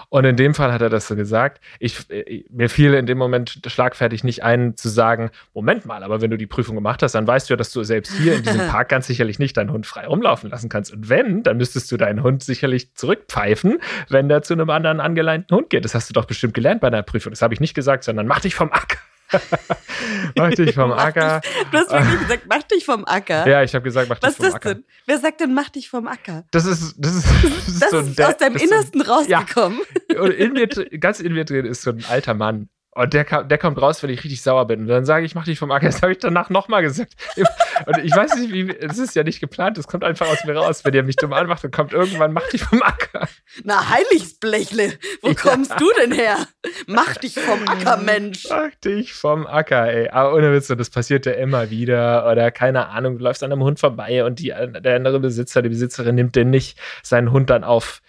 Und 0.09 0.25
in 0.25 0.37
dem 0.37 0.55
Fall 0.55 0.73
hat 0.73 0.83
er 0.83 0.89
das 0.89 1.09
so 1.09 1.17
gesagt. 1.17 1.61
Ich, 1.81 2.09
äh, 2.11 2.45
mir 2.51 2.69
fiel 2.69 2.95
in 2.95 3.07
dem 3.07 3.19
Moment 3.19 3.61
schlagfertig 3.67 4.23
nicht 4.23 4.45
ein, 4.45 4.77
zu 4.77 4.89
sagen, 4.89 5.31
Moment 5.53 5.85
mal, 5.85 6.05
aber 6.05 6.21
wenn 6.21 6.31
du 6.31 6.39
die 6.39 6.47
Prüfung 6.47 6.77
gemacht 6.77 7.03
hast, 7.03 7.15
dann 7.15 7.27
weißt 7.27 7.51
du 7.51 7.55
ja, 7.55 7.57
dass 7.57 7.73
du 7.73 7.83
selbst 7.83 8.13
hier 8.17 8.37
in 8.37 8.43
diesem 8.43 8.67
Park 8.69 8.89
ganz 8.89 9.07
sicherlich 9.07 9.39
nicht 9.39 9.57
deinen 9.57 9.73
Hund 9.73 9.87
frei 9.87 10.07
rumlaufen 10.07 10.51
lassen 10.51 10.69
kannst. 10.69 10.93
Und 10.93 11.09
wenn, 11.09 11.43
dann 11.43 11.57
müsstest 11.57 11.91
du 11.91 11.97
deinen 11.97 12.23
Hund 12.23 12.43
sicherlich 12.45 12.95
zurückpfeifen, 12.95 13.79
wenn 14.09 14.29
der 14.29 14.43
zu 14.43 14.55
einem 14.55 14.71
anderen 14.71 15.01
angeleinten 15.01 15.55
Hund 15.55 15.71
geht. 15.71 15.85
Das 15.85 15.95
hast 15.95 16.09
du 16.09 16.13
doch 16.13 16.25
bestimmt 16.25 16.55
gelernt 16.55 16.81
bei 16.81 16.87
einer 16.87 17.03
Prüfung. 17.03 17.31
Das 17.31 17.43
habe 17.43 17.53
ich 17.55 17.61
nicht 17.61 17.75
gesagt, 17.75 18.05
sondern 18.05 18.27
mach 18.27 18.41
dich 18.41 18.55
vom 18.55 18.71
Acker. 18.73 18.99
Mach 20.37 20.51
dich 20.51 20.75
vom 20.75 20.93
Acker. 20.93 21.41
du 21.71 21.79
hast 21.79 21.91
wirklich 21.91 22.21
gesagt, 22.21 22.43
mach 22.49 22.63
dich 22.63 22.85
vom 22.85 23.05
Acker. 23.05 23.49
Ja, 23.49 23.63
ich 23.63 23.75
habe 23.75 23.85
gesagt, 23.85 24.09
mach 24.09 24.19
dich 24.19 24.35
vom 24.35 24.45
Acker. 24.45 24.49
Was 24.49 24.55
ist 24.55 24.65
das 24.65 24.75
denn? 24.75 24.85
Wer 25.07 25.19
sagt 25.19 25.41
denn, 25.41 25.55
mach 25.55 25.69
dich 25.71 25.89
vom 25.89 26.07
Acker? 26.07 26.45
Das 26.51 26.65
ist, 26.65 26.95
das 26.99 27.15
ist, 27.15 27.27
das 27.27 27.69
ist, 27.69 27.83
das 27.83 27.91
so 27.91 27.99
ist 28.01 28.21
aus 28.21 28.37
deinem 28.37 28.57
Innersten 28.57 29.05
so, 29.05 29.13
rausgekommen. 29.13 29.81
Ja. 30.11 30.21
Und 30.21 30.31
in 30.33 30.53
mir, 30.53 30.67
ganz 30.67 31.21
in 31.21 31.33
mir 31.33 31.45
drin 31.45 31.67
ist 31.67 31.83
so 31.83 31.91
ein 31.91 32.05
alter 32.09 32.35
Mann. 32.35 32.69
Und 32.95 33.15
der, 33.15 33.25
der 33.45 33.57
kommt 33.57 33.81
raus, 33.81 34.03
wenn 34.03 34.11
ich 34.11 34.23
richtig 34.23 34.43
sauer 34.43 34.67
bin. 34.67 34.81
Und 34.81 34.89
dann 34.89 35.07
sage 35.07 35.25
ich, 35.25 35.35
mach 35.35 35.47
dich 35.47 35.59
vom 35.59 35.71
Acker. 35.71 35.87
Das 35.87 36.03
habe 36.03 36.13
ich 36.13 36.19
danach 36.19 36.51
nochmal 36.51 36.83
gesagt. 36.83 37.15
Und 37.87 38.05
ich 38.05 38.15
weiß 38.15 38.37
nicht, 38.37 38.53
wie, 38.53 38.69
es 38.69 38.99
ist 38.99 39.17
ja 39.17 39.25
nicht 39.25 39.41
geplant, 39.41 39.79
es 39.79 39.87
kommt 39.89 40.05
einfach 40.05 40.29
aus 40.29 40.45
mir 40.45 40.55
raus. 40.55 40.85
Wenn 40.85 40.93
ihr 40.93 41.03
mich 41.03 41.17
dumm 41.17 41.33
anmacht, 41.33 41.65
dann 41.65 41.71
kommt 41.71 41.95
irgendwann, 41.95 42.35
mach 42.35 42.47
dich 42.51 42.63
vom 42.63 42.83
Acker. 42.83 43.27
Na, 43.65 43.89
Heiligsblechle, 43.89 44.99
wo 45.23 45.29
ja. 45.29 45.35
kommst 45.35 45.73
du 45.81 45.91
denn 46.03 46.13
her? 46.13 46.47
Mach 46.87 47.17
dich 47.17 47.35
vom 47.35 47.67
Acker, 47.67 47.97
Mensch. 47.97 48.47
Mach 48.51 48.75
dich 48.85 49.15
vom 49.15 49.47
Acker, 49.47 49.91
ey. 49.91 50.11
Aber 50.11 50.35
ohne 50.35 50.53
Witz, 50.53 50.67
das 50.67 50.91
passiert 50.91 51.25
ja 51.25 51.33
immer 51.33 51.71
wieder. 51.71 52.31
Oder 52.31 52.51
keine 52.51 52.89
Ahnung, 52.89 53.17
du 53.17 53.25
läufst 53.25 53.43
an 53.43 53.53
einem 53.53 53.63
Hund 53.63 53.81
vorbei 53.81 54.23
und 54.23 54.39
die, 54.39 54.49
der 54.49 54.97
andere 54.97 55.19
Besitzer, 55.19 55.63
die 55.63 55.71
Besitzerin 55.71 56.15
nimmt 56.15 56.37
den 56.37 56.51
nicht, 56.51 56.79
seinen 57.03 57.33
Hund 57.33 57.49
dann 57.49 57.65
auf 57.65 58.03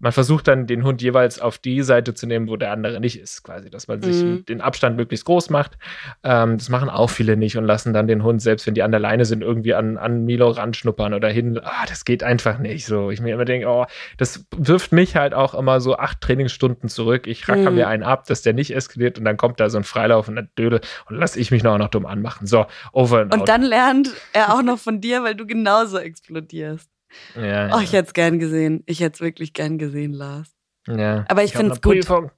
man 0.00 0.12
versucht 0.12 0.48
dann 0.48 0.66
den 0.66 0.82
Hund 0.82 1.02
jeweils 1.02 1.38
auf 1.38 1.58
die 1.58 1.82
Seite 1.82 2.14
zu 2.14 2.26
nehmen, 2.26 2.48
wo 2.48 2.56
der 2.56 2.72
andere 2.72 3.00
nicht 3.00 3.20
ist, 3.20 3.42
quasi, 3.42 3.70
dass 3.70 3.86
man 3.86 4.02
sich 4.02 4.22
mhm. 4.22 4.44
den 4.46 4.60
Abstand 4.62 4.96
möglichst 4.96 5.26
groß 5.26 5.50
macht. 5.50 5.78
Ähm, 6.24 6.56
das 6.56 6.70
machen 6.70 6.88
auch 6.88 7.10
viele 7.10 7.36
nicht 7.36 7.58
und 7.58 7.64
lassen 7.64 7.92
dann 7.92 8.06
den 8.06 8.24
Hund, 8.24 8.40
selbst 8.40 8.66
wenn 8.66 8.74
die 8.74 8.82
an 8.82 8.90
der 8.90 9.00
Leine 9.00 9.26
sind, 9.26 9.42
irgendwie 9.42 9.74
an, 9.74 9.98
an 9.98 10.24
Milo 10.24 10.48
ranschnuppern 10.48 11.12
oder 11.12 11.28
hin. 11.28 11.60
Ah, 11.62 11.84
das 11.86 12.06
geht 12.06 12.22
einfach 12.22 12.58
nicht 12.58 12.86
so. 12.86 13.10
Ich 13.10 13.20
mir 13.20 13.34
immer 13.34 13.44
denke, 13.44 13.68
oh, 13.68 13.84
das 14.16 14.46
wirft 14.56 14.92
mich 14.92 15.16
halt 15.16 15.34
auch 15.34 15.54
immer 15.54 15.80
so 15.80 15.96
acht 15.96 16.20
Trainingsstunden 16.22 16.88
zurück. 16.88 17.26
Ich 17.26 17.46
racker 17.48 17.70
mhm. 17.70 17.76
mir 17.76 17.88
einen 17.88 18.02
ab, 18.02 18.26
dass 18.26 18.40
der 18.40 18.54
nicht 18.54 18.74
eskaliert 18.74 19.18
und 19.18 19.26
dann 19.26 19.36
kommt 19.36 19.60
da 19.60 19.68
so 19.68 19.76
ein 19.76 19.84
Freilauf 19.84 20.28
und 20.28 20.48
Dödel 20.58 20.80
und 21.10 21.16
lass 21.16 21.36
ich 21.36 21.50
mich 21.50 21.62
noch, 21.62 21.76
noch 21.76 21.88
dumm 21.88 22.06
anmachen. 22.06 22.46
So, 22.46 22.64
over 22.92 23.20
and 23.20 23.34
Und 23.34 23.42
out. 23.42 23.48
dann 23.48 23.62
lernt 23.62 24.10
er 24.32 24.54
auch 24.54 24.62
noch 24.62 24.78
von 24.78 25.02
dir, 25.02 25.22
weil 25.22 25.34
du 25.34 25.46
genauso 25.46 25.98
explodierst. 25.98 26.88
Ja, 27.34 27.76
oh, 27.76 27.80
ich 27.80 27.92
hätte 27.92 28.08
es 28.08 28.14
gern 28.14 28.38
gesehen. 28.38 28.82
Ich 28.86 29.00
hätte 29.00 29.14
es 29.14 29.20
wirklich 29.20 29.52
gern 29.52 29.78
gesehen, 29.78 30.12
Lars. 30.12 30.50
Ja. 30.86 31.24
Aber 31.28 31.42
ich, 31.42 31.50
ich 31.50 31.56
finde 31.56 31.74
es 31.74 31.80
gut. 31.80 32.30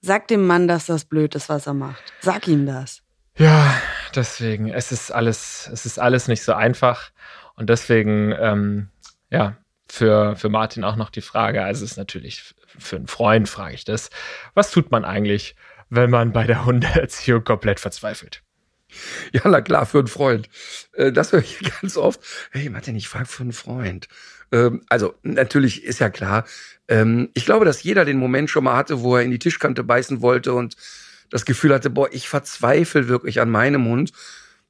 Sag 0.00 0.28
dem 0.28 0.46
Mann, 0.46 0.68
dass 0.68 0.86
das 0.86 1.04
blöd 1.04 1.34
ist, 1.34 1.48
was 1.48 1.66
er 1.66 1.74
macht. 1.74 2.02
Sag 2.20 2.46
ihm 2.46 2.66
das. 2.66 3.02
Ja, 3.36 3.74
deswegen. 4.14 4.68
Es 4.68 4.92
ist 4.92 5.10
alles, 5.10 5.68
es 5.72 5.86
ist 5.86 5.98
alles 5.98 6.28
nicht 6.28 6.42
so 6.42 6.52
einfach. 6.52 7.10
Und 7.54 7.68
deswegen, 7.68 8.32
ähm, 8.38 8.88
ja, 9.30 9.56
für, 9.90 10.36
für 10.36 10.48
Martin 10.48 10.84
auch 10.84 10.96
noch 10.96 11.10
die 11.10 11.20
Frage. 11.20 11.64
Also 11.64 11.84
es 11.84 11.92
ist 11.92 11.96
natürlich 11.96 12.54
für 12.66 12.96
einen 12.96 13.08
Freund, 13.08 13.48
frage 13.48 13.74
ich 13.74 13.84
das. 13.84 14.10
Was 14.54 14.70
tut 14.70 14.90
man 14.90 15.04
eigentlich, 15.04 15.56
wenn 15.88 16.10
man 16.10 16.32
bei 16.32 16.44
der 16.44 16.64
Hundeerziehung 16.64 17.44
komplett 17.44 17.80
verzweifelt? 17.80 18.42
Ja, 19.32 19.42
na 19.44 19.60
klar, 19.60 19.86
für 19.86 19.98
einen 19.98 20.08
Freund. 20.08 20.48
Äh, 20.92 21.12
das 21.12 21.32
höre 21.32 21.40
ich 21.40 21.60
ganz 21.80 21.96
oft. 21.96 22.20
Hey, 22.50 22.68
Martin, 22.68 22.96
ich 22.96 23.08
frage 23.08 23.26
für 23.26 23.42
einen 23.42 23.52
Freund. 23.52 24.08
Ähm, 24.52 24.82
also, 24.88 25.14
natürlich 25.22 25.84
ist 25.84 25.98
ja 25.98 26.10
klar. 26.10 26.44
Ähm, 26.88 27.30
ich 27.34 27.44
glaube, 27.44 27.64
dass 27.64 27.82
jeder 27.82 28.04
den 28.04 28.18
Moment 28.18 28.50
schon 28.50 28.64
mal 28.64 28.76
hatte, 28.76 29.02
wo 29.02 29.16
er 29.16 29.22
in 29.22 29.30
die 29.30 29.38
Tischkante 29.38 29.84
beißen 29.84 30.22
wollte 30.22 30.54
und 30.54 30.76
das 31.30 31.44
Gefühl 31.44 31.74
hatte, 31.74 31.90
boah, 31.90 32.08
ich 32.10 32.28
verzweifle 32.28 33.08
wirklich 33.08 33.40
an 33.40 33.50
meinem 33.50 33.84
Hund. 33.86 34.12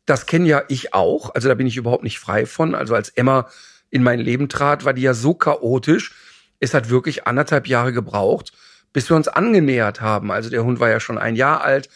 Das 0.06 0.26
kenne 0.26 0.48
ja 0.48 0.62
ich 0.68 0.94
auch. 0.94 1.34
Also 1.34 1.48
da 1.48 1.54
bin 1.54 1.66
ich 1.66 1.76
überhaupt 1.76 2.02
nicht 2.02 2.18
frei 2.18 2.46
von. 2.46 2.74
Also 2.74 2.94
als 2.94 3.10
Emma 3.10 3.48
in 3.90 4.02
mein 4.02 4.18
Leben 4.18 4.48
trat, 4.48 4.84
war 4.84 4.92
die 4.92 5.02
ja 5.02 5.14
so 5.14 5.34
chaotisch. 5.34 6.14
Es 6.58 6.74
hat 6.74 6.90
wirklich 6.90 7.26
anderthalb 7.26 7.68
Jahre 7.68 7.92
gebraucht, 7.92 8.52
bis 8.92 9.08
wir 9.08 9.16
uns 9.16 9.28
angenähert 9.28 10.00
haben. 10.00 10.32
Also 10.32 10.50
der 10.50 10.64
Hund 10.64 10.80
war 10.80 10.90
ja 10.90 10.98
schon 10.98 11.18
ein 11.18 11.36
Jahr 11.36 11.62
alt 11.62 11.88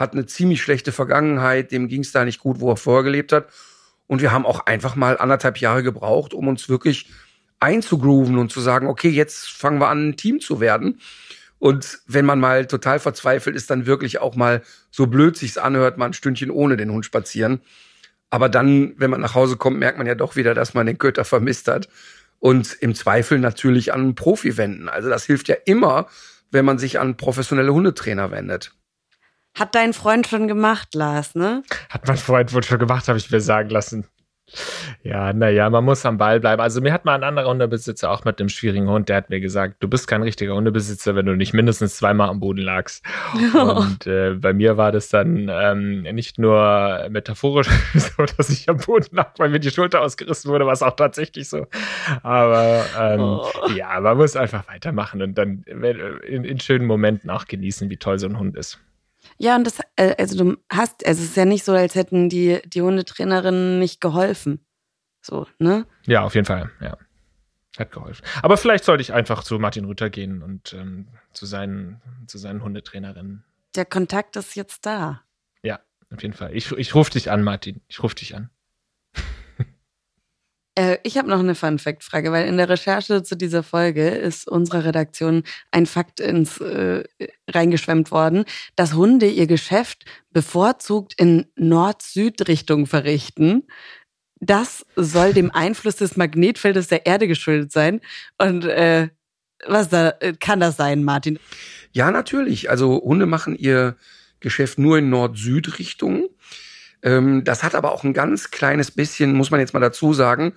hat 0.00 0.14
eine 0.14 0.26
ziemlich 0.26 0.62
schlechte 0.62 0.90
Vergangenheit, 0.90 1.70
dem 1.70 1.86
ging 1.86 2.00
es 2.00 2.10
da 2.10 2.24
nicht 2.24 2.40
gut, 2.40 2.58
wo 2.58 2.70
er 2.70 2.76
vorher 2.76 3.04
gelebt 3.04 3.32
hat. 3.32 3.48
Und 4.06 4.22
wir 4.22 4.32
haben 4.32 4.46
auch 4.46 4.66
einfach 4.66 4.96
mal 4.96 5.18
anderthalb 5.18 5.58
Jahre 5.58 5.84
gebraucht, 5.84 6.34
um 6.34 6.48
uns 6.48 6.68
wirklich 6.68 7.10
einzugrooven 7.60 8.38
und 8.38 8.50
zu 8.50 8.60
sagen, 8.60 8.88
okay, 8.88 9.10
jetzt 9.10 9.50
fangen 9.50 9.78
wir 9.78 9.88
an, 9.88 10.08
ein 10.08 10.16
Team 10.16 10.40
zu 10.40 10.58
werden. 10.58 11.00
Und 11.58 12.00
wenn 12.06 12.24
man 12.24 12.40
mal 12.40 12.66
total 12.66 12.98
verzweifelt 12.98 13.54
ist, 13.54 13.70
dann 13.70 13.84
wirklich 13.84 14.18
auch 14.18 14.34
mal 14.34 14.62
so 14.90 15.06
blöd 15.06 15.36
sich's 15.36 15.58
anhört, 15.58 15.98
mal 15.98 16.06
ein 16.06 16.14
Stündchen 16.14 16.50
ohne 16.50 16.78
den 16.78 16.90
Hund 16.90 17.04
spazieren. 17.04 17.60
Aber 18.30 18.48
dann, 18.48 18.94
wenn 18.96 19.10
man 19.10 19.20
nach 19.20 19.34
Hause 19.34 19.58
kommt, 19.58 19.78
merkt 19.78 19.98
man 19.98 20.06
ja 20.06 20.14
doch 20.14 20.36
wieder, 20.36 20.54
dass 20.54 20.72
man 20.72 20.86
den 20.86 20.96
Köter 20.96 21.26
vermisst 21.26 21.68
hat. 21.68 21.88
Und 22.38 22.72
im 22.80 22.94
Zweifel 22.94 23.38
natürlich 23.38 23.92
an 23.92 24.00
einen 24.00 24.14
Profi 24.14 24.56
wenden. 24.56 24.88
Also 24.88 25.10
das 25.10 25.26
hilft 25.26 25.48
ja 25.48 25.56
immer, 25.66 26.08
wenn 26.50 26.64
man 26.64 26.78
sich 26.78 26.98
an 26.98 27.18
professionelle 27.18 27.74
Hundetrainer 27.74 28.30
wendet. 28.30 28.72
Hat 29.58 29.74
dein 29.74 29.92
Freund 29.92 30.26
schon 30.26 30.48
gemacht, 30.48 30.94
Lars, 30.94 31.34
ne? 31.34 31.62
Hat 31.88 32.06
mein 32.06 32.16
Freund 32.16 32.52
wohl 32.54 32.62
schon 32.62 32.78
gemacht, 32.78 33.08
habe 33.08 33.18
ich 33.18 33.30
mir 33.30 33.40
sagen 33.40 33.70
lassen. 33.70 34.06
Ja, 35.02 35.32
naja, 35.32 35.70
man 35.70 35.84
muss 35.84 36.04
am 36.04 36.18
Ball 36.18 36.40
bleiben. 36.40 36.60
Also 36.60 36.80
mir 36.80 36.92
hat 36.92 37.04
mal 37.04 37.14
ein 37.14 37.22
anderer 37.24 37.48
Hundebesitzer, 37.48 38.10
auch 38.10 38.24
mit 38.24 38.40
dem 38.40 38.48
schwierigen 38.48 38.88
Hund, 38.88 39.08
der 39.08 39.16
hat 39.16 39.30
mir 39.30 39.40
gesagt, 39.40 39.76
du 39.80 39.88
bist 39.88 40.08
kein 40.08 40.22
richtiger 40.22 40.54
Hundebesitzer, 40.54 41.14
wenn 41.14 41.26
du 41.26 41.36
nicht 41.36 41.52
mindestens 41.52 41.96
zweimal 41.96 42.28
am 42.28 42.40
Boden 42.40 42.62
lagst. 42.62 43.04
Und 43.54 44.06
äh, 44.06 44.34
bei 44.34 44.52
mir 44.52 44.76
war 44.76 44.92
das 44.92 45.08
dann 45.08 45.48
ähm, 45.50 46.02
nicht 46.02 46.38
nur 46.38 47.06
metaphorisch 47.10 47.68
so, 47.94 48.24
dass 48.36 48.50
ich 48.50 48.68
am 48.68 48.78
Boden 48.78 49.16
lag, 49.16 49.32
weil 49.38 49.50
mir 49.50 49.60
die 49.60 49.70
Schulter 49.70 50.00
ausgerissen 50.02 50.50
wurde, 50.50 50.66
was 50.66 50.82
auch 50.82 50.96
tatsächlich 50.96 51.48
so. 51.48 51.66
Aber 52.22 52.84
ähm, 52.98 53.20
oh. 53.20 53.48
ja, 53.74 54.00
man 54.00 54.16
muss 54.16 54.36
einfach 54.36 54.66
weitermachen 54.68 55.22
und 55.22 55.38
dann 55.38 55.62
in, 55.62 56.44
in 56.44 56.60
schönen 56.60 56.86
Momenten 56.86 57.30
auch 57.30 57.46
genießen, 57.46 57.88
wie 57.88 57.96
toll 57.96 58.18
so 58.18 58.26
ein 58.26 58.38
Hund 58.38 58.56
ist. 58.56 58.80
Ja, 59.40 59.56
und 59.56 59.66
das, 59.66 59.80
äh, 59.96 60.14
also 60.18 60.44
du 60.44 60.56
hast, 60.70 61.06
also 61.06 61.22
es 61.22 61.30
ist 61.30 61.36
ja 61.36 61.46
nicht 61.46 61.64
so, 61.64 61.72
als 61.72 61.94
hätten 61.94 62.28
die, 62.28 62.60
die 62.66 62.82
Hundetrainerinnen 62.82 63.78
nicht 63.78 64.02
geholfen. 64.02 64.66
So, 65.22 65.46
ne? 65.58 65.86
Ja, 66.04 66.24
auf 66.24 66.34
jeden 66.34 66.44
Fall, 66.44 66.70
ja. 66.80 66.98
Hat 67.78 67.90
geholfen. 67.90 68.22
Aber 68.42 68.58
vielleicht 68.58 68.84
sollte 68.84 69.00
ich 69.00 69.14
einfach 69.14 69.42
zu 69.42 69.58
Martin 69.58 69.86
Rütter 69.86 70.10
gehen 70.10 70.42
und 70.42 70.74
ähm, 70.74 71.08
zu, 71.32 71.46
seinen, 71.46 72.02
zu 72.26 72.36
seinen 72.36 72.62
Hundetrainerinnen. 72.62 73.42
Der 73.76 73.86
Kontakt 73.86 74.36
ist 74.36 74.56
jetzt 74.56 74.84
da. 74.84 75.22
Ja, 75.62 75.80
auf 76.12 76.20
jeden 76.20 76.34
Fall. 76.34 76.54
Ich, 76.54 76.70
ich 76.72 76.94
rufe 76.94 77.12
dich 77.12 77.30
an, 77.30 77.42
Martin. 77.42 77.80
Ich 77.88 78.02
rufe 78.02 78.16
dich 78.16 78.36
an. 78.36 78.50
Äh, 80.74 80.98
ich 81.02 81.18
habe 81.18 81.28
noch 81.28 81.40
eine 81.40 81.54
Fun-Fact-Frage, 81.54 82.32
weil 82.32 82.46
in 82.46 82.56
der 82.56 82.68
Recherche 82.68 83.22
zu 83.22 83.36
dieser 83.36 83.62
Folge 83.62 84.08
ist 84.08 84.48
unserer 84.48 84.84
Redaktion 84.84 85.42
ein 85.70 85.86
Fakt 85.86 86.20
ins 86.20 86.58
äh, 86.58 87.04
reingeschwemmt 87.48 88.10
worden, 88.10 88.44
dass 88.76 88.94
Hunde 88.94 89.28
ihr 89.28 89.46
Geschäft 89.46 90.04
bevorzugt 90.30 91.14
in 91.16 91.46
Nord-Süd-Richtung 91.56 92.86
verrichten. 92.86 93.66
Das 94.40 94.86
soll 94.96 95.34
dem 95.34 95.50
Einfluss 95.50 95.96
des 95.96 96.16
Magnetfeldes 96.16 96.88
der 96.88 97.04
Erde 97.04 97.28
geschuldet 97.28 97.72
sein. 97.72 98.00
Und 98.38 98.64
äh, 98.64 99.08
was 99.66 99.90
da 99.90 100.14
äh, 100.20 100.32
kann 100.32 100.60
das 100.60 100.76
sein, 100.76 101.04
Martin? 101.04 101.38
Ja, 101.92 102.10
natürlich. 102.10 102.70
Also 102.70 103.02
Hunde 103.02 103.26
machen 103.26 103.56
ihr 103.56 103.96
Geschäft 104.40 104.78
nur 104.78 104.96
in 104.98 105.10
Nord-Süd-Richtung. 105.10 106.29
Ähm, 107.02 107.44
das 107.44 107.62
hat 107.62 107.74
aber 107.74 107.92
auch 107.92 108.04
ein 108.04 108.12
ganz 108.12 108.50
kleines 108.50 108.90
bisschen, 108.90 109.34
muss 109.34 109.50
man 109.50 109.60
jetzt 109.60 109.74
mal 109.74 109.80
dazu 109.80 110.12
sagen, 110.12 110.54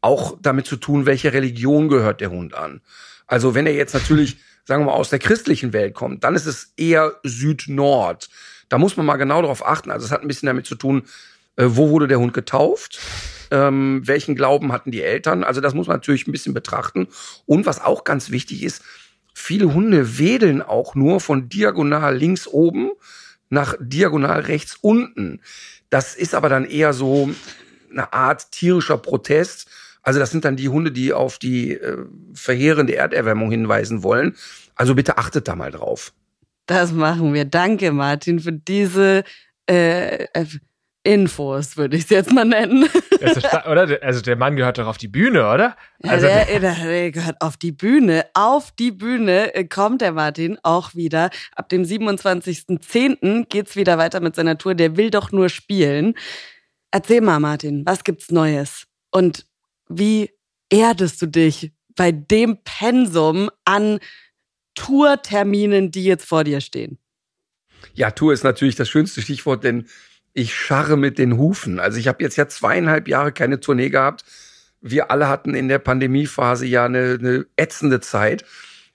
auch 0.00 0.36
damit 0.40 0.66
zu 0.66 0.76
tun, 0.76 1.06
welche 1.06 1.32
Religion 1.32 1.88
gehört 1.88 2.20
der 2.20 2.30
Hund 2.30 2.54
an. 2.54 2.80
Also 3.26 3.54
wenn 3.54 3.66
er 3.66 3.74
jetzt 3.74 3.94
natürlich, 3.94 4.38
sagen 4.64 4.82
wir 4.82 4.86
mal, 4.86 4.98
aus 4.98 5.10
der 5.10 5.18
christlichen 5.18 5.72
Welt 5.72 5.94
kommt, 5.94 6.24
dann 6.24 6.34
ist 6.34 6.46
es 6.46 6.72
eher 6.76 7.14
Süd-Nord. 7.22 8.28
Da 8.68 8.78
muss 8.78 8.96
man 8.96 9.06
mal 9.06 9.16
genau 9.16 9.42
darauf 9.42 9.66
achten. 9.66 9.90
Also 9.90 10.06
es 10.06 10.12
hat 10.12 10.22
ein 10.22 10.28
bisschen 10.28 10.46
damit 10.46 10.66
zu 10.66 10.74
tun, 10.74 11.02
äh, 11.56 11.64
wo 11.66 11.90
wurde 11.90 12.08
der 12.08 12.18
Hund 12.18 12.34
getauft? 12.34 13.00
Ähm, 13.50 14.02
welchen 14.04 14.36
Glauben 14.36 14.72
hatten 14.72 14.92
die 14.92 15.02
Eltern? 15.02 15.42
Also 15.42 15.60
das 15.60 15.74
muss 15.74 15.88
man 15.88 15.96
natürlich 15.96 16.26
ein 16.26 16.32
bisschen 16.32 16.54
betrachten. 16.54 17.08
Und 17.46 17.66
was 17.66 17.80
auch 17.80 18.04
ganz 18.04 18.30
wichtig 18.30 18.62
ist, 18.62 18.82
viele 19.34 19.74
Hunde 19.74 20.18
wedeln 20.18 20.62
auch 20.62 20.94
nur 20.94 21.20
von 21.20 21.48
diagonal 21.48 22.16
links 22.16 22.46
oben 22.46 22.92
nach 23.50 23.74
diagonal 23.78 24.40
rechts 24.40 24.78
unten. 24.80 25.40
Das 25.90 26.14
ist 26.14 26.34
aber 26.34 26.48
dann 26.48 26.64
eher 26.64 26.92
so 26.92 27.30
eine 27.90 28.12
Art 28.12 28.52
tierischer 28.52 28.96
Protest. 28.96 29.68
Also 30.02 30.18
das 30.18 30.30
sind 30.30 30.44
dann 30.44 30.56
die 30.56 30.68
Hunde, 30.68 30.92
die 30.92 31.12
auf 31.12 31.38
die 31.38 31.74
äh, 31.74 32.06
verheerende 32.32 32.96
Erderwärmung 32.96 33.50
hinweisen 33.50 34.02
wollen. 34.02 34.36
Also 34.74 34.94
bitte 34.94 35.18
achtet 35.18 35.46
da 35.46 35.56
mal 35.56 35.70
drauf. 35.70 36.12
Das 36.66 36.92
machen 36.92 37.34
wir. 37.34 37.44
Danke, 37.44 37.92
Martin, 37.92 38.40
für 38.40 38.52
diese 38.52 39.24
äh, 39.68 40.24
äh 40.32 40.46
Infos, 41.02 41.76
würde 41.78 41.96
ich 41.96 42.04
es 42.04 42.10
jetzt 42.10 42.32
mal 42.32 42.44
nennen. 42.44 42.88
Also, 43.22 43.40
oder? 43.70 43.98
Also 44.02 44.22
der 44.22 44.36
Mann 44.36 44.56
gehört 44.56 44.78
doch 44.78 44.86
auf 44.86 44.96
die 44.96 45.06
Bühne, 45.06 45.40
oder? 45.40 45.76
Also 46.02 46.26
ja, 46.26 46.42
der, 46.46 46.60
der, 46.60 46.74
der, 46.74 47.10
gehört 47.10 47.36
auf 47.42 47.58
die 47.58 47.70
Bühne. 47.70 48.24
Auf 48.32 48.70
die 48.72 48.92
Bühne 48.92 49.54
äh, 49.54 49.64
kommt 49.64 50.00
der 50.00 50.12
Martin 50.12 50.58
auch 50.62 50.94
wieder. 50.94 51.28
Ab 51.54 51.68
dem 51.68 51.82
27.10. 51.82 53.44
geht's 53.46 53.76
wieder 53.76 53.98
weiter 53.98 54.20
mit 54.20 54.36
seiner 54.36 54.56
Tour. 54.56 54.74
Der 54.74 54.96
will 54.96 55.10
doch 55.10 55.32
nur 55.32 55.50
spielen. 55.50 56.14
Erzähl 56.92 57.20
mal, 57.20 57.40
Martin, 57.40 57.84
was 57.84 58.04
gibt's 58.04 58.30
Neues? 58.30 58.86
Und 59.10 59.44
wie 59.90 60.30
erdest 60.70 61.20
du 61.20 61.26
dich 61.26 61.72
bei 61.96 62.12
dem 62.12 62.56
Pensum 62.64 63.50
an 63.66 64.00
Tourterminen, 64.74 65.90
die 65.90 66.04
jetzt 66.04 66.24
vor 66.24 66.44
dir 66.44 66.62
stehen? 66.62 66.98
Ja, 67.92 68.10
Tour 68.12 68.32
ist 68.32 68.44
natürlich 68.44 68.76
das 68.76 68.88
schönste 68.88 69.20
Stichwort, 69.20 69.62
denn 69.62 69.86
ich 70.32 70.54
scharre 70.54 70.96
mit 70.96 71.18
den 71.18 71.36
Hufen. 71.36 71.80
Also 71.80 71.98
ich 71.98 72.08
habe 72.08 72.22
jetzt 72.22 72.36
ja 72.36 72.48
zweieinhalb 72.48 73.08
Jahre 73.08 73.32
keine 73.32 73.60
Tournee 73.60 73.90
gehabt. 73.90 74.24
Wir 74.80 75.10
alle 75.10 75.28
hatten 75.28 75.54
in 75.54 75.68
der 75.68 75.78
Pandemiephase 75.78 76.66
ja 76.66 76.84
eine, 76.84 77.18
eine 77.18 77.46
ätzende 77.56 78.00
Zeit. 78.00 78.44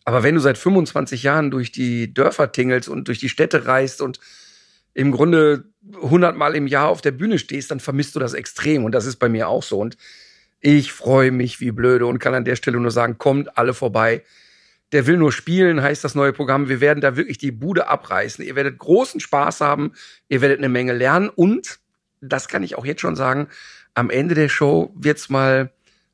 Aber 0.05 0.23
wenn 0.23 0.35
du 0.35 0.41
seit 0.41 0.57
25 0.57 1.23
Jahren 1.23 1.51
durch 1.51 1.71
die 1.71 2.13
Dörfer 2.13 2.51
tingelst 2.51 2.89
und 2.89 3.07
durch 3.07 3.19
die 3.19 3.29
Städte 3.29 3.65
reist 3.65 4.01
und 4.01 4.19
im 4.93 5.11
Grunde 5.11 5.65
100 5.93 6.37
Mal 6.37 6.55
im 6.55 6.67
Jahr 6.67 6.87
auf 6.87 7.01
der 7.01 7.11
Bühne 7.11 7.37
stehst, 7.37 7.71
dann 7.71 7.79
vermisst 7.79 8.15
du 8.15 8.19
das 8.19 8.33
extrem. 8.33 8.85
Und 8.85 8.93
das 8.93 9.05
ist 9.05 9.17
bei 9.17 9.29
mir 9.29 9.49
auch 9.49 9.63
so. 9.63 9.79
Und 9.79 9.97
ich 10.61 10.93
freue 10.93 11.31
mich 11.31 11.59
wie 11.59 11.71
blöde 11.71 12.05
und 12.05 12.19
kann 12.19 12.33
an 12.33 12.45
der 12.45 12.55
Stelle 12.55 12.79
nur 12.79 12.91
sagen, 12.91 13.17
kommt 13.17 13.57
alle 13.57 13.73
vorbei 13.73 14.23
der 14.91 15.07
will 15.07 15.17
nur 15.17 15.31
spielen, 15.31 15.81
heißt 15.81 16.03
das 16.03 16.15
neue 16.15 16.33
Programm. 16.33 16.69
Wir 16.69 16.81
werden 16.81 17.01
da 17.01 17.15
wirklich 17.15 17.37
die 17.37 17.51
Bude 17.51 17.87
abreißen. 17.87 18.45
Ihr 18.45 18.55
werdet 18.55 18.77
großen 18.77 19.19
Spaß 19.19 19.61
haben, 19.61 19.93
ihr 20.29 20.41
werdet 20.41 20.59
eine 20.59 20.69
Menge 20.69 20.93
lernen 20.93 21.29
und, 21.29 21.79
das 22.21 22.47
kann 22.47 22.63
ich 22.63 22.75
auch 22.75 22.85
jetzt 22.85 23.01
schon 23.01 23.15
sagen, 23.15 23.47
am 23.93 24.09
Ende 24.09 24.35
der 24.35 24.49
Show 24.49 24.91
wird's 24.95 25.29
mal 25.29 25.71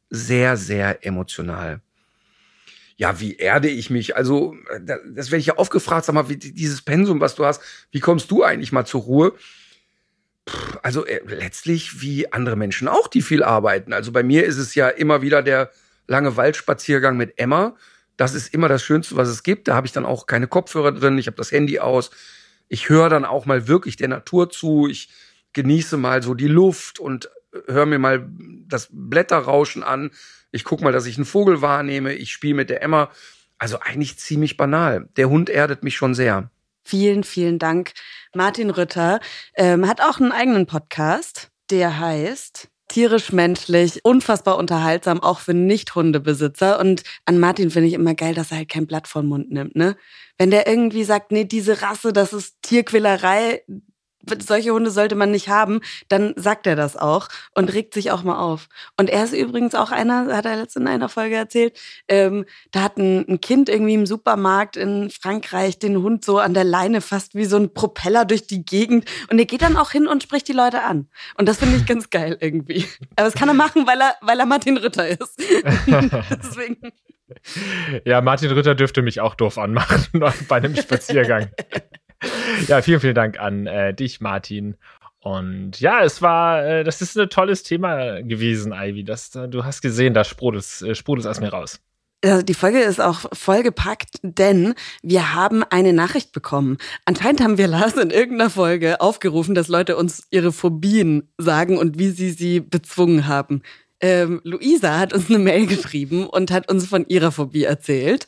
sehr, 0.09 0.57
sehr 0.57 1.05
emotional. 1.05 1.81
Ja, 2.97 3.19
wie 3.19 3.35
erde 3.37 3.69
ich 3.69 3.89
mich? 3.89 4.15
Also, 4.15 4.55
das 4.85 5.31
werde 5.31 5.39
ich 5.39 5.47
ja 5.47 5.57
oft 5.57 5.71
gefragt, 5.71 6.05
sag 6.05 6.13
mal, 6.13 6.29
wie, 6.29 6.37
dieses 6.37 6.81
Pensum, 6.81 7.19
was 7.19 7.35
du 7.35 7.45
hast, 7.45 7.61
wie 7.91 7.99
kommst 7.99 8.29
du 8.29 8.43
eigentlich 8.43 8.71
mal 8.71 8.85
zur 8.85 9.01
Ruhe? 9.01 9.33
also 10.81 11.05
äh, 11.05 11.21
letztlich 11.27 12.01
wie 12.01 12.31
andere 12.31 12.55
Menschen 12.55 12.87
auch, 12.87 13.07
die 13.07 13.21
viel 13.21 13.43
arbeiten. 13.43 13.93
Also 13.93 14.11
bei 14.11 14.23
mir 14.23 14.45
ist 14.45 14.57
es 14.57 14.75
ja 14.75 14.89
immer 14.89 15.21
wieder 15.21 15.43
der 15.43 15.71
lange 16.07 16.35
Waldspaziergang 16.35 17.17
mit 17.17 17.37
Emma 17.37 17.75
das 18.21 18.35
ist 18.35 18.53
immer 18.53 18.67
das 18.67 18.83
Schönste, 18.83 19.15
was 19.15 19.29
es 19.29 19.41
gibt. 19.41 19.67
Da 19.67 19.73
habe 19.73 19.87
ich 19.87 19.93
dann 19.93 20.05
auch 20.05 20.27
keine 20.27 20.45
Kopfhörer 20.45 20.91
drin, 20.91 21.17
ich 21.17 21.25
habe 21.25 21.37
das 21.37 21.51
Handy 21.51 21.79
aus. 21.79 22.11
Ich 22.67 22.87
höre 22.87 23.09
dann 23.09 23.25
auch 23.25 23.47
mal 23.47 23.67
wirklich 23.67 23.95
der 23.95 24.09
Natur 24.09 24.51
zu. 24.51 24.87
Ich 24.87 25.09
genieße 25.53 25.97
mal 25.97 26.21
so 26.21 26.35
die 26.35 26.47
Luft 26.47 26.99
und 26.99 27.31
höre 27.65 27.87
mir 27.87 27.97
mal 27.97 28.29
das 28.67 28.89
Blätterrauschen 28.91 29.81
an. 29.81 30.11
Ich 30.51 30.65
gucke 30.65 30.83
mal, 30.83 30.93
dass 30.93 31.07
ich 31.07 31.17
einen 31.17 31.25
Vogel 31.25 31.63
wahrnehme. 31.63 32.13
Ich 32.13 32.31
spiele 32.31 32.53
mit 32.53 32.69
der 32.69 32.83
Emma. 32.83 33.09
Also 33.57 33.79
eigentlich 33.79 34.19
ziemlich 34.19 34.55
banal. 34.55 35.09
Der 35.17 35.27
Hund 35.27 35.49
erdet 35.49 35.83
mich 35.83 35.95
schon 35.95 36.13
sehr. 36.13 36.51
Vielen, 36.83 37.23
vielen 37.23 37.57
Dank. 37.57 37.93
Martin 38.35 38.69
Rütter 38.69 39.19
ähm, 39.55 39.87
hat 39.87 39.99
auch 39.99 40.19
einen 40.19 40.31
eigenen 40.31 40.67
Podcast, 40.67 41.49
der 41.71 41.97
heißt 41.97 42.70
tierisch 42.91 43.31
menschlich, 43.31 43.99
unfassbar 44.03 44.57
unterhaltsam, 44.57 45.21
auch 45.21 45.39
für 45.39 45.53
Nicht-Hundebesitzer. 45.53 46.79
Und 46.79 47.03
an 47.25 47.39
Martin 47.39 47.71
finde 47.71 47.87
ich 47.87 47.93
immer 47.93 48.13
geil, 48.15 48.33
dass 48.33 48.51
er 48.51 48.57
halt 48.57 48.69
kein 48.69 48.87
Blatt 48.87 49.07
vom 49.07 49.27
Mund 49.27 49.51
nimmt, 49.51 49.75
ne? 49.75 49.95
Wenn 50.37 50.51
der 50.51 50.67
irgendwie 50.67 51.03
sagt, 51.03 51.31
nee, 51.31 51.45
diese 51.45 51.81
Rasse, 51.81 52.13
das 52.13 52.33
ist 52.33 52.61
Tierquälerei, 52.61 53.63
solche 54.39 54.71
Hunde 54.71 54.91
sollte 54.91 55.15
man 55.15 55.31
nicht 55.31 55.49
haben, 55.49 55.81
dann 56.09 56.33
sagt 56.35 56.67
er 56.67 56.75
das 56.75 56.97
auch 56.97 57.27
und 57.53 57.73
regt 57.73 57.93
sich 57.93 58.11
auch 58.11 58.23
mal 58.23 58.39
auf. 58.39 58.67
Und 58.97 59.09
er 59.09 59.23
ist 59.23 59.33
übrigens 59.33 59.75
auch 59.75 59.91
einer, 59.91 60.35
hat 60.35 60.45
er 60.45 60.57
letztens 60.57 60.83
in 60.83 60.87
einer 60.87 61.09
Folge 61.09 61.35
erzählt, 61.35 61.77
ähm, 62.07 62.45
da 62.71 62.83
hat 62.83 62.97
ein, 62.97 63.27
ein, 63.27 63.41
Kind 63.41 63.69
irgendwie 63.69 63.95
im 63.95 64.05
Supermarkt 64.05 64.77
in 64.77 65.09
Frankreich 65.09 65.79
den 65.79 66.01
Hund 66.01 66.23
so 66.23 66.39
an 66.39 66.53
der 66.53 66.63
Leine 66.63 67.01
fast 67.01 67.35
wie 67.35 67.45
so 67.45 67.57
ein 67.57 67.73
Propeller 67.73 68.25
durch 68.25 68.47
die 68.47 68.63
Gegend 68.65 69.09
und 69.29 69.39
er 69.39 69.45
geht 69.45 69.61
dann 69.61 69.77
auch 69.77 69.91
hin 69.91 70.07
und 70.07 70.23
spricht 70.23 70.47
die 70.47 70.53
Leute 70.53 70.83
an. 70.83 71.07
Und 71.37 71.47
das 71.49 71.57
finde 71.57 71.77
ich 71.77 71.85
ganz 71.85 72.09
geil 72.09 72.37
irgendwie. 72.39 72.85
Aber 73.15 73.25
das 73.25 73.33
kann 73.33 73.49
er 73.49 73.53
machen, 73.53 73.87
weil 73.87 73.99
er, 73.99 74.15
weil 74.21 74.39
er 74.39 74.45
Martin 74.45 74.77
Ritter 74.77 75.07
ist. 75.07 75.37
Deswegen. 75.37 76.91
Ja, 78.05 78.21
Martin 78.21 78.51
Ritter 78.51 78.75
dürfte 78.75 79.01
mich 79.01 79.21
auch 79.21 79.35
doof 79.35 79.57
anmachen 79.57 80.07
bei 80.47 80.55
einem 80.55 80.75
Spaziergang. 80.75 81.49
ja, 82.67 82.81
vielen, 82.81 82.99
vielen 82.99 83.15
Dank 83.15 83.39
an 83.39 83.67
äh, 83.67 83.93
dich, 83.93 84.21
Martin. 84.21 84.75
Und 85.19 85.79
ja, 85.79 86.03
es 86.03 86.21
war, 86.21 86.65
äh, 86.65 86.83
das 86.83 87.01
ist 87.01 87.17
ein 87.17 87.29
tolles 87.29 87.63
Thema 87.63 88.21
gewesen, 88.23 88.73
Ivy. 88.73 89.03
Das, 89.03 89.35
äh, 89.35 89.47
du 89.47 89.63
hast 89.63 89.81
gesehen, 89.81 90.13
da 90.13 90.23
sprudelt 90.23 90.81
äh, 90.81 90.95
sprudelt 90.95 91.27
aus 91.27 91.39
mir 91.39 91.49
raus. 91.49 91.79
Die 92.23 92.53
Folge 92.53 92.81
ist 92.81 93.01
auch 93.01 93.21
vollgepackt, 93.33 94.19
denn 94.21 94.75
wir 95.01 95.33
haben 95.33 95.63
eine 95.63 95.91
Nachricht 95.91 96.33
bekommen. 96.33 96.77
Anscheinend 97.03 97.41
haben 97.41 97.57
wir 97.57 97.67
Lars 97.67 97.97
in 97.97 98.11
irgendeiner 98.11 98.51
Folge 98.51 99.01
aufgerufen, 99.01 99.55
dass 99.55 99.69
Leute 99.69 99.97
uns 99.97 100.27
ihre 100.29 100.51
Phobien 100.51 101.33
sagen 101.39 101.79
und 101.79 101.97
wie 101.97 102.11
sie 102.11 102.29
sie 102.29 102.59
bezwungen 102.59 103.25
haben. 103.25 103.63
Ähm, 104.01 104.39
Luisa 104.43 104.99
hat 104.99 105.13
uns 105.13 105.29
eine 105.29 105.39
Mail 105.39 105.65
geschrieben 105.65 106.27
und 106.27 106.51
hat 106.51 106.71
uns 106.71 106.85
von 106.85 107.07
ihrer 107.07 107.31
Phobie 107.31 107.63
erzählt. 107.63 108.27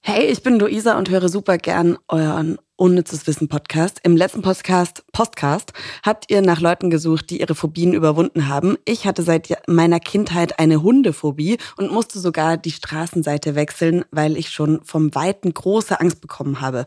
Hey, 0.00 0.24
ich 0.24 0.42
bin 0.42 0.58
Luisa 0.58 0.96
und 0.96 1.10
höre 1.10 1.28
super 1.28 1.58
gern 1.58 1.98
euren 2.08 2.56
Unnützes 2.80 3.26
Wissen 3.26 3.48
Podcast. 3.48 3.98
Im 4.04 4.16
letzten 4.16 4.40
Podcast, 4.40 5.02
Podcast 5.10 5.72
habt 6.04 6.30
ihr 6.30 6.42
nach 6.42 6.60
Leuten 6.60 6.90
gesucht, 6.90 7.28
die 7.28 7.40
ihre 7.40 7.56
Phobien 7.56 7.92
überwunden 7.92 8.46
haben. 8.46 8.78
Ich 8.84 9.04
hatte 9.04 9.24
seit 9.24 9.48
meiner 9.66 9.98
Kindheit 9.98 10.60
eine 10.60 10.80
Hundephobie 10.80 11.58
und 11.76 11.90
musste 11.90 12.20
sogar 12.20 12.56
die 12.56 12.70
Straßenseite 12.70 13.56
wechseln, 13.56 14.04
weil 14.12 14.36
ich 14.36 14.50
schon 14.50 14.80
vom 14.84 15.12
Weiten 15.16 15.52
große 15.52 15.98
Angst 16.00 16.20
bekommen 16.20 16.60
habe. 16.60 16.86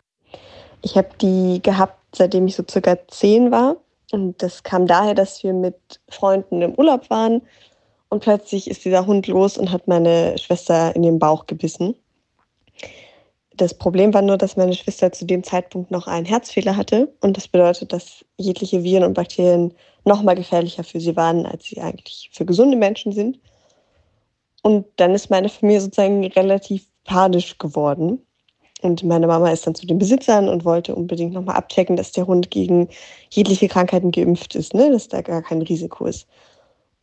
Ich 0.82 0.96
habe 0.96 1.10
die 1.20 1.60
gehabt, 1.62 2.00
seitdem 2.16 2.48
ich 2.48 2.56
so 2.56 2.64
circa 2.70 2.98
zehn 3.10 3.52
war. 3.52 3.76
Und 4.14 4.42
das 4.42 4.64
kam 4.64 4.88
daher, 4.88 5.14
dass 5.14 5.44
wir 5.44 5.52
mit 5.52 5.76
Freunden 6.08 6.62
im 6.62 6.74
Urlaub 6.76 7.10
waren 7.10 7.42
und 8.08 8.24
plötzlich 8.24 8.70
ist 8.70 8.86
dieser 8.86 9.08
Hund 9.08 9.28
los 9.28 9.58
und 9.58 9.74
hat 9.74 9.90
meine 9.90 10.38
Schwester 10.38 10.96
in 10.96 11.02
den 11.02 11.20
Bauch 11.20 11.48
gebissen. 11.48 11.96
Das 13.62 13.76
Problem 13.76 14.12
war 14.12 14.24
nur, 14.24 14.40
dass 14.40 14.58
meine 14.58 14.74
Schwester 14.74 15.12
zu 15.12 15.24
dem 15.24 15.44
Zeitpunkt 15.44 15.92
noch 15.92 16.08
einen 16.08 16.26
Herzfehler 16.26 16.76
hatte 16.76 17.14
und 17.22 17.38
das 17.38 17.48
bedeutet, 17.48 17.94
dass 17.94 18.26
jegliche 18.38 18.84
Viren 18.84 19.04
und 19.04 19.14
Bakterien 19.14 19.76
noch 20.04 20.24
mal 20.24 20.34
gefährlicher 20.34 20.84
für 20.84 21.00
sie 21.00 21.16
waren, 21.16 21.46
als 21.46 21.66
sie 21.66 21.80
eigentlich 21.80 22.32
für 22.34 22.44
gesunde 22.44 22.76
Menschen 22.76 23.12
sind. 23.12 23.40
Und 24.64 24.88
dann 24.96 25.14
ist 25.14 25.30
meine 25.30 25.48
Familie 25.48 25.80
sozusagen 25.80 26.26
relativ 26.26 26.88
panisch 27.04 27.60
geworden. 27.60 28.26
Und 28.82 29.04
meine 29.04 29.28
Mama 29.28 29.52
ist 29.52 29.68
dann 29.68 29.76
zu 29.76 29.86
den 29.86 30.00
Besitzern 30.00 30.50
und 30.50 30.66
wollte 30.66 30.96
unbedingt 30.96 31.34
nochmal 31.34 31.58
abchecken, 31.58 31.96
dass 31.98 32.14
der 32.14 32.26
Hund 32.26 32.50
gegen 32.50 32.90
jegliche 33.30 33.68
Krankheiten 33.68 34.12
geimpft 34.12 34.56
ist, 34.56 34.74
ne? 34.74 34.90
dass 34.90 35.08
da 35.08 35.22
gar 35.22 35.44
kein 35.44 35.62
Risiko 35.62 36.08
ist. 36.08 36.28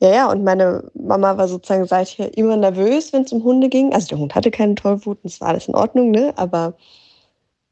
Ja, 0.01 0.11
ja, 0.15 0.31
und 0.31 0.45
meine 0.45 0.89
Mama 0.95 1.37
war 1.37 1.49
sozusagen 1.49 1.87
seither 1.87 2.37
immer 2.39 2.57
nervös, 2.57 3.13
wenn 3.13 3.23
es 3.25 3.33
um 3.33 3.43
Hunde 3.43 3.69
ging. 3.69 3.93
Also 3.93 4.09
der 4.09 4.19
Hund 4.19 4.35
hatte 4.35 4.51
keine 4.53 4.77
Tollwut, 4.77 5.19
es 5.25 5.41
war 5.41 5.49
alles 5.49 5.67
in 5.67 5.75
Ordnung, 5.75 6.13
ne? 6.13 6.33
Aber 6.37 6.77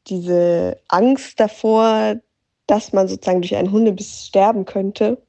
diese 0.07 0.77
Angst 0.89 1.39
davor, 1.39 2.15
dass 2.67 2.93
man 2.93 3.07
sozusagen 3.07 3.41
durch 3.41 3.55
einen 3.55 3.71
Hundebiss 3.71 4.25
sterben 4.27 4.65
könnte, 4.65 5.21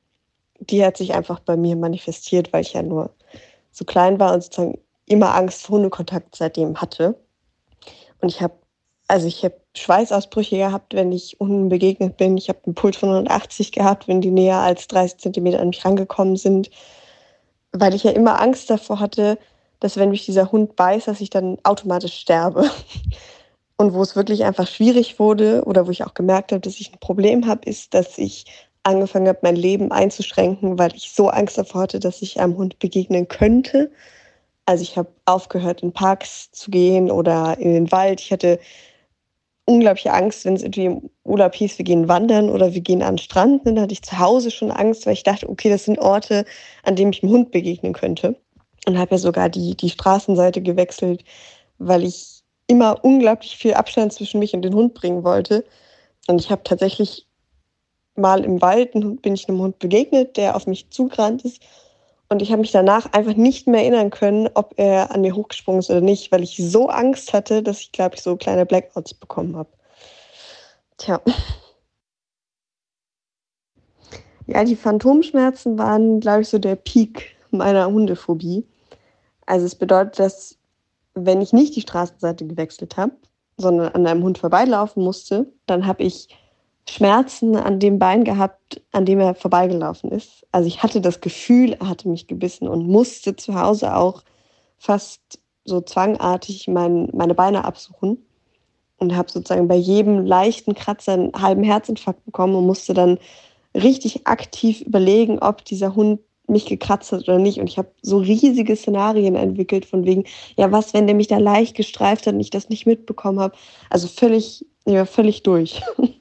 die 0.61 0.85
hat 0.85 0.97
sich 0.97 1.15
einfach 1.15 1.41
bei 1.41 1.57
mir 1.57 1.77
manifestiert, 1.77 2.53
weil 2.53 2.63
ich 2.63 2.73
ja 2.75 2.83
nur 2.83 3.15
so 3.73 3.85
klein 3.85 4.19
war 4.21 4.35
und 4.35 4.43
sozusagen 4.43 4.79
immer 5.07 5.35
Angst 5.35 5.63
vor 5.63 5.77
Hundekontakt 5.77 6.37
seitdem 6.37 6.81
hatte. 6.81 7.15
Und 8.21 8.31
ich 8.31 8.43
habe, 8.43 8.55
also 9.09 9.29
ich 9.29 9.45
habe 9.45 9.57
Schweißausbrüche 9.79 10.57
gehabt, 10.57 10.95
wenn 10.95 11.13
ich 11.13 11.37
Hunden 11.41 11.69
begegnet 11.69 12.17
bin. 12.17 12.37
Ich 12.37 12.49
habe 12.49 12.59
einen 12.67 12.75
Puls 12.75 12.97
von 12.97 13.11
180 13.11 13.73
gehabt, 13.73 14.09
wenn 14.09 14.21
die 14.21 14.31
näher 14.31 14.59
als 14.59 14.89
30 14.89 15.19
Zentimeter 15.19 15.61
an 15.61 15.69
mich 15.69 15.85
rangekommen 15.85 16.37
sind, 16.37 16.71
weil 17.73 17.95
ich 17.95 18.05
ja 18.05 18.11
immer 18.11 18.41
Angst 18.41 18.71
davor 18.71 19.01
hatte, 19.01 19.39
dass 19.81 19.97
wenn 19.97 20.11
mich 20.11 20.27
dieser 20.27 20.51
Hund 20.53 20.77
beißt, 20.77 21.09
dass 21.09 21.21
ich 21.21 21.31
dann 21.31 21.59
automatisch 21.63 22.15
sterbe. 22.15 22.71
Und 23.81 23.95
wo 23.95 24.03
es 24.03 24.17
wirklich 24.17 24.43
einfach 24.45 24.67
schwierig 24.67 25.21
wurde 25.21 25.63
oder 25.65 25.87
wo 25.87 25.93
ich 25.93 26.03
auch 26.03 26.15
gemerkt 26.15 26.51
habe, 26.51 26.61
dass 26.61 26.81
ich 26.81 26.93
ein 26.93 26.99
Problem 26.99 27.47
habe, 27.47 27.69
ist, 27.71 27.95
dass 27.95 28.19
ich 28.19 28.45
angefangen 28.83 29.29
habe, 29.29 29.39
mein 29.43 29.55
Leben 29.55 29.93
einzuschränken, 29.93 30.79
weil 30.81 30.97
ich 30.97 31.13
so 31.13 31.29
Angst 31.29 31.59
davor 31.59 31.83
hatte, 31.83 32.01
dass 32.01 32.21
ich 32.21 32.41
einem 32.41 32.57
Hund 32.57 32.81
begegnen 32.81 33.29
könnte. 33.29 33.93
Also 34.67 34.83
ich 34.83 34.97
habe 34.97 35.09
aufgehört, 35.27 35.83
in 35.83 35.93
Parks 35.93 36.51
zu 36.51 36.71
gehen 36.71 37.11
oder 37.11 37.57
in 37.59 37.73
den 37.73 37.93
Wald. 37.93 38.21
Ich 38.21 38.33
hatte 38.33 38.59
unglaubliche 39.69 40.13
Angst, 40.13 40.47
wenn 40.47 40.55
es 40.55 40.63
irgendwie 40.63 40.87
im 40.87 41.11
Urlaub 41.25 41.55
hieß, 41.55 41.77
wir 41.77 41.85
gehen 41.85 42.09
wandern 42.09 42.49
oder 42.49 42.73
wir 42.73 42.81
gehen 42.81 43.03
an 43.03 43.15
den 43.15 43.19
Strand. 43.19 43.67
Dann 43.67 43.79
hatte 43.79 43.93
ich 43.93 44.03
zu 44.03 44.19
Hause 44.19 44.51
schon 44.51 44.71
Angst, 44.71 45.05
weil 45.05 45.13
ich 45.13 45.25
dachte, 45.25 45.49
okay, 45.49 45.69
das 45.69 45.85
sind 45.85 45.99
Orte, 45.99 46.47
an 46.85 46.97
denen 46.97 47.13
ich 47.13 47.23
einem 47.23 47.33
Hund 47.33 47.51
begegnen 47.51 47.93
könnte. 47.93 48.35
Und 48.87 48.99
habe 48.99 49.13
ja 49.13 49.19
sogar 49.19 49.51
die, 49.51 49.77
die 49.77 49.91
Straßenseite 49.91 50.63
gewechselt, 50.63 51.23
weil 51.77 52.05
ich 52.05 52.43
immer 52.67 53.05
unglaublich 53.05 53.57
viel 53.59 53.75
Abstand 53.75 54.15
zwischen 54.15 54.41
mich 54.41 54.55
und 54.55 54.63
den 54.63 54.75
Hund 54.75 54.95
bringen 54.95 55.23
wollte. 55.23 55.65
Und 56.29 56.41
ich 56.41 56.51
habe 56.51 56.63
tatsächlich 56.65 57.27
mal 58.17 58.45
im 58.45 58.63
Wald 58.63 58.93
bin 58.93 59.35
ich 59.35 59.49
einem 59.49 59.61
Hund 59.61 59.79
begegnet, 59.79 60.39
der 60.39 60.57
auf 60.57 60.67
mich 60.67 60.89
zugerannt 60.91 61.45
ist. 61.45 61.61
Und 62.31 62.43
ich 62.43 62.51
habe 62.51 62.61
mich 62.61 62.73
danach 62.73 63.11
einfach 63.13 63.35
nicht 63.35 63.67
mehr 63.67 63.81
erinnern 63.81 64.11
können, 64.11 64.51
ob 64.53 64.75
er 64.77 65.13
an 65.13 65.23
mir 65.23 65.35
hochgesprungen 65.35 65.81
ist 65.81 65.91
oder 65.91 66.03
nicht, 66.03 66.31
weil 66.31 66.43
ich 66.43 66.57
so 66.59 66.89
Angst 66.89 67.33
hatte, 67.33 67.63
dass 67.63 67.81
ich, 67.81 67.93
glaube 67.93 68.17
ich, 68.17 68.23
so 68.23 68.37
kleine 68.37 68.67
Blackouts 68.67 69.15
bekommen 69.15 69.57
habe. 69.57 69.71
Tja. 70.99 71.21
Ja, 74.47 74.65
die 74.65 74.77
Phantomschmerzen 74.77 75.79
waren, 75.79 76.21
glaube 76.21 76.43
ich, 76.43 76.49
so 76.49 76.59
der 76.59 76.77
Peak 76.77 77.37
meiner 77.51 77.87
Hundephobie. 77.87 78.67
Also 79.47 79.67
es 79.67 79.75
bedeutet, 79.75 80.19
dass 80.19 80.59
wenn 81.15 81.41
ich 81.41 81.53
nicht 81.53 81.77
die 81.77 81.81
Straßenseite 81.81 82.47
gewechselt 82.47 82.97
habe, 82.97 83.13
sondern 83.57 83.93
an 83.93 84.07
einem 84.07 84.23
Hund 84.23 84.39
vorbeilaufen 84.39 85.03
musste, 85.03 85.53
dann 85.67 85.87
habe 85.87 86.03
ich 86.03 86.29
Schmerzen 86.89 87.57
an 87.57 87.81
dem 87.81 87.99
Bein 87.99 88.25
gehabt, 88.25 88.81
an 88.93 89.05
dem 89.05 89.21
er 89.21 89.35
vorbeigelaufen 89.35 90.11
ist. 90.11 90.47
Also 90.53 90.69
ich 90.69 90.83
hatte 90.83 91.01
das 91.01 91.21
Gefühl, 91.21 91.77
er 91.79 91.89
hatte 91.89 92.09
mich 92.09 92.27
gebissen 92.27 92.67
und 92.67 92.87
musste 92.87 93.37
zu 93.37 93.55
Hause 93.55 93.95
auch 93.95 94.23
fast 94.79 95.21
so 95.65 95.83
zwangartig 95.83 96.67
mein, 96.67 97.11
meine 97.13 97.35
Beine 97.35 97.65
absuchen 97.65 98.25
und 98.97 99.15
habe 99.15 99.31
sozusagen 99.31 99.69
bei 99.69 99.77
jedem 99.77 100.25
leichten 100.25 100.75
Kratzer 100.75 101.13
einen 101.13 101.33
halben 101.35 101.63
Herzinfarkt 101.63 102.25
bekommen 102.25 102.55
und 102.55 102.67
musste 102.67 102.95
dann 102.95 103.19
richtig 103.75 104.27
aktiv 104.27 104.81
überlegen, 104.81 105.39
ob 105.41 105.65
dieser 105.67 105.95
Hund 105.95 106.21
mich 106.47 106.65
gekratzt 106.65 107.13
hat 107.13 107.25
oder 107.25 107.39
nicht. 107.39 107.61
Und 107.61 107.69
ich 107.69 107.77
habe 107.77 107.91
so 108.01 108.17
riesige 108.17 108.75
Szenarien 108.75 109.35
entwickelt 109.35 109.85
von 109.85 110.07
wegen, 110.07 110.25
ja, 110.57 110.73
was, 110.73 110.95
wenn 110.95 111.07
der 111.07 111.15
mich 111.15 111.29
da 111.29 111.37
leicht 111.37 111.77
gestreift 111.77 112.27
hat 112.27 112.33
und 112.33 112.41
ich 112.41 112.51
das 112.51 112.71
nicht 112.71 112.87
mitbekommen 112.87 113.41
habe. 113.41 113.55
Also 113.91 114.09
völlig, 114.09 114.65
ja, 114.87 115.05
völlig 115.05 115.43
durch. 115.43 115.83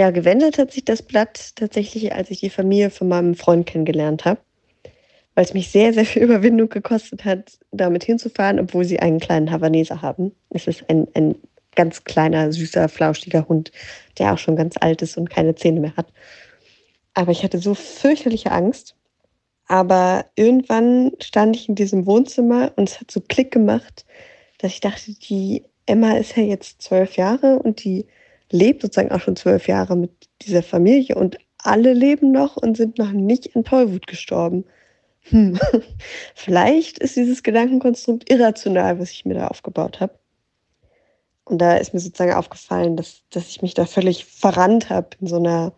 ja, 0.00 0.10
gewendet 0.10 0.56
hat 0.56 0.72
sich 0.72 0.86
das 0.86 1.02
Blatt 1.02 1.56
tatsächlich, 1.56 2.14
als 2.14 2.30
ich 2.30 2.40
die 2.40 2.48
Familie 2.48 2.88
von 2.88 3.06
meinem 3.06 3.34
Freund 3.34 3.66
kennengelernt 3.66 4.24
habe. 4.24 4.40
Weil 5.34 5.44
es 5.44 5.52
mich 5.52 5.70
sehr, 5.70 5.92
sehr 5.92 6.06
viel 6.06 6.22
Überwindung 6.28 6.70
gekostet 6.70 7.26
hat, 7.26 7.58
damit 7.70 8.04
hinzufahren, 8.04 8.58
obwohl 8.58 8.86
sie 8.86 8.98
einen 8.98 9.20
kleinen 9.20 9.50
Havaneser 9.50 10.00
haben. 10.00 10.32
Es 10.48 10.66
ist 10.66 10.88
ein, 10.88 11.06
ein 11.12 11.34
ganz 11.74 12.04
kleiner, 12.04 12.50
süßer, 12.50 12.88
flauschiger 12.88 13.46
Hund, 13.46 13.72
der 14.18 14.32
auch 14.32 14.38
schon 14.38 14.56
ganz 14.56 14.76
alt 14.80 15.02
ist 15.02 15.18
und 15.18 15.28
keine 15.28 15.54
Zähne 15.54 15.80
mehr 15.80 15.96
hat. 15.98 16.10
Aber 17.12 17.32
ich 17.32 17.44
hatte 17.44 17.58
so 17.58 17.74
fürchterliche 17.74 18.52
Angst. 18.52 18.96
Aber 19.66 20.24
irgendwann 20.34 21.12
stand 21.20 21.56
ich 21.56 21.68
in 21.68 21.74
diesem 21.74 22.06
Wohnzimmer 22.06 22.72
und 22.76 22.88
es 22.88 23.00
hat 23.00 23.10
so 23.10 23.20
Klick 23.20 23.50
gemacht, 23.50 24.06
dass 24.58 24.72
ich 24.72 24.80
dachte, 24.80 25.12
die 25.12 25.62
Emma 25.84 26.16
ist 26.16 26.38
ja 26.38 26.42
jetzt 26.42 26.80
zwölf 26.80 27.16
Jahre 27.16 27.58
und 27.58 27.84
die 27.84 28.06
lebt 28.50 28.82
sozusagen 28.82 29.12
auch 29.12 29.20
schon 29.20 29.36
zwölf 29.36 29.68
Jahre 29.68 29.96
mit 29.96 30.10
dieser 30.42 30.62
Familie 30.62 31.14
und 31.14 31.38
alle 31.58 31.92
leben 31.92 32.32
noch 32.32 32.56
und 32.56 32.76
sind 32.76 32.98
noch 32.98 33.12
nicht 33.12 33.54
an 33.54 33.64
Tollwut 33.64 34.06
gestorben. 34.06 34.64
Hm. 35.22 35.58
Vielleicht 36.34 36.98
ist 36.98 37.16
dieses 37.16 37.42
Gedankenkonstrukt 37.42 38.30
irrational, 38.30 38.98
was 38.98 39.10
ich 39.10 39.24
mir 39.24 39.34
da 39.34 39.48
aufgebaut 39.48 40.00
habe. 40.00 40.18
Und 41.44 41.58
da 41.58 41.76
ist 41.76 41.92
mir 41.92 42.00
sozusagen 42.00 42.32
aufgefallen, 42.32 42.96
dass, 42.96 43.22
dass 43.30 43.48
ich 43.48 43.60
mich 43.60 43.74
da 43.74 43.84
völlig 43.84 44.24
verrannt 44.24 44.88
habe 44.88 45.08
in 45.20 45.26
so 45.26 45.36
einer 45.36 45.72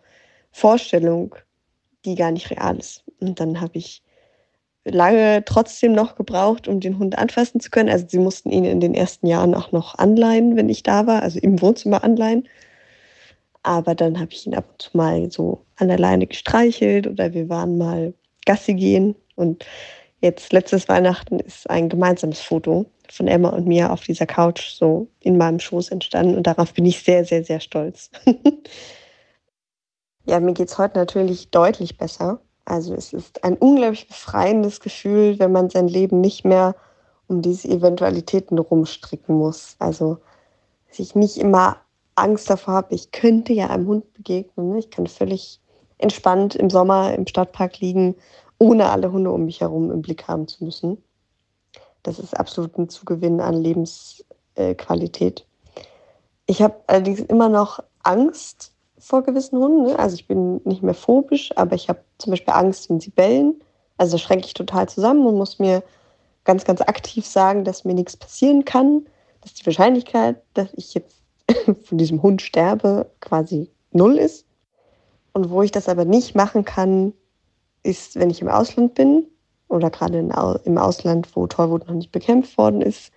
Vorstellung, 0.51 1.35
die 2.05 2.15
gar 2.15 2.31
nicht 2.31 2.51
real 2.51 2.77
ist. 2.77 3.03
Und 3.19 3.39
dann 3.39 3.59
habe 3.59 3.77
ich 3.77 4.03
lange 4.85 5.43
trotzdem 5.45 5.93
noch 5.93 6.15
gebraucht, 6.15 6.67
um 6.67 6.79
den 6.79 6.99
Hund 6.99 7.17
anfassen 7.17 7.59
zu 7.59 7.69
können. 7.69 7.89
Also 7.89 8.05
sie 8.09 8.19
mussten 8.19 8.51
ihn 8.51 8.65
in 8.65 8.79
den 8.79 8.93
ersten 8.95 9.27
Jahren 9.27 9.55
auch 9.55 9.71
noch 9.71 9.97
anleihen, 9.97 10.55
wenn 10.55 10.69
ich 10.69 10.83
da 10.83 11.07
war, 11.07 11.21
also 11.23 11.39
im 11.39 11.61
Wohnzimmer 11.61 12.03
anleihen. 12.03 12.47
Aber 13.63 13.95
dann 13.95 14.19
habe 14.19 14.31
ich 14.31 14.45
ihn 14.45 14.55
ab 14.55 14.65
und 14.71 14.81
zu 14.81 14.97
mal 14.97 15.31
so 15.31 15.65
an 15.77 15.87
der 15.87 15.99
Leine 15.99 16.27
gestreichelt 16.27 17.07
oder 17.07 17.33
wir 17.33 17.47
waren 17.49 17.77
mal 17.77 18.13
Gassi 18.45 18.73
gehen. 18.73 19.15
Und 19.35 19.65
jetzt 20.19 20.51
letztes 20.51 20.89
Weihnachten 20.89 21.39
ist 21.39 21.69
ein 21.69 21.87
gemeinsames 21.87 22.41
Foto 22.41 22.85
von 23.09 23.27
Emma 23.27 23.49
und 23.49 23.67
mir 23.67 23.91
auf 23.91 24.03
dieser 24.03 24.25
Couch 24.25 24.71
so 24.71 25.07
in 25.21 25.37
meinem 25.37 25.59
Schoß 25.59 25.89
entstanden. 25.89 26.35
Und 26.35 26.45
darauf 26.47 26.73
bin 26.73 26.85
ich 26.85 27.03
sehr, 27.03 27.23
sehr, 27.23 27.43
sehr 27.43 27.61
stolz. 27.61 28.11
Ja, 30.25 30.39
mir 30.39 30.53
geht 30.53 30.69
es 30.69 30.77
heute 30.77 30.97
natürlich 30.97 31.51
deutlich 31.51 31.97
besser. 31.97 32.39
Also 32.65 32.93
es 32.93 33.13
ist 33.13 33.43
ein 33.43 33.57
unglaublich 33.57 34.07
befreiendes 34.07 34.79
Gefühl, 34.79 35.37
wenn 35.39 35.51
man 35.51 35.69
sein 35.69 35.87
Leben 35.87 36.21
nicht 36.21 36.45
mehr 36.45 36.75
um 37.27 37.41
diese 37.41 37.67
Eventualitäten 37.67 38.57
rumstricken 38.57 39.35
muss. 39.35 39.75
Also 39.79 40.19
dass 40.87 40.99
ich 40.99 41.15
nicht 41.15 41.37
immer 41.37 41.77
Angst 42.15 42.49
davor 42.49 42.75
habe, 42.75 42.93
ich 42.95 43.11
könnte 43.11 43.53
ja 43.53 43.67
einem 43.69 43.87
Hund 43.87 44.13
begegnen. 44.13 44.69
Ne? 44.69 44.79
Ich 44.79 44.91
kann 44.91 45.07
völlig 45.07 45.59
entspannt 45.97 46.55
im 46.55 46.69
Sommer 46.69 47.13
im 47.15 47.25
Stadtpark 47.25 47.79
liegen, 47.79 48.15
ohne 48.59 48.89
alle 48.89 49.11
Hunde 49.11 49.31
um 49.31 49.45
mich 49.45 49.61
herum 49.61 49.91
im 49.91 50.01
Blick 50.01 50.27
haben 50.27 50.47
zu 50.47 50.63
müssen. 50.63 51.03
Das 52.03 52.19
ist 52.19 52.37
absolut 52.37 52.77
ein 52.77 52.89
Zugewinn 52.89 53.39
an 53.39 53.55
Lebensqualität. 53.55 55.45
Ich 56.45 56.61
habe 56.61 56.75
allerdings 56.87 57.21
immer 57.21 57.49
noch 57.49 57.79
Angst, 58.03 58.72
vor 59.03 59.21
gewissen 59.23 59.59
Hunden. 59.59 59.83
Ne? 59.83 59.99
Also 59.99 60.15
ich 60.15 60.27
bin 60.27 60.61
nicht 60.63 60.81
mehr 60.81 60.93
phobisch, 60.93 61.51
aber 61.57 61.75
ich 61.75 61.89
habe 61.89 61.99
zum 62.19 62.31
Beispiel 62.31 62.53
Angst, 62.53 62.89
wenn 62.89 63.01
sie 63.01 63.09
bellen. 63.09 63.61
Also 63.97 64.17
schränke 64.17 64.45
ich 64.45 64.53
total 64.53 64.87
zusammen 64.87 65.25
und 65.25 65.37
muss 65.37 65.59
mir 65.59 65.83
ganz, 66.45 66.63
ganz 66.63 66.81
aktiv 66.81 67.25
sagen, 67.25 67.65
dass 67.65 67.83
mir 67.83 67.93
nichts 67.93 68.15
passieren 68.15 68.63
kann, 68.65 69.05
dass 69.41 69.53
die 69.53 69.65
Wahrscheinlichkeit, 69.65 70.41
dass 70.53 70.69
ich 70.73 70.93
jetzt 70.93 71.17
von 71.83 71.97
diesem 71.97 72.23
Hund 72.23 72.41
sterbe, 72.41 73.09
quasi 73.19 73.69
null 73.91 74.17
ist. 74.17 74.45
Und 75.33 75.49
wo 75.49 75.61
ich 75.61 75.71
das 75.71 75.89
aber 75.89 76.05
nicht 76.05 76.33
machen 76.33 76.63
kann, 76.63 77.13
ist, 77.83 78.15
wenn 78.15 78.29
ich 78.29 78.41
im 78.41 78.47
Ausland 78.47 78.93
bin 78.93 79.27
oder 79.67 79.89
gerade 79.89 80.19
im 80.63 80.77
Ausland, 80.77 81.35
wo 81.35 81.47
Tollwut 81.47 81.87
noch 81.87 81.95
nicht 81.95 82.11
bekämpft 82.11 82.57
worden 82.57 82.81
ist. 82.81 83.11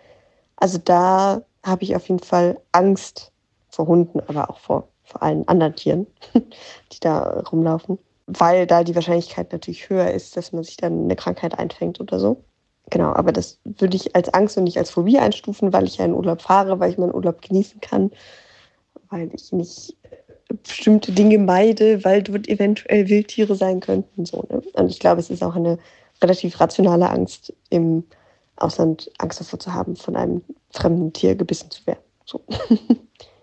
Also 0.57 0.78
da 0.78 1.43
habe 1.64 1.84
ich 1.84 1.95
auf 1.95 2.09
jeden 2.09 2.22
Fall 2.22 2.61
Angst 2.72 3.30
vor 3.68 3.87
Hunden, 3.87 4.20
aber 4.20 4.51
auch 4.51 4.59
vor 4.59 4.89
vor 5.07 5.23
allen 5.23 5.47
anderen 5.49 5.75
Tieren, 5.75 6.07
die 6.93 7.01
da 7.01 7.41
rumlaufen, 7.51 7.99
weil 8.27 8.67
da 8.67 8.85
die 8.85 8.95
Wahrscheinlichkeit 8.95 9.53
natürlich 9.53 9.89
höher 9.89 10.11
ist, 10.11 10.37
dass 10.37 10.53
man 10.53 10.65
sich 10.65 10.77
dann 10.77 11.05
eine 11.05 11.17
Krankheit 11.17 11.59
einfängt 11.59 12.01
oder 12.01 12.19
so. 12.19 12.45
Genau, 12.91 13.13
aber 13.13 13.33
das 13.33 13.59
würde 13.65 13.97
ich 13.97 14.15
als 14.15 14.33
Angst 14.33 14.57
und 14.59 14.65
nicht 14.65 14.79
als 14.79 14.91
Phobie 14.91 15.19
einstufen, 15.19 15.73
weil 15.73 15.85
ich 15.85 15.97
ja 15.97 16.05
in 16.05 16.15
Urlaub 16.15 16.43
fahre, 16.43 16.79
weil 16.79 16.91
ich 16.91 16.99
meinen 16.99 17.15
Urlaub 17.15 17.43
genießen 17.43 17.81
kann, 17.81 18.11
weil 19.11 19.31
ich 19.35 19.51
nicht 19.53 19.97
bestimmte 20.63 21.11
Dinge 21.13 21.39
meide, 21.39 22.05
weil 22.05 22.23
dort 22.23 22.49
eventuell 22.49 23.09
Wildtiere 23.09 23.57
sein 23.57 23.81
könnten. 23.81 24.25
So, 24.25 24.45
ne? 24.49 24.63
Und 24.75 24.89
ich 24.89 25.01
glaube, 25.01 25.21
es 25.21 25.31
ist 25.31 25.43
auch 25.43 25.57
eine 25.57 25.79
relativ 26.23 26.61
rationale 26.61 27.11
Angst, 27.11 27.53
im 27.71 28.05
Ausland 28.57 29.11
Angst 29.19 29.41
davor 29.41 29.59
zu 29.59 29.75
haben, 29.75 29.97
von 29.97 30.17
einem 30.17 30.43
fremden 30.71 31.13
Tier 31.13 31.35
gebissen 31.35 31.71
zu 31.71 31.85
werden. 31.87 32.01
So. 32.25 32.41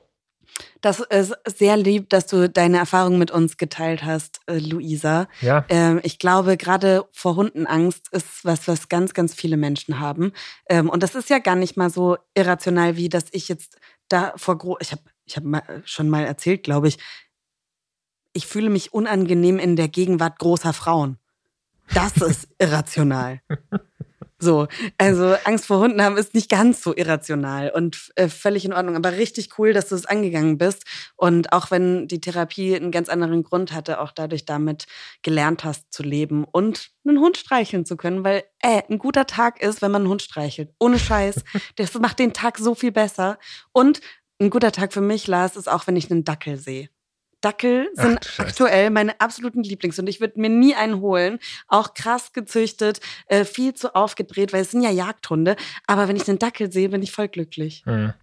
Das 0.83 0.99
ist 0.99 1.33
sehr 1.45 1.77
lieb, 1.77 2.09
dass 2.09 2.27
du 2.27 2.49
deine 2.49 2.77
Erfahrung 2.77 3.17
mit 3.17 3.31
uns 3.31 3.55
geteilt 3.55 4.03
hast, 4.03 4.41
äh, 4.47 4.57
Luisa. 4.57 5.29
Ja. 5.39 5.65
Ähm, 5.69 6.01
ich 6.03 6.19
glaube, 6.19 6.57
gerade 6.57 7.05
vor 7.13 7.37
Hundenangst 7.37 8.09
ist 8.11 8.43
was, 8.43 8.67
was 8.67 8.89
ganz, 8.89 9.13
ganz 9.13 9.33
viele 9.33 9.55
Menschen 9.55 10.01
haben. 10.01 10.33
Ähm, 10.67 10.89
und 10.89 11.01
das 11.01 11.15
ist 11.15 11.29
ja 11.29 11.39
gar 11.39 11.55
nicht 11.55 11.77
mal 11.77 11.89
so 11.89 12.17
irrational, 12.35 12.97
wie 12.97 13.07
dass 13.07 13.27
ich 13.31 13.47
jetzt 13.47 13.79
da 14.09 14.33
vor 14.35 14.57
gro 14.57 14.77
ich 14.81 14.91
habe 14.91 15.03
ich 15.23 15.37
hab 15.37 15.45
mal, 15.45 15.63
schon 15.85 16.09
mal 16.09 16.25
erzählt, 16.25 16.63
glaube 16.63 16.89
ich, 16.89 16.97
ich 18.33 18.45
fühle 18.45 18.69
mich 18.69 18.93
unangenehm 18.93 19.59
in 19.59 19.77
der 19.77 19.87
Gegenwart 19.87 20.37
großer 20.37 20.73
Frauen. 20.73 21.17
Das 21.93 22.17
ist 22.17 22.49
irrational. 22.59 23.39
So, 24.43 24.67
also 24.97 25.37
Angst 25.45 25.67
vor 25.67 25.79
Hunden 25.79 26.01
haben 26.01 26.17
ist 26.17 26.33
nicht 26.33 26.49
ganz 26.49 26.83
so 26.83 26.93
irrational 26.93 27.69
und 27.69 28.11
äh, 28.15 28.27
völlig 28.27 28.65
in 28.65 28.73
Ordnung, 28.73 28.97
aber 28.97 29.13
richtig 29.13 29.57
cool, 29.57 29.71
dass 29.71 29.87
du 29.87 29.95
es 29.95 30.05
angegangen 30.05 30.57
bist 30.57 30.83
und 31.15 31.53
auch 31.53 31.71
wenn 31.71 32.09
die 32.09 32.19
Therapie 32.19 32.75
einen 32.75 32.91
ganz 32.91 33.07
anderen 33.07 33.43
Grund 33.43 33.71
hatte, 33.71 34.01
auch 34.01 34.11
dadurch 34.11 34.43
damit 34.43 34.85
gelernt 35.21 35.63
hast 35.63 35.93
zu 35.93 36.03
leben 36.03 36.43
und 36.43 36.89
einen 37.07 37.19
Hund 37.19 37.37
streicheln 37.37 37.85
zu 37.85 37.95
können, 37.95 38.25
weil 38.25 38.43
äh, 38.61 38.81
ein 38.89 38.97
guter 38.97 39.27
Tag 39.27 39.63
ist, 39.63 39.81
wenn 39.81 39.91
man 39.91 40.01
einen 40.01 40.09
Hund 40.09 40.21
streichelt. 40.21 40.73
Ohne 40.77 40.99
Scheiß, 40.99 41.45
das 41.77 41.93
macht 41.93 42.19
den 42.19 42.33
Tag 42.33 42.57
so 42.57 42.75
viel 42.75 42.91
besser 42.91 43.39
und 43.71 44.01
ein 44.41 44.49
guter 44.49 44.73
Tag 44.73 44.91
für 44.91 44.99
mich, 44.99 45.25
Lars, 45.27 45.55
ist 45.55 45.71
auch, 45.71 45.87
wenn 45.87 45.95
ich 45.95 46.11
einen 46.11 46.25
Dackel 46.25 46.57
sehe. 46.57 46.89
Dackel 47.43 47.89
sind 47.93 48.19
Ach, 48.21 48.39
aktuell 48.39 48.89
meine 48.89 49.19
absoluten 49.19 49.63
Lieblings 49.63 49.99
und 49.99 50.07
ich 50.07 50.19
würde 50.19 50.39
mir 50.39 50.49
nie 50.49 50.75
einen 50.75 51.01
holen. 51.01 51.39
Auch 51.67 51.93
krass 51.93 52.33
gezüchtet, 52.33 52.99
äh, 53.27 53.45
viel 53.45 53.73
zu 53.73 53.95
aufgedreht, 53.95 54.53
weil 54.53 54.61
es 54.61 54.71
sind 54.71 54.81
ja 54.81 54.91
Jagdhunde. 54.91 55.55
Aber 55.87 56.07
wenn 56.07 56.15
ich 56.15 56.27
einen 56.27 56.39
Dackel 56.39 56.71
sehe, 56.71 56.89
bin 56.89 57.03
ich 57.03 57.11
voll 57.11 57.27
glücklich. 57.27 57.83
Hm. 57.85 58.13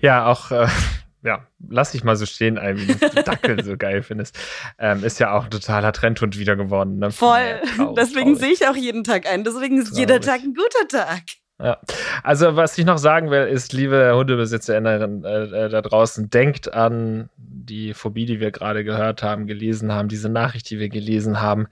Ja, 0.00 0.26
auch. 0.26 0.50
Äh 0.50 0.68
ja, 1.22 1.46
lass 1.68 1.94
ich 1.94 2.04
mal 2.04 2.16
so 2.16 2.26
stehen, 2.26 2.56
wie 2.56 2.86
du 2.86 3.22
Dackel 3.22 3.64
so 3.64 3.76
geil 3.76 4.02
findest. 4.02 4.38
Ähm, 4.78 5.02
ist 5.02 5.18
ja 5.18 5.32
auch 5.36 5.44
ein 5.44 5.50
totaler 5.50 5.92
Trendhund 5.92 6.38
wieder 6.38 6.56
geworden. 6.56 6.98
Ne? 6.98 7.10
Voll. 7.10 7.60
Traurig, 7.76 7.94
Deswegen 7.96 8.36
sehe 8.36 8.52
ich 8.52 8.66
auch 8.68 8.76
jeden 8.76 9.04
Tag 9.04 9.26
einen. 9.26 9.44
Deswegen 9.44 9.78
ist 9.78 9.88
traurig. 9.88 9.98
jeder 9.98 10.20
Tag 10.20 10.42
ein 10.42 10.54
guter 10.54 10.88
Tag. 10.88 11.22
Ja, 11.60 11.78
also 12.22 12.54
was 12.54 12.78
ich 12.78 12.84
noch 12.84 12.98
sagen 12.98 13.32
will, 13.32 13.46
ist, 13.48 13.72
liebe 13.72 14.12
HundebesitzerInnen 14.14 15.24
äh, 15.24 15.44
äh, 15.44 15.68
da 15.68 15.82
draußen, 15.82 16.30
denkt 16.30 16.72
an 16.72 17.30
die 17.36 17.94
Phobie, 17.94 18.26
die 18.26 18.38
wir 18.38 18.52
gerade 18.52 18.84
gehört 18.84 19.24
haben, 19.24 19.48
gelesen 19.48 19.92
haben, 19.92 20.08
diese 20.08 20.28
Nachricht, 20.28 20.70
die 20.70 20.78
wir 20.78 20.88
gelesen 20.88 21.40
haben. 21.40 21.66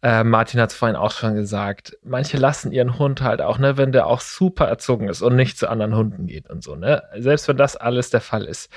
Äh, 0.00 0.22
Martin 0.22 0.60
hat 0.60 0.70
es 0.70 0.76
vorhin 0.76 0.94
auch 0.96 1.10
schon 1.10 1.34
gesagt, 1.34 1.98
manche 2.04 2.36
lassen 2.36 2.70
ihren 2.70 3.00
Hund 3.00 3.20
halt 3.20 3.42
auch, 3.42 3.58
ne, 3.58 3.76
wenn 3.76 3.90
der 3.90 4.06
auch 4.06 4.20
super 4.20 4.66
erzogen 4.66 5.08
ist 5.08 5.22
und 5.22 5.34
nicht 5.34 5.58
zu 5.58 5.68
anderen 5.68 5.96
Hunden 5.96 6.28
geht 6.28 6.48
und 6.48 6.62
so, 6.62 6.76
ne. 6.76 7.02
Selbst 7.16 7.48
wenn 7.48 7.56
das 7.56 7.74
alles 7.74 8.10
der 8.10 8.20
Fall 8.20 8.44
ist, 8.44 8.70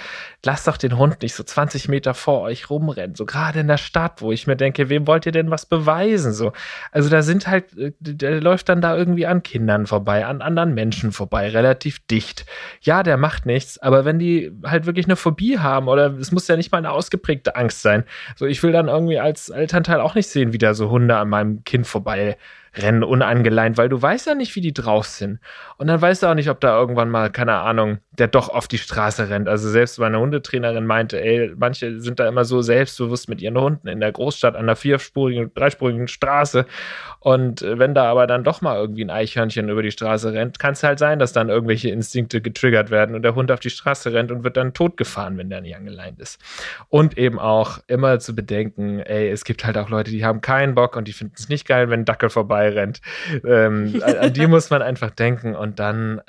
lasst 0.43 0.67
doch 0.67 0.77
den 0.77 0.97
Hund 0.97 1.21
nicht 1.21 1.35
so 1.35 1.43
20 1.43 1.89
Meter 1.89 2.15
vor 2.15 2.41
euch 2.41 2.71
rumrennen, 2.71 3.15
so 3.15 3.27
gerade 3.27 3.59
in 3.59 3.67
der 3.67 3.77
Stadt, 3.77 4.23
wo 4.23 4.31
ich 4.31 4.47
mir 4.47 4.55
denke, 4.55 4.89
wem 4.89 5.05
wollt 5.05 5.27
ihr 5.27 5.31
denn 5.31 5.51
was 5.51 5.67
beweisen, 5.67 6.33
so. 6.33 6.53
Also 6.91 7.07
da 7.09 7.21
sind 7.21 7.45
halt, 7.47 7.77
äh, 7.77 7.91
der 7.99 8.41
läuft 8.41 8.67
dann 8.69 8.81
da 8.81 8.97
irgendwie 8.97 9.27
an 9.27 9.43
Kindern 9.43 9.85
vorbei, 9.85 10.25
an 10.25 10.41
anderen 10.41 10.73
Menschen 10.73 11.11
vorbei, 11.11 11.49
relativ 11.49 11.99
dicht. 12.07 12.47
Ja, 12.81 13.03
der 13.03 13.17
macht 13.17 13.45
nichts, 13.45 13.77
aber 13.77 14.05
wenn 14.05 14.17
die 14.17 14.51
halt 14.63 14.87
wirklich 14.87 15.05
eine 15.05 15.15
Phobie 15.15 15.59
haben 15.59 15.87
oder 15.87 16.17
es 16.17 16.31
muss 16.31 16.47
ja 16.47 16.57
nicht 16.57 16.71
mal 16.71 16.79
eine 16.79 16.91
ausgeprägte 16.91 17.55
Angst 17.55 17.83
sein, 17.83 18.05
so 18.35 18.47
ich 18.47 18.63
will 18.63 18.71
dann 18.71 18.87
irgendwie 18.87 19.19
als 19.19 19.49
Elternteil 19.49 19.99
auch 19.99 20.15
nicht 20.15 20.27
sehen, 20.27 20.51
wie 20.51 20.57
da 20.57 20.73
so 20.73 20.89
Hunde 20.89 21.10
an 21.19 21.29
meinem 21.29 21.63
Kind 21.63 21.87
vorbei 21.87 22.37
rennen, 22.75 23.03
unangeleint, 23.03 23.77
weil 23.77 23.89
du 23.89 24.01
weißt 24.01 24.27
ja 24.27 24.35
nicht, 24.35 24.55
wie 24.55 24.61
die 24.61 24.73
drauf 24.73 25.05
sind. 25.05 25.39
Und 25.77 25.87
dann 25.87 26.01
weißt 26.01 26.23
du 26.23 26.27
auch 26.27 26.35
nicht, 26.35 26.49
ob 26.49 26.61
da 26.61 26.77
irgendwann 26.79 27.09
mal, 27.09 27.29
keine 27.29 27.55
Ahnung, 27.55 27.99
der 28.11 28.27
doch 28.27 28.49
auf 28.49 28.67
die 28.67 28.77
Straße 28.77 29.29
rennt. 29.29 29.49
Also 29.49 29.69
selbst 29.69 29.99
meine 29.99 30.19
Hundetrainerin 30.19 30.85
meinte, 30.85 31.21
ey, 31.21 31.53
manche 31.57 31.99
sind 31.99 32.19
da 32.19 32.27
immer 32.27 32.45
so 32.45 32.61
selbstbewusst 32.61 33.29
mit 33.29 33.41
ihren 33.41 33.57
Hunden 33.57 33.87
in 33.87 33.99
der 33.99 34.11
Großstadt 34.11 34.55
an 34.55 34.67
der 34.67 34.75
vierspurigen, 34.75 35.53
dreispurigen 35.53 36.07
Straße. 36.07 36.65
Und 37.19 37.61
wenn 37.61 37.93
da 37.93 38.05
aber 38.05 38.27
dann 38.27 38.43
doch 38.43 38.61
mal 38.61 38.77
irgendwie 38.77 39.03
ein 39.03 39.09
Eichhörnchen 39.09 39.69
über 39.69 39.83
die 39.83 39.91
Straße 39.91 40.33
rennt, 40.33 40.59
kann 40.59 40.73
es 40.73 40.83
halt 40.83 40.99
sein, 40.99 41.19
dass 41.19 41.33
dann 41.33 41.49
irgendwelche 41.49 41.89
Instinkte 41.89 42.41
getriggert 42.41 42.89
werden 42.89 43.15
und 43.15 43.23
der 43.23 43.35
Hund 43.35 43.51
auf 43.51 43.59
die 43.59 43.69
Straße 43.69 44.13
rennt 44.13 44.31
und 44.31 44.43
wird 44.43 44.57
dann 44.57 44.73
totgefahren, 44.73 45.37
wenn 45.37 45.49
der 45.49 45.61
nicht 45.61 45.75
angeleint 45.75 46.19
ist. 46.19 46.39
Und 46.89 47.17
eben 47.17 47.39
auch 47.39 47.79
immer 47.87 48.19
zu 48.19 48.35
bedenken, 48.35 48.99
ey, 48.99 49.29
es 49.29 49.43
gibt 49.43 49.65
halt 49.65 49.77
auch 49.77 49.89
Leute, 49.89 50.11
die 50.11 50.25
haben 50.25 50.41
keinen 50.41 50.75
Bock 50.75 50.95
und 50.95 51.07
die 51.07 51.13
finden 51.13 51.35
es 51.37 51.49
nicht 51.49 51.67
geil, 51.67 51.89
wenn 51.89 52.01
ein 52.01 52.05
Dackel 52.05 52.29
vorbeirennt. 52.61 53.01
Ähm, 53.45 54.01
an, 54.03 54.33
die 54.33 54.47
muss 54.47 54.69
man 54.69 54.81
einfach 54.81 55.11
denken 55.11 55.55
und 55.55 55.79
dann 55.79 56.21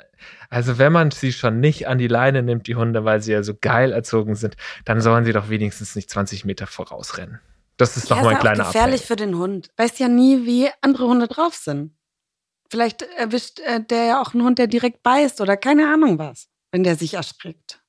also 0.49 0.77
wenn 0.77 0.93
man 0.93 1.11
sie 1.11 1.33
schon 1.33 1.59
nicht 1.59 1.87
an 1.87 1.97
die 1.97 2.07
Leine 2.07 2.43
nimmt, 2.43 2.67
die 2.67 2.75
Hunde, 2.75 3.03
weil 3.03 3.21
sie 3.21 3.33
ja 3.33 3.43
so 3.43 3.53
geil 3.59 3.91
erzogen 3.91 4.35
sind, 4.35 4.55
dann 4.85 5.01
sollen 5.01 5.25
sie 5.25 5.33
doch 5.33 5.49
wenigstens 5.49 5.95
nicht 5.95 6.09
20 6.09 6.45
Meter 6.45 6.65
vorausrennen. 6.65 7.39
Das 7.75 7.97
ist 7.97 8.09
doch 8.09 8.17
ja, 8.17 8.23
mal 8.23 8.35
ein 8.35 8.39
kleiner 8.39 8.65
gefährlich 8.65 9.03
Appell. 9.03 9.07
für 9.07 9.15
den 9.15 9.35
Hund. 9.37 9.69
Weiß 9.77 9.99
ja 9.99 10.07
nie, 10.07 10.45
wie 10.45 10.69
andere 10.81 11.07
Hunde 11.07 11.27
drauf 11.27 11.55
sind. 11.55 11.97
Vielleicht 12.69 13.01
erwischt 13.01 13.59
äh, 13.59 13.83
der 13.83 14.05
ja 14.05 14.21
auch 14.21 14.33
einen 14.33 14.43
Hund, 14.43 14.59
der 14.59 14.67
direkt 14.67 15.03
beißt 15.03 15.41
oder 15.41 15.57
keine 15.57 15.91
Ahnung 15.91 16.19
was, 16.19 16.47
wenn 16.71 16.83
der 16.83 16.95
sich 16.95 17.15
erschrickt. 17.15 17.82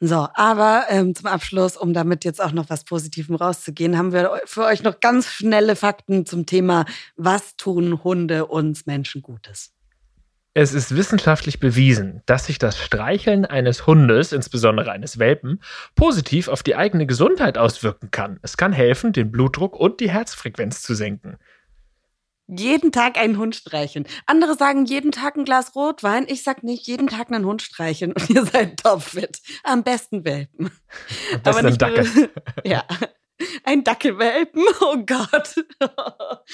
So, 0.00 0.28
aber 0.34 0.86
ähm, 0.88 1.14
zum 1.14 1.26
Abschluss, 1.26 1.76
um 1.76 1.92
damit 1.94 2.24
jetzt 2.24 2.42
auch 2.42 2.52
noch 2.52 2.68
was 2.68 2.84
Positivem 2.84 3.36
rauszugehen, 3.36 3.96
haben 3.96 4.12
wir 4.12 4.40
für 4.44 4.64
euch 4.64 4.82
noch 4.82 5.00
ganz 5.00 5.28
schnelle 5.28 5.76
Fakten 5.76 6.26
zum 6.26 6.46
Thema, 6.46 6.84
was 7.16 7.56
tun 7.56 8.02
Hunde 8.02 8.46
uns 8.46 8.86
Menschen 8.86 9.22
Gutes. 9.22 9.72
Es 10.54 10.74
ist 10.74 10.94
wissenschaftlich 10.94 11.60
bewiesen, 11.60 12.20
dass 12.26 12.44
sich 12.44 12.58
das 12.58 12.78
Streicheln 12.78 13.46
eines 13.46 13.86
Hundes, 13.86 14.32
insbesondere 14.32 14.92
eines 14.92 15.18
Welpen, 15.18 15.62
positiv 15.94 16.48
auf 16.48 16.62
die 16.62 16.76
eigene 16.76 17.06
Gesundheit 17.06 17.56
auswirken 17.56 18.10
kann. 18.10 18.38
Es 18.42 18.58
kann 18.58 18.72
helfen, 18.72 19.14
den 19.14 19.32
Blutdruck 19.32 19.80
und 19.80 20.00
die 20.00 20.10
Herzfrequenz 20.10 20.82
zu 20.82 20.94
senken. 20.94 21.38
Jeden 22.58 22.92
Tag 22.92 23.16
einen 23.16 23.38
Hund 23.38 23.56
streicheln. 23.56 24.06
Andere 24.26 24.56
sagen 24.56 24.84
jeden 24.84 25.10
Tag 25.12 25.36
ein 25.36 25.44
Glas 25.44 25.74
Rotwein. 25.74 26.26
Ich 26.28 26.42
sag 26.42 26.62
nicht 26.62 26.86
jeden 26.86 27.06
Tag 27.06 27.30
einen 27.30 27.46
Hund 27.46 27.62
streicheln 27.62 28.12
und 28.12 28.28
ihr 28.28 28.44
seid 28.44 28.78
topfit. 28.80 29.40
Am 29.62 29.82
besten 29.82 30.24
Welpen. 30.24 30.66
Am 30.66 31.42
besten 31.42 31.48
Aber 31.48 31.62
nicht 31.62 31.80
Dackel. 31.80 32.30
ja. 32.64 32.84
Ein 33.64 33.82
Dackelwelpen, 33.82 34.62
oh 34.80 34.98
Gott. 35.04 35.54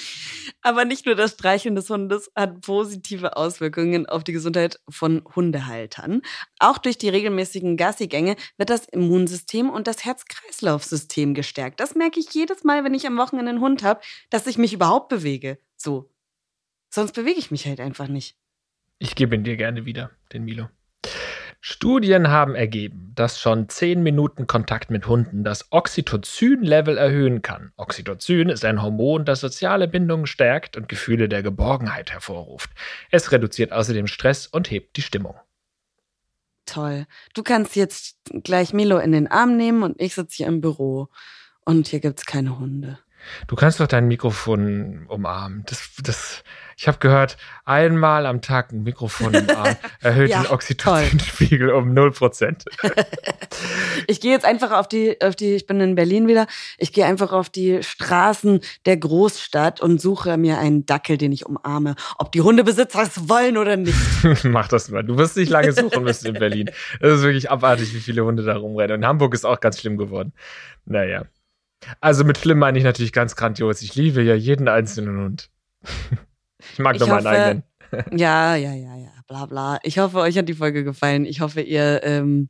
Aber 0.62 0.84
nicht 0.84 1.05
nur 1.07 1.16
das 1.16 1.32
Streicheln 1.32 1.74
des 1.74 1.90
Hundes 1.90 2.30
hat 2.34 2.61
positive 2.61 3.36
Auswirkungen 3.36 4.07
auf 4.07 4.24
die 4.24 4.32
Gesundheit 4.32 4.80
von 4.88 5.22
Hundehaltern. 5.34 6.22
Auch 6.59 6.78
durch 6.78 6.96
die 6.96 7.09
regelmäßigen 7.09 7.76
Gassigänge 7.76 8.36
wird 8.57 8.70
das 8.70 8.86
Immunsystem 8.86 9.68
und 9.68 9.86
das 9.86 10.05
Herz-Kreislauf-System 10.05 11.34
gestärkt. 11.34 11.80
Das 11.80 11.94
merke 11.94 12.20
ich 12.20 12.32
jedes 12.32 12.64
Mal, 12.64 12.84
wenn 12.84 12.94
ich 12.94 13.07
am 13.07 13.18
Wochenende 13.18 13.51
einen 13.51 13.61
Hund 13.61 13.82
habe, 13.82 14.01
dass 14.30 14.46
ich 14.46 14.57
mich 14.57 14.72
überhaupt 14.72 15.09
bewege. 15.09 15.59
So. 15.78 16.10
Sonst 16.90 17.12
bewege 17.12 17.38
ich 17.38 17.50
mich 17.50 17.66
halt 17.66 17.80
einfach 17.80 18.08
nicht. 18.08 18.36
Ich 18.98 19.14
gebe 19.14 19.34
ihn 19.34 19.44
dir 19.44 19.56
gerne 19.56 19.84
wieder, 19.84 20.10
den 20.32 20.44
Milo. 20.44 20.68
Studien 21.60 22.28
haben 22.28 22.54
ergeben, 22.54 23.12
dass 23.14 23.40
schon 23.40 23.68
10 23.68 24.02
Minuten 24.02 24.46
Kontakt 24.46 24.90
mit 24.90 25.06
Hunden 25.08 25.42
das 25.42 25.72
Oxytocin-Level 25.72 26.96
erhöhen 26.96 27.42
kann. 27.42 27.72
Oxytocin 27.76 28.48
ist 28.48 28.64
ein 28.64 28.80
Hormon, 28.80 29.24
das 29.24 29.40
soziale 29.40 29.88
Bindungen 29.88 30.26
stärkt 30.26 30.76
und 30.76 30.88
Gefühle 30.88 31.28
der 31.28 31.42
Geborgenheit 31.42 32.12
hervorruft. 32.12 32.70
Es 33.10 33.32
reduziert 33.32 33.72
außerdem 33.72 34.06
Stress 34.06 34.46
und 34.46 34.70
hebt 34.70 34.96
die 34.96 35.02
Stimmung. 35.02 35.34
Toll. 36.64 37.06
Du 37.34 37.42
kannst 37.42 37.74
jetzt 37.76 38.18
gleich 38.44 38.72
Milo 38.72 38.98
in 38.98 39.12
den 39.12 39.26
Arm 39.26 39.56
nehmen 39.56 39.82
und 39.82 40.00
ich 40.00 40.14
sitze 40.14 40.36
hier 40.36 40.46
im 40.46 40.60
Büro. 40.60 41.08
Und 41.64 41.88
hier 41.88 42.00
gibt 42.00 42.20
es 42.20 42.26
keine 42.26 42.58
Hunde. 42.58 42.98
Du 43.46 43.56
kannst 43.56 43.80
doch 43.80 43.86
dein 43.86 44.08
Mikrofon 44.08 45.06
umarmen. 45.08 45.64
Das, 45.66 45.90
das, 46.02 46.42
ich 46.76 46.86
habe 46.88 46.98
gehört, 46.98 47.36
einmal 47.64 48.26
am 48.26 48.40
Tag 48.40 48.72
ein 48.72 48.82
Mikrofon 48.82 49.34
im 49.34 49.50
Arm 49.50 49.76
erhöht 50.00 50.30
ja, 50.30 50.42
den 50.42 50.50
Oxytocinspiegel 50.50 51.70
um 51.70 51.92
0%. 51.92 52.64
ich 54.06 54.20
gehe 54.20 54.32
jetzt 54.32 54.44
einfach 54.44 54.72
auf 54.72 54.88
die, 54.88 55.20
auf 55.20 55.36
die, 55.36 55.54
ich 55.54 55.66
bin 55.66 55.80
in 55.80 55.94
Berlin 55.94 56.28
wieder, 56.28 56.46
ich 56.78 56.92
gehe 56.92 57.04
einfach 57.04 57.32
auf 57.32 57.50
die 57.50 57.82
Straßen 57.82 58.60
der 58.86 58.96
Großstadt 58.96 59.80
und 59.80 60.00
suche 60.00 60.36
mir 60.36 60.58
einen 60.58 60.86
Dackel, 60.86 61.18
den 61.18 61.32
ich 61.32 61.46
umarme. 61.46 61.96
Ob 62.18 62.32
die 62.32 62.42
Hundebesitzer 62.42 63.02
es 63.02 63.28
wollen 63.28 63.56
oder 63.56 63.76
nicht. 63.76 63.96
Mach 64.44 64.68
das 64.68 64.88
mal. 64.88 65.02
Du 65.02 65.16
wirst 65.18 65.36
nicht 65.36 65.50
lange 65.50 65.72
suchen 65.72 66.02
müssen 66.04 66.28
in 66.28 66.34
Berlin. 66.34 66.70
Es 67.00 67.14
ist 67.14 67.22
wirklich 67.22 67.50
abartig, 67.50 67.94
wie 67.94 68.00
viele 68.00 68.24
Hunde 68.24 68.42
da 68.44 68.56
rumrennen. 68.56 68.98
Und 68.98 69.06
Hamburg 69.06 69.34
ist 69.34 69.44
auch 69.44 69.60
ganz 69.60 69.80
schlimm 69.80 69.96
geworden. 69.96 70.32
Naja. 70.84 71.24
Also 72.00 72.24
mit 72.24 72.38
schlimm 72.38 72.58
meine 72.58 72.78
ich 72.78 72.84
natürlich 72.84 73.12
ganz 73.12 73.36
grandios. 73.36 73.82
Ich 73.82 73.94
liebe 73.94 74.22
ja 74.22 74.34
jeden 74.34 74.68
einzelnen 74.68 75.18
Hund. 75.18 75.50
Ich 76.72 76.80
mag 76.80 76.96
ich 76.96 77.00
nur 77.00 77.08
meinen 77.08 77.26
eigenen. 77.26 77.62
Ja, 78.18 78.56
ja, 78.56 78.74
ja, 78.74 78.96
ja, 78.96 79.10
bla 79.28 79.46
bla. 79.46 79.78
Ich 79.84 80.00
hoffe, 80.00 80.18
euch 80.18 80.36
hat 80.36 80.48
die 80.48 80.54
Folge 80.54 80.82
gefallen. 80.82 81.24
Ich 81.24 81.40
hoffe, 81.40 81.60
ihr 81.60 82.00
ähm, 82.02 82.48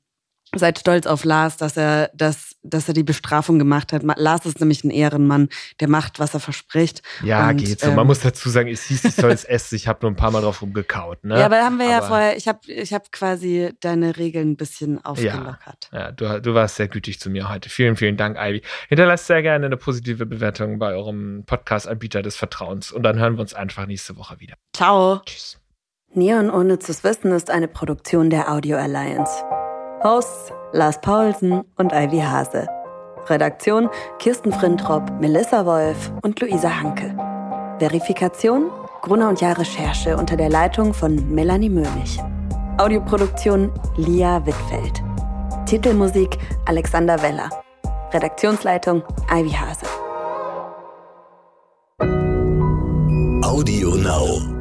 seid 0.54 0.78
stolz 0.78 1.06
auf 1.06 1.24
Lars, 1.24 1.56
dass 1.56 1.76
er, 1.76 2.10
dass, 2.14 2.56
dass 2.62 2.88
er 2.88 2.94
die 2.94 3.02
Bestrafung 3.02 3.58
gemacht 3.58 3.92
hat. 3.92 4.02
Lars 4.02 4.46
ist 4.46 4.60
nämlich 4.60 4.82
ein 4.84 4.90
Ehrenmann, 4.90 5.48
der 5.80 5.88
macht, 5.88 6.18
was 6.18 6.34
er 6.34 6.40
verspricht. 6.40 7.02
Ja, 7.22 7.50
und, 7.50 7.58
geht 7.58 7.80
so. 7.80 7.88
Ähm, 7.88 7.96
Man 7.96 8.06
muss 8.06 8.20
dazu 8.20 8.48
sagen, 8.48 8.68
es 8.68 8.84
hieß, 8.84 9.04
ich 9.04 9.14
soll 9.14 9.30
es 9.30 9.44
essen. 9.44 9.74
Ich 9.76 9.88
habe 9.88 9.98
nur 10.02 10.10
ein 10.10 10.16
paar 10.16 10.30
Mal 10.30 10.42
drauf 10.42 10.62
rumgekaut. 10.62 11.24
Ne? 11.24 11.38
Ja, 11.38 11.46
aber 11.46 11.58
haben 11.58 11.78
wir 11.78 11.86
aber, 11.86 11.94
ja 11.94 12.02
vorher, 12.02 12.36
ich 12.36 12.48
habe 12.48 12.60
ich 12.66 12.92
hab 12.92 13.12
quasi 13.12 13.72
deine 13.80 14.16
Regeln 14.16 14.52
ein 14.52 14.56
bisschen 14.56 15.04
aufgelockert. 15.04 15.90
Ja, 15.92 15.98
ja 15.98 16.12
du, 16.12 16.40
du 16.40 16.54
warst 16.54 16.76
sehr 16.76 16.88
gütig 16.88 17.20
zu 17.20 17.30
mir 17.30 17.48
heute. 17.48 17.68
Vielen, 17.68 17.96
vielen 17.96 18.16
Dank, 18.16 18.38
Ivy. 18.38 18.62
Hinterlasst 18.88 19.26
sehr 19.26 19.42
gerne 19.42 19.66
eine 19.66 19.76
positive 19.76 20.26
Bewertung 20.26 20.78
bei 20.78 20.94
eurem 20.94 21.44
Podcast-Anbieter 21.46 22.22
des 22.22 22.36
Vertrauens. 22.36 22.90
Und 22.90 23.02
dann 23.02 23.18
hören 23.18 23.34
wir 23.34 23.40
uns 23.40 23.54
einfach 23.54 23.86
nächste 23.86 24.16
Woche 24.16 24.40
wieder. 24.40 24.54
Ciao. 24.74 25.20
Tschüss. 25.24 25.58
Neon 26.14 26.50
ohne 26.50 26.78
zu 26.78 26.92
wissen 27.04 27.32
ist 27.32 27.50
eine 27.50 27.68
Produktion 27.68 28.30
der 28.30 28.50
Audio 28.50 28.78
Alliance. 28.78 29.44
Hosts 30.04 30.52
Lars 30.72 31.00
Paulsen 31.00 31.64
und 31.76 31.92
Ivy 31.92 32.20
Hase. 32.20 32.68
Redaktion 33.26 33.90
Kirsten 34.20 34.52
Frintrop, 34.52 35.02
Melissa 35.20 35.66
Wolf 35.66 36.12
und 36.22 36.40
Luisa 36.40 36.80
Hanke. 36.80 37.16
Verifikation 37.80 38.70
Gruner 39.02 39.28
und 39.28 39.40
Jahr 39.40 39.58
Recherche 39.58 40.16
unter 40.16 40.36
der 40.36 40.50
Leitung 40.50 40.94
von 40.94 41.34
Melanie 41.34 41.68
Möhlich. 41.68 42.20
Audioproduktion 42.78 43.72
Lia 43.96 44.44
Wittfeld. 44.46 45.02
Titelmusik 45.66 46.38
Alexander 46.66 47.20
Weller. 47.22 47.50
Redaktionsleitung 48.12 49.02
Ivy 49.32 49.50
Hase. 49.50 49.86
Audio 53.42 53.96
Now. 53.96 54.57